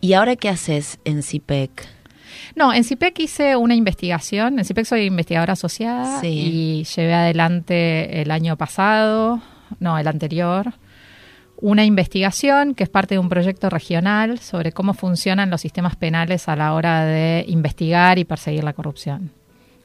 ¿Y 0.00 0.14
ahora 0.14 0.34
qué 0.36 0.48
haces 0.48 0.98
en 1.04 1.22
CIPEC? 1.22 1.86
No, 2.56 2.72
en 2.72 2.84
CIPEC 2.84 3.18
hice 3.20 3.56
una 3.56 3.74
investigación. 3.74 4.58
En 4.58 4.64
CIPEC 4.64 4.86
soy 4.86 5.02
investigadora 5.02 5.52
asociada 5.52 6.24
y 6.24 6.84
llevé 6.84 7.12
adelante 7.12 8.22
el 8.22 8.30
año 8.30 8.56
pasado, 8.56 9.42
no, 9.78 9.98
el 9.98 10.08
anterior, 10.08 10.72
una 11.60 11.84
investigación 11.84 12.74
que 12.74 12.84
es 12.84 12.90
parte 12.90 13.14
de 13.14 13.18
un 13.18 13.28
proyecto 13.28 13.70
regional 13.70 14.38
sobre 14.38 14.72
cómo 14.72 14.94
funcionan 14.94 15.50
los 15.50 15.60
sistemas 15.60 15.96
penales 15.96 16.48
a 16.48 16.56
la 16.56 16.74
hora 16.74 17.04
de 17.04 17.44
investigar 17.48 18.18
y 18.18 18.24
perseguir 18.24 18.64
la 18.64 18.72
corrupción. 18.72 19.32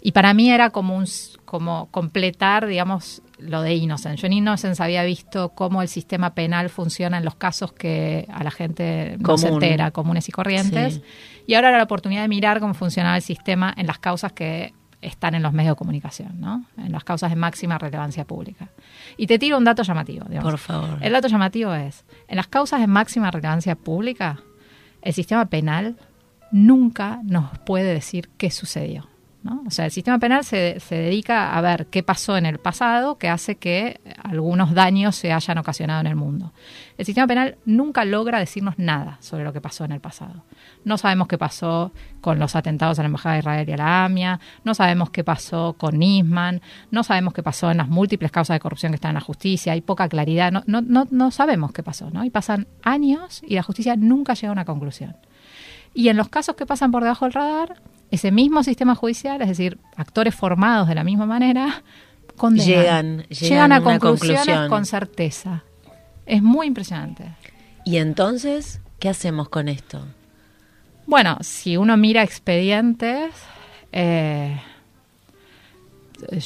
y 0.01 0.11
para 0.11 0.36
mí 0.36 0.51
era 0.51 0.69
como 0.69 0.95
un 0.95 1.07
como 1.45 1.88
completar, 1.89 2.67
digamos, 2.67 3.23
lo 3.39 3.61
de 3.61 3.73
Innocence. 3.73 4.21
Yo 4.21 4.28
en 4.28 4.34
Innocence 4.34 4.82
había 4.84 5.03
visto 5.03 5.49
cómo 5.49 5.82
el 5.82 5.88
sistema 5.88 6.34
penal 6.34 6.69
funciona 6.69 7.17
en 7.17 7.26
los 7.26 7.36
casos 7.36 7.73
que 7.73 8.28
a 8.32 8.43
la 8.43 8.51
gente 8.51 9.15
no 9.19 9.38
se 9.38 9.47
entera, 9.47 9.91
comunes 9.91 10.28
y 10.30 10.32
corrientes. 10.32 11.01
Y 11.47 11.53
ahora 11.53 11.69
era 11.69 11.78
la 11.78 11.86
oportunidad 11.86 12.21
de 12.21 12.28
mirar 12.28 12.59
cómo 12.59 12.73
funcionaba 12.73 13.15
el 13.15 13.21
sistema 13.21 13.73
en 13.78 13.88
las 13.88 13.99
causas 13.99 14.34
que 14.34 14.73
están 15.06 15.36
en 15.36 15.43
los 15.43 15.53
medios 15.53 15.74
de 15.74 15.78
comunicación, 15.78 16.39
¿no? 16.39 16.66
En 16.78 16.91
las 16.91 17.03
causas 17.03 17.30
de 17.30 17.36
máxima 17.36 17.78
relevancia 17.78 18.26
pública. 18.26 18.70
Y 19.18 19.28
te 19.28 19.39
tiro 19.39 19.58
un 19.58 19.64
dato 19.64 19.84
llamativo. 19.84 20.26
Digamos. 20.28 20.51
Por 20.51 20.60
favor. 20.60 20.97
El 21.01 21.14
dato 21.14 21.28
llamativo 21.28 21.74
es, 21.74 22.06
en 22.28 22.38
las 22.38 22.47
causas 22.47 22.80
de 22.80 22.88
máxima 22.88 23.32
relevancia 23.32 23.76
pública, 23.76 24.39
el 25.01 25.14
sistema 25.14 25.45
penal 25.45 25.97
nunca 26.51 27.20
nos 27.24 27.58
puede 27.60 27.93
decir 27.93 28.30
qué 28.38 28.49
sucedió. 28.51 29.08
O 29.46 29.70
sea, 29.70 29.86
el 29.86 29.91
sistema 29.91 30.18
penal 30.18 30.43
se, 30.43 30.80
se, 30.80 30.96
dedica 30.96 31.56
a 31.56 31.62
ver 31.62 31.86
qué 31.88 32.02
pasó 32.02 32.36
en 32.36 32.48
el 32.48 32.58
pasado 32.58 33.20
que 33.20 33.30
hace 33.30 33.58
que 33.58 34.02
algunos 34.24 34.74
daños 34.74 35.16
se 35.16 35.32
hayan 35.32 35.60
ocasionado 35.60 36.02
en 36.02 36.08
el 36.08 36.16
mundo. 36.16 36.52
El 36.98 37.06
sistema 37.06 37.28
penal 37.28 37.58
nunca 37.64 38.06
logra 38.06 38.39
decirnos 38.39 38.80
nada 38.80 39.18
sobre 39.22 39.43
lo 39.43 39.54
que 39.54 39.62
pasó 39.62 39.86
en 39.86 39.91
el 39.91 40.02
pasado. 40.02 40.43
No 40.84 40.98
sabemos 40.98 41.28
qué 41.28 41.38
pasó 41.38 41.91
con 42.22 42.39
los 42.39 42.56
atentados 42.56 42.98
a 42.98 43.04
la 43.04 43.08
Embajada 43.08 43.34
de 43.34 43.39
Israel 43.39 43.70
y 43.70 43.72
a 43.74 43.78
la 43.78 44.06
AMIA, 44.06 44.39
no 44.64 44.74
sabemos 44.74 45.12
qué 45.12 45.24
pasó 45.24 45.76
con 45.78 46.00
Nisman, 46.00 46.62
no 46.89 47.04
sabemos 47.04 47.34
qué 47.34 47.43
pasó 47.43 47.70
en 47.70 47.78
las 47.78 47.88
múltiples 47.88 48.32
causas 48.32 48.56
de 48.56 48.60
corrupción 48.60 48.93
que 48.93 48.96
están 48.96 49.12
en 49.12 49.16
la 49.16 49.22
justicia, 49.22 49.74
hay 49.74 49.82
poca 49.82 50.10
claridad, 50.10 50.52
no, 50.52 50.64
no, 50.66 50.82
no, 50.82 51.08
no 51.12 51.30
sabemos 51.30 51.72
qué 51.72 51.84
pasó, 51.84 52.10
¿no? 52.10 52.26
Y 52.26 52.32
pasan 52.32 52.68
años 52.82 53.43
y 53.46 53.54
la 53.54 53.62
justicia 53.62 53.96
nunca 53.96 54.34
llega 54.34 54.50
a 54.50 54.54
una 54.54 54.66
conclusión. 54.66 55.16
Y 55.93 56.10
en 56.10 56.18
los 56.18 56.30
casos 56.30 56.56
que 56.56 56.66
pasan 56.66 56.91
por 56.91 57.04
debajo 57.04 57.26
del 57.26 57.34
radar, 57.34 57.82
ese 58.16 58.32
mismo 58.32 58.63
sistema 58.63 58.95
judicial, 58.95 59.41
es 59.41 59.47
decir, 59.47 59.80
actores 59.95 60.34
formados 60.34 60.88
de 60.88 60.95
la 60.95 61.03
misma 61.03 61.26
manera, 61.26 61.84
Llegan, 62.38 63.24
llegan, 63.30 63.72
a, 63.72 63.82
conclusiones 63.82 64.70
con 64.70 64.86
certeza. 64.86 65.63
Es 66.26 66.41
muy 66.43 66.68
impresionante. 66.68 67.32
¿Y 67.86 67.97
entonces 67.97 68.82
qué 68.99 69.09
hacemos 69.09 69.49
con 69.49 69.70
esto? 69.70 70.05
Bueno, 71.07 71.38
si 71.41 71.78
uno 71.78 71.97
mira 71.97 72.24
expedientes, 72.24 73.32
eh, 73.91 74.59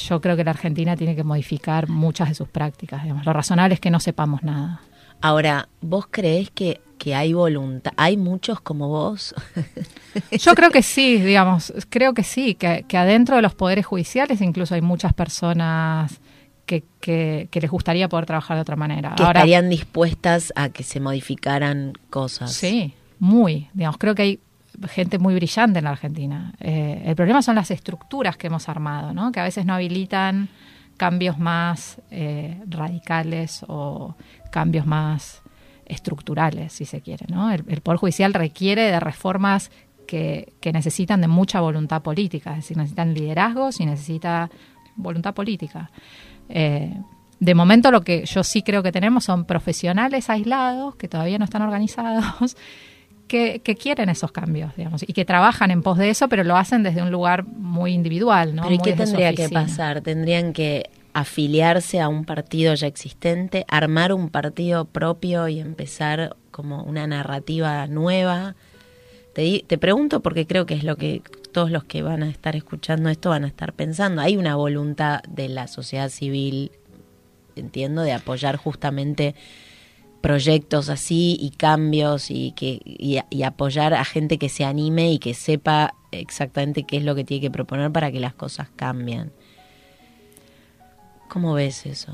yo 0.08 0.20
creo 0.20 0.36
que 0.36 0.44
la 0.44 0.50
Argentina 0.52 0.96
tiene 0.96 1.16
que 1.16 1.24
modificar 1.24 1.88
muchas 1.88 2.28
de 2.28 2.34
sus 2.34 2.48
prácticas. 2.48 3.02
Digamos. 3.02 3.26
Lo 3.26 3.32
razonable 3.32 3.74
es 3.74 3.80
que 3.80 3.90
no 3.90 4.00
sepamos 4.00 4.42
nada. 4.42 4.82
Ahora, 5.20 5.68
¿vos 5.80 6.06
crees 6.10 6.50
que 6.50 6.80
que 7.00 7.14
hay 7.14 7.32
voluntad. 7.32 7.92
¿Hay 7.96 8.18
muchos 8.18 8.60
como 8.60 8.88
vos? 8.88 9.34
Yo 10.38 10.54
creo 10.54 10.70
que 10.70 10.82
sí, 10.82 11.16
digamos, 11.16 11.72
creo 11.88 12.12
que 12.12 12.22
sí, 12.22 12.54
que, 12.54 12.84
adentro 12.96 13.36
de 13.36 13.42
los 13.42 13.54
poderes 13.54 13.86
judiciales 13.86 14.42
incluso 14.42 14.74
hay 14.74 14.82
muchas 14.82 15.14
personas 15.14 16.20
que, 16.66 16.84
que, 17.00 17.48
les 17.50 17.70
gustaría 17.70 18.06
poder 18.08 18.26
trabajar 18.26 18.58
de 18.58 18.60
otra 18.60 18.76
manera. 18.76 19.14
Que 19.16 19.22
estarían 19.22 19.70
dispuestas 19.70 20.52
a 20.54 20.68
que 20.68 20.82
se 20.82 21.00
modificaran 21.00 21.94
cosas. 22.10 22.52
Sí, 22.52 22.92
muy. 23.18 23.68
Digamos, 23.72 23.96
creo 23.96 24.14
que 24.14 24.22
hay 24.22 24.40
gente 24.90 25.18
muy 25.18 25.34
brillante 25.34 25.78
en 25.78 25.86
la 25.86 25.92
Argentina. 25.92 26.52
Eh, 26.60 27.02
el 27.06 27.16
problema 27.16 27.40
son 27.40 27.54
las 27.54 27.70
estructuras 27.70 28.36
que 28.36 28.48
hemos 28.48 28.68
armado, 28.68 29.14
¿no? 29.14 29.32
que 29.32 29.40
a 29.40 29.44
veces 29.44 29.64
no 29.64 29.72
habilitan 29.72 30.50
cambios 31.00 31.38
más 31.38 31.98
eh, 32.10 32.60
radicales 32.68 33.64
o 33.68 34.16
cambios 34.50 34.84
más 34.84 35.40
estructurales, 35.86 36.74
si 36.74 36.84
se 36.84 37.00
quiere. 37.00 37.24
El, 37.68 37.80
Poder 37.80 37.98
Judicial 37.98 38.34
requiere 38.34 38.82
de 38.82 39.00
reformas 39.00 39.70
que, 40.06 40.52
necesitan 40.62 41.22
de 41.22 41.26
mucha 41.26 41.62
voluntad 41.62 42.02
política, 42.02 42.50
es 42.50 42.56
decir, 42.56 42.76
necesitan 42.76 43.14
liderazgos 43.14 43.80
y 43.80 43.86
necesita 43.86 44.50
voluntad 44.94 45.32
política. 45.32 45.90
Eh, 46.50 46.94
de 47.38 47.54
momento 47.54 47.90
lo 47.90 48.02
que 48.02 48.26
yo 48.26 48.44
sí 48.44 48.60
creo 48.60 48.82
que 48.82 48.92
tenemos 48.92 49.24
son 49.24 49.46
profesionales 49.46 50.28
aislados 50.28 50.96
que 50.96 51.08
todavía 51.08 51.38
no 51.38 51.46
están 51.46 51.62
organizados, 51.62 52.58
que, 53.30 53.76
quieren 53.80 54.08
esos 54.08 54.32
cambios, 54.32 54.74
digamos, 54.76 55.02
y 55.06 55.12
que 55.12 55.24
trabajan 55.24 55.70
en 55.70 55.82
pos 55.82 55.96
de 55.96 56.10
eso, 56.10 56.28
pero 56.28 56.42
lo 56.42 56.56
hacen 56.56 56.82
desde 56.82 57.00
un 57.00 57.10
lugar 57.10 57.44
muy 57.46 57.92
individual, 57.92 58.54
¿no? 58.54 58.64
¿Pero 58.64 58.74
¿y 58.74 58.78
qué 58.78 58.92
tendría 58.92 59.32
que 59.32 59.48
pasar? 59.48 60.00
¿Tendrían 60.00 60.52
que 60.52 60.90
afiliarse 61.12 62.00
a 62.00 62.08
un 62.08 62.24
partido 62.24 62.74
ya 62.74 62.86
existente, 62.86 63.64
armar 63.68 64.12
un 64.12 64.28
partido 64.28 64.84
propio 64.84 65.48
y 65.48 65.60
empezar 65.60 66.36
como 66.50 66.82
una 66.82 67.06
narrativa 67.06 67.86
nueva. 67.86 68.54
Te, 69.34 69.64
te, 69.66 69.78
pregunto 69.78 70.20
porque 70.20 70.46
creo 70.46 70.66
que 70.66 70.74
es 70.74 70.84
lo 70.84 70.96
que 70.96 71.22
todos 71.52 71.70
los 71.70 71.84
que 71.84 72.02
van 72.02 72.22
a 72.22 72.30
estar 72.30 72.54
escuchando 72.56 73.08
esto 73.10 73.30
van 73.30 73.44
a 73.44 73.48
estar 73.48 73.72
pensando. 73.72 74.22
Hay 74.22 74.36
una 74.36 74.56
voluntad 74.56 75.20
de 75.28 75.48
la 75.48 75.66
sociedad 75.66 76.08
civil, 76.10 76.70
entiendo, 77.56 78.02
de 78.02 78.12
apoyar 78.12 78.56
justamente 78.56 79.34
proyectos 80.20 80.88
así 80.88 81.36
y 81.40 81.50
cambios 81.50 82.30
y 82.30 82.52
que 82.52 82.80
y 82.84 83.42
apoyar 83.42 83.94
a 83.94 84.04
gente 84.04 84.38
que 84.38 84.48
se 84.48 84.64
anime 84.64 85.12
y 85.12 85.18
que 85.18 85.34
sepa 85.34 85.94
exactamente 86.12 86.84
qué 86.84 86.98
es 86.98 87.04
lo 87.04 87.14
que 87.14 87.24
tiene 87.24 87.40
que 87.40 87.50
proponer 87.50 87.90
para 87.90 88.10
que 88.10 88.20
las 88.20 88.34
cosas 88.34 88.68
cambien. 88.76 89.32
¿Cómo 91.28 91.54
ves 91.54 91.86
eso? 91.86 92.12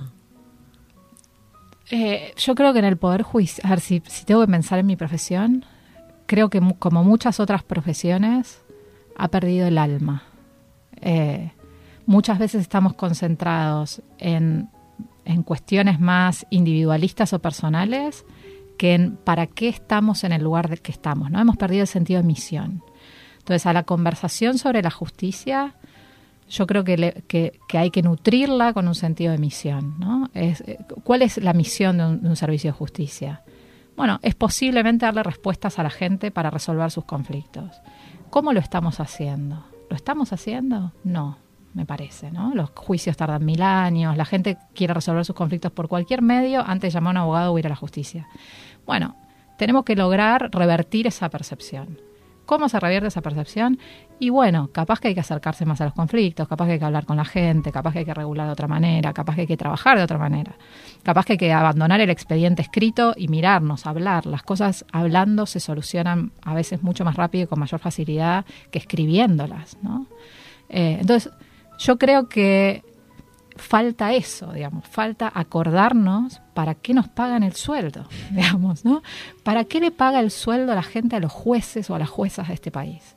Eh, 1.91 2.35
yo 2.37 2.55
creo 2.55 2.73
que 2.73 2.81
en 2.81 2.85
el 2.85 2.97
Poder 2.97 3.23
Judicial, 3.23 3.81
si, 3.81 4.01
tengo 4.01 4.41
que 4.43 4.51
pensar 4.51 4.79
en 4.79 4.87
mi 4.87 4.97
profesión, 4.97 5.65
creo 6.27 6.51
que 6.51 6.61
como 6.79 7.05
muchas 7.05 7.41
otras 7.41 7.63
profesiones, 7.63 8.63
ha 9.17 9.29
perdido 9.29 9.67
el 9.67 9.79
alma. 9.79 10.25
Eh, 11.01 11.53
muchas 12.05 12.39
veces 12.39 12.61
estamos 12.61 12.95
concentrados 12.95 14.03
en, 14.19 14.69
en, 15.27 15.43
cuestiones 15.43 16.01
más 16.01 16.47
individualistas 16.51 17.33
o 17.33 17.39
personales 17.41 18.25
que 18.79 18.95
en 18.95 19.17
para 19.17 19.47
qué 19.47 19.69
estamos 19.69 20.25
en 20.25 20.33
el 20.33 20.43
lugar 20.43 20.69
del 20.69 20.81
que 20.81 20.93
estamos. 20.93 21.31
¿no? 21.31 21.41
Hemos 21.41 21.57
perdido 21.57 21.83
el 21.83 21.89
sentido 21.89 22.21
de 22.21 22.27
misión. 22.27 22.83
Entonces, 23.39 23.67
a 23.67 23.73
la 23.73 23.85
conversación 23.85 24.59
sobre 24.59 24.83
la 24.83 24.91
justicia 24.91 25.75
yo 26.49 26.67
creo 26.67 26.85
que, 26.85 27.59
hay 27.73 27.91
que 27.91 28.03
nutrirla 28.03 28.73
con 28.73 28.87
un 28.87 28.95
sentido 28.95 29.33
de 29.33 29.39
misión. 29.39 29.99
¿no? 29.99 30.31
Es, 30.33 30.61
eh, 30.63 30.79
¿Cuál 31.05 31.23
es 31.23 31.39
la 31.39 31.53
misión 31.53 31.99
de 31.99 32.29
un, 32.29 32.37
servicio 32.37 32.71
de 32.71 32.79
justicia? 32.79 33.43
Bueno, 33.97 34.21
es 34.23 34.35
posiblemente 34.35 35.07
darle 35.07 35.23
respuestas 35.23 35.79
a 35.79 35.83
la 35.83 35.91
gente 35.91 36.31
para 36.31 36.51
resolver 36.51 36.91
sus 36.91 37.05
conflictos. 37.05 37.81
¿Cómo 38.31 38.53
lo 38.53 38.61
estamos 38.61 39.01
haciendo? 39.01 39.65
¿Lo 39.89 39.97
estamos 39.97 40.33
haciendo? 40.33 40.93
No, 41.03 41.39
me 41.77 41.85
parece. 41.85 42.31
¿no? 42.33 42.55
Los 42.55 42.71
juicios 42.71 43.17
tardan 43.17 43.45
mil 43.45 43.63
años, 43.63 44.17
la 44.17 44.25
gente 44.25 44.57
quiere 44.75 44.95
resolver 44.95 45.25
sus 45.25 45.37
conflictos 45.37 45.71
por 45.71 45.89
cualquier 45.89 46.23
medio 46.23 46.65
antes 46.67 46.93
de 46.93 46.97
llamar 46.97 47.11
a 47.11 47.21
un 47.21 47.23
abogado 47.25 47.53
o 47.53 47.59
ir 47.59 47.67
a 47.67 47.71
la 47.71 47.77
justicia. 47.77 48.27
Bueno, 48.87 49.15
tenemos 49.59 49.85
que 49.85 49.95
lograr 49.95 50.51
revertir 50.53 51.07
esa 51.07 51.29
percepción. 51.29 52.01
¿Cómo 52.47 52.69
se 52.69 52.79
revierte 52.79 53.09
esa 53.09 53.23
percepción? 53.23 53.79
Y 54.21 54.31
bueno, 54.31 54.71
capaz 54.73 55.01
que 55.01 55.09
hay 55.09 55.15
que 55.15 55.21
acercarse 55.21 55.67
más 55.67 55.81
a 55.81 55.85
los 55.85 55.95
conflictos, 55.95 56.47
capaz 56.47 56.67
que 56.67 56.73
hay 56.73 56.79
que 56.79 56.85
hablar 56.85 57.05
con 57.05 57.17
la 57.17 57.25
gente, 57.25 57.73
capaz 57.73 57.93
que 57.93 57.99
hay 57.99 58.05
que 58.05 58.15
regular 58.15 58.47
de 58.47 58.53
otra 58.53 58.69
manera, 58.69 59.13
capaz 59.13 59.35
que 59.35 59.41
hay 59.43 59.47
que 59.49 59.57
trabajar 59.57 59.99
de 59.99 60.05
otra 60.05 60.17
manera, 60.17 60.55
capaz 61.03 61.27
que 61.27 61.33
hay 61.33 61.39
que 61.39 61.53
abandonar 61.53 62.01
el 62.01 62.09
expediente 62.09 62.63
escrito 62.63 63.15
y 63.17 63.27
mirarnos, 63.27 63.85
hablar. 63.85 64.27
Las 64.27 64.45
cosas 64.45 64.87
hablando 64.93 65.45
se 65.45 65.59
solucionan 65.59 66.31
a 66.43 66.55
veces 66.55 66.83
mucho 66.85 67.05
más 67.05 67.17
rápido 67.17 67.45
y 67.45 67.47
con 67.49 67.59
mayor 67.59 67.81
facilidad 67.81 68.47
que 68.71 68.79
escribiéndolas, 68.79 69.77
¿no? 69.83 70.07
Eh, 70.69 70.99
entonces, 71.01 71.33
yo 71.79 71.99
creo 71.99 72.29
que 72.29 72.85
falta 73.57 74.13
eso, 74.13 74.53
digamos, 74.53 74.87
falta 74.87 75.31
acordarnos 75.35 76.41
para 76.55 76.75
qué 76.75 76.95
nos 76.95 77.09
pagan 77.09 77.43
el 77.43 77.55
sueldo, 77.55 78.07
digamos, 78.31 78.85
¿no? 78.85 79.03
¿Para 79.43 79.65
qué 79.65 79.81
le 79.81 79.91
paga 79.91 80.21
el 80.21 80.31
sueldo 80.31 80.73
a 80.73 80.75
la 80.75 80.83
gente, 80.83 81.17
a 81.17 81.21
los 81.21 81.33
jueces 81.33 81.91
o 81.91 81.95
a 81.95 81.99
las 81.99 82.11
juezas 82.11 82.49
de 82.49 82.55
este 82.55 82.71
país? 82.71 83.17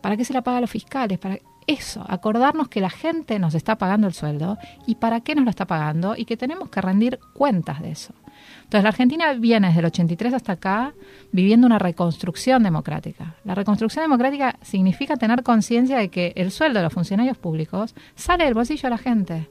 ¿Para 0.00 0.16
qué 0.16 0.24
se 0.24 0.32
la 0.32 0.42
paga 0.42 0.58
a 0.58 0.60
los 0.60 0.70
fiscales? 0.70 1.18
Para 1.18 1.38
eso, 1.66 2.04
acordarnos 2.06 2.68
que 2.68 2.80
la 2.80 2.90
gente 2.90 3.38
nos 3.38 3.54
está 3.54 3.76
pagando 3.76 4.06
el 4.06 4.12
sueldo 4.12 4.58
y 4.86 4.96
para 4.96 5.20
qué 5.20 5.34
nos 5.34 5.44
lo 5.44 5.50
está 5.50 5.66
pagando 5.66 6.14
y 6.16 6.24
que 6.24 6.36
tenemos 6.36 6.68
que 6.68 6.80
rendir 6.80 7.18
cuentas 7.32 7.80
de 7.80 7.90
eso. 7.90 8.12
Entonces, 8.64 8.82
la 8.82 8.88
Argentina 8.88 9.32
viene 9.34 9.68
desde 9.68 9.80
el 9.80 9.86
83 9.86 10.34
hasta 10.34 10.52
acá 10.52 10.94
viviendo 11.32 11.66
una 11.66 11.78
reconstrucción 11.78 12.62
democrática. 12.62 13.36
La 13.44 13.54
reconstrucción 13.54 14.04
democrática 14.04 14.56
significa 14.62 15.16
tener 15.16 15.42
conciencia 15.42 15.98
de 15.98 16.08
que 16.08 16.32
el 16.36 16.50
sueldo 16.50 16.78
de 16.78 16.84
los 16.84 16.92
funcionarios 16.92 17.36
públicos 17.36 17.94
sale 18.14 18.44
del 18.44 18.54
bolsillo 18.54 18.82
de 18.82 18.90
la 18.90 18.98
gente 18.98 19.48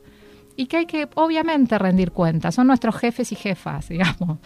y 0.55 0.67
que 0.67 0.77
hay 0.77 0.85
que 0.85 1.07
obviamente 1.15 1.77
rendir 1.77 2.11
cuentas, 2.11 2.55
son 2.55 2.67
nuestros 2.67 2.95
jefes 2.95 3.31
y 3.31 3.35
jefas, 3.35 3.89
digamos. 3.89 4.39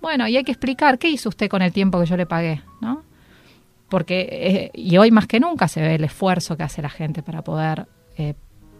Bueno, 0.00 0.28
y 0.28 0.36
hay 0.36 0.44
que 0.44 0.52
explicar 0.52 0.98
qué 0.98 1.08
hizo 1.08 1.28
usted 1.28 1.48
con 1.48 1.62
el 1.62 1.72
tiempo 1.72 2.00
que 2.00 2.06
yo 2.06 2.16
le 2.16 2.26
pagué, 2.26 2.62
¿no? 2.80 3.02
Porque, 3.88 4.28
eh, 4.30 4.70
y 4.74 4.96
hoy 4.96 5.10
más 5.10 5.26
que 5.26 5.40
nunca 5.40 5.68
se 5.68 5.80
ve 5.80 5.94
el 5.94 6.04
esfuerzo 6.04 6.56
que 6.56 6.64
hace 6.64 6.82
la 6.82 6.90
gente 6.90 7.22
para 7.22 7.42
poder 7.42 7.86
eh, 8.16 8.34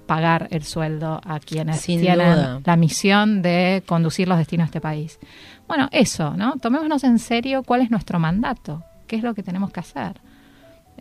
pagar 0.07 0.48
el 0.50 0.64
sueldo 0.64 1.20
a 1.24 1.40
quienes 1.40 1.82
tienen 1.82 2.62
la 2.64 2.76
misión 2.76 3.42
de 3.42 3.82
conducir 3.86 4.28
los 4.28 4.38
destinos 4.38 4.66
de 4.66 4.68
este 4.68 4.80
país. 4.80 5.18
Bueno, 5.66 5.88
eso, 5.92 6.36
¿no? 6.36 6.57
Tomémonos 6.59 7.05
en 7.05 7.18
serio 7.18 7.62
cuál 7.62 7.80
es 7.80 7.90
nuestro 7.90 8.18
mandato, 8.18 8.82
qué 9.07 9.16
es 9.16 9.22
lo 9.22 9.34
que 9.34 9.42
tenemos 9.42 9.70
que 9.70 9.80
hacer. 9.80 10.20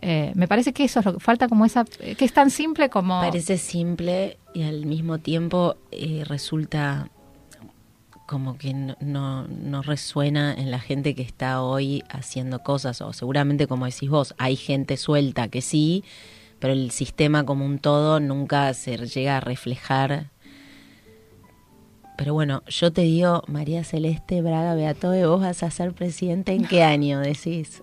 Eh, 0.00 0.32
me 0.34 0.48
parece 0.48 0.72
que 0.72 0.84
eso 0.84 1.00
es 1.00 1.06
lo 1.06 1.14
que 1.14 1.20
falta 1.20 1.48
como 1.48 1.64
esa, 1.64 1.84
que 1.84 2.24
es 2.24 2.32
tan 2.32 2.50
simple 2.50 2.90
como... 2.90 3.20
Parece 3.20 3.58
simple 3.58 4.38
y 4.52 4.62
al 4.62 4.86
mismo 4.86 5.18
tiempo 5.18 5.76
eh, 5.90 6.24
resulta 6.26 7.08
como 8.26 8.56
que 8.56 8.72
no, 8.72 9.46
no, 9.48 9.82
resuena 9.82 10.54
en 10.54 10.70
la 10.70 10.80
gente 10.80 11.14
que 11.14 11.22
está 11.22 11.62
hoy 11.62 12.02
haciendo 12.08 12.62
cosas, 12.62 13.00
o 13.02 13.12
seguramente 13.12 13.66
como 13.66 13.84
decís 13.84 14.08
vos, 14.08 14.34
hay 14.38 14.56
gente 14.56 14.96
suelta 14.96 15.48
que 15.48 15.60
sí, 15.60 16.04
pero 16.64 16.72
el 16.72 16.92
sistema 16.92 17.44
como 17.44 17.66
un 17.66 17.78
todo 17.78 18.20
nunca 18.20 18.72
se 18.72 18.96
llega 18.96 19.36
a 19.36 19.40
reflejar 19.40 20.30
pero 22.24 22.32
bueno, 22.32 22.62
yo 22.68 22.90
te 22.90 23.02
digo, 23.02 23.42
María 23.48 23.84
Celeste 23.84 24.40
Braga 24.40 24.74
Beatoe, 24.74 25.26
vos 25.26 25.42
vas 25.42 25.62
a 25.62 25.70
ser 25.70 25.92
presidente 25.92 26.52
en 26.52 26.64
qué 26.64 26.82
año, 26.82 27.20
decís. 27.20 27.82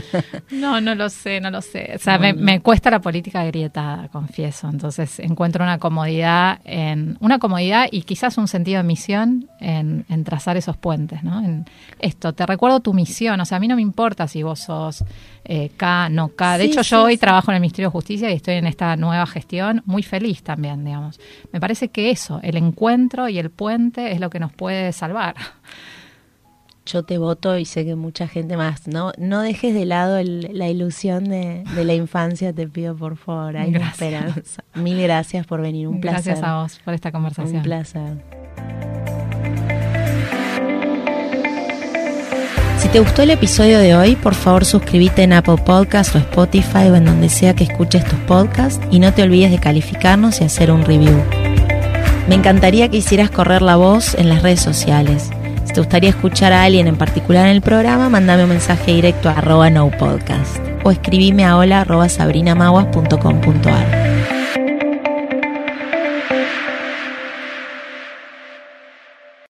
no, 0.50 0.78
no 0.82 0.94
lo 0.94 1.08
sé, 1.08 1.40
no 1.40 1.50
lo 1.50 1.62
sé. 1.62 1.92
O 1.96 1.98
sea, 1.98 2.18
me, 2.18 2.60
cuesta 2.60 2.90
la 2.90 3.00
política 3.00 3.40
agrietada, 3.40 4.08
confieso. 4.08 4.68
Entonces 4.68 5.18
encuentro 5.20 5.64
una 5.64 5.78
comodidad 5.78 6.60
en 6.64 7.16
una 7.20 7.38
comodidad 7.38 7.88
y 7.90 8.02
quizás 8.02 8.36
un 8.36 8.46
sentido 8.46 8.76
de 8.76 8.82
misión 8.82 9.48
en, 9.58 10.04
en 10.10 10.22
trazar 10.22 10.58
esos 10.58 10.76
puentes, 10.76 11.22
¿no? 11.22 11.42
En 11.42 11.64
esto, 11.98 12.34
te 12.34 12.44
recuerdo 12.44 12.80
tu 12.80 12.92
misión. 12.92 13.40
O 13.40 13.46
sea, 13.46 13.56
a 13.56 13.60
mí 13.60 13.68
no 13.68 13.76
me 13.76 13.80
importa 13.80 14.28
si 14.28 14.42
vos 14.42 14.60
sos 14.60 15.02
eh, 15.46 15.70
K, 15.78 16.10
no 16.10 16.28
K. 16.28 16.58
De 16.58 16.64
hecho, 16.64 16.82
yo 16.82 17.04
hoy 17.04 17.16
trabajo 17.16 17.50
en 17.50 17.54
el 17.54 17.62
Ministerio 17.62 17.88
de 17.88 17.92
Justicia 17.92 18.30
y 18.30 18.34
estoy 18.34 18.56
en 18.56 18.66
esta 18.66 18.96
nueva 18.96 19.24
gestión 19.24 19.82
muy 19.86 20.02
feliz 20.02 20.42
también, 20.42 20.84
digamos. 20.84 21.18
Me 21.52 21.58
parece 21.58 21.88
que 21.88 22.10
eso, 22.10 22.38
el 22.42 22.58
encuentro 22.58 23.30
y 23.30 23.38
el 23.38 23.48
puente 23.48 23.77
es 23.96 24.20
lo 24.20 24.30
que 24.30 24.40
nos 24.40 24.52
puede 24.52 24.92
salvar. 24.92 25.36
Yo 26.86 27.02
te 27.02 27.18
voto 27.18 27.58
y 27.58 27.66
sé 27.66 27.84
que 27.84 27.96
mucha 27.96 28.26
gente 28.28 28.56
más. 28.56 28.88
No, 28.88 29.12
no 29.18 29.42
dejes 29.42 29.74
de 29.74 29.84
lado 29.84 30.22
la 30.22 30.68
ilusión 30.68 31.24
de, 31.24 31.62
la 31.76 31.94
infancia, 31.94 32.54
te 32.54 32.66
pido 32.66 32.96
por 32.96 33.16
favor. 33.16 33.58
Hay 33.58 33.74
esperanza. 33.74 34.64
Mil 34.74 35.00
gracias 35.02 35.46
por 35.46 35.60
venir, 35.60 35.86
un 35.86 36.00
placer. 36.00 36.24
Gracias 36.24 36.42
a 36.42 36.62
vos 36.62 36.80
por 36.84 36.94
esta 36.94 37.12
conversación. 37.12 37.56
Un 37.58 37.62
placer. 37.62 38.38
Si 42.78 42.88
te 42.88 43.00
gustó 43.00 43.22
el 43.22 43.30
episodio 43.32 43.78
de 43.80 43.94
hoy, 43.94 44.16
por 44.16 44.34
favor 44.34 44.64
suscríbete 44.64 45.24
en 45.24 45.34
Apple 45.34 45.58
Podcasts 45.58 46.14
o 46.14 46.18
Spotify 46.18 46.88
o 46.90 46.96
en 46.96 47.04
donde 47.04 47.28
sea 47.28 47.54
que 47.54 47.64
escuches 47.64 48.02
tus 48.06 48.18
podcasts 48.20 48.80
y 48.90 48.98
no 48.98 49.12
te 49.12 49.22
olvides 49.22 49.50
de 49.50 49.58
calificarnos 49.58 50.40
y 50.40 50.44
hacer 50.44 50.70
un 50.70 50.82
review. 50.86 51.47
Me 52.28 52.34
encantaría 52.34 52.88
que 52.88 52.98
hicieras 52.98 53.30
correr 53.30 53.62
la 53.62 53.76
voz 53.76 54.14
en 54.14 54.28
las 54.28 54.42
redes 54.42 54.60
sociales. 54.60 55.30
Si 55.64 55.72
te 55.72 55.80
gustaría 55.80 56.10
escuchar 56.10 56.52
a 56.52 56.64
alguien 56.64 56.86
en 56.86 56.96
particular 56.96 57.46
en 57.46 57.52
el 57.52 57.62
programa, 57.62 58.10
mandame 58.10 58.44
un 58.44 58.50
mensaje 58.50 58.92
directo 58.92 59.30
a 59.30 59.32
arroba 59.32 59.70
no 59.70 59.90
podcast 59.90 60.58
o 60.84 60.90
escribime 60.90 61.44
a 61.44 61.56
hola 61.56 61.80
arroba 61.80 62.08
sabrinamaguas.com.ar. 62.08 64.07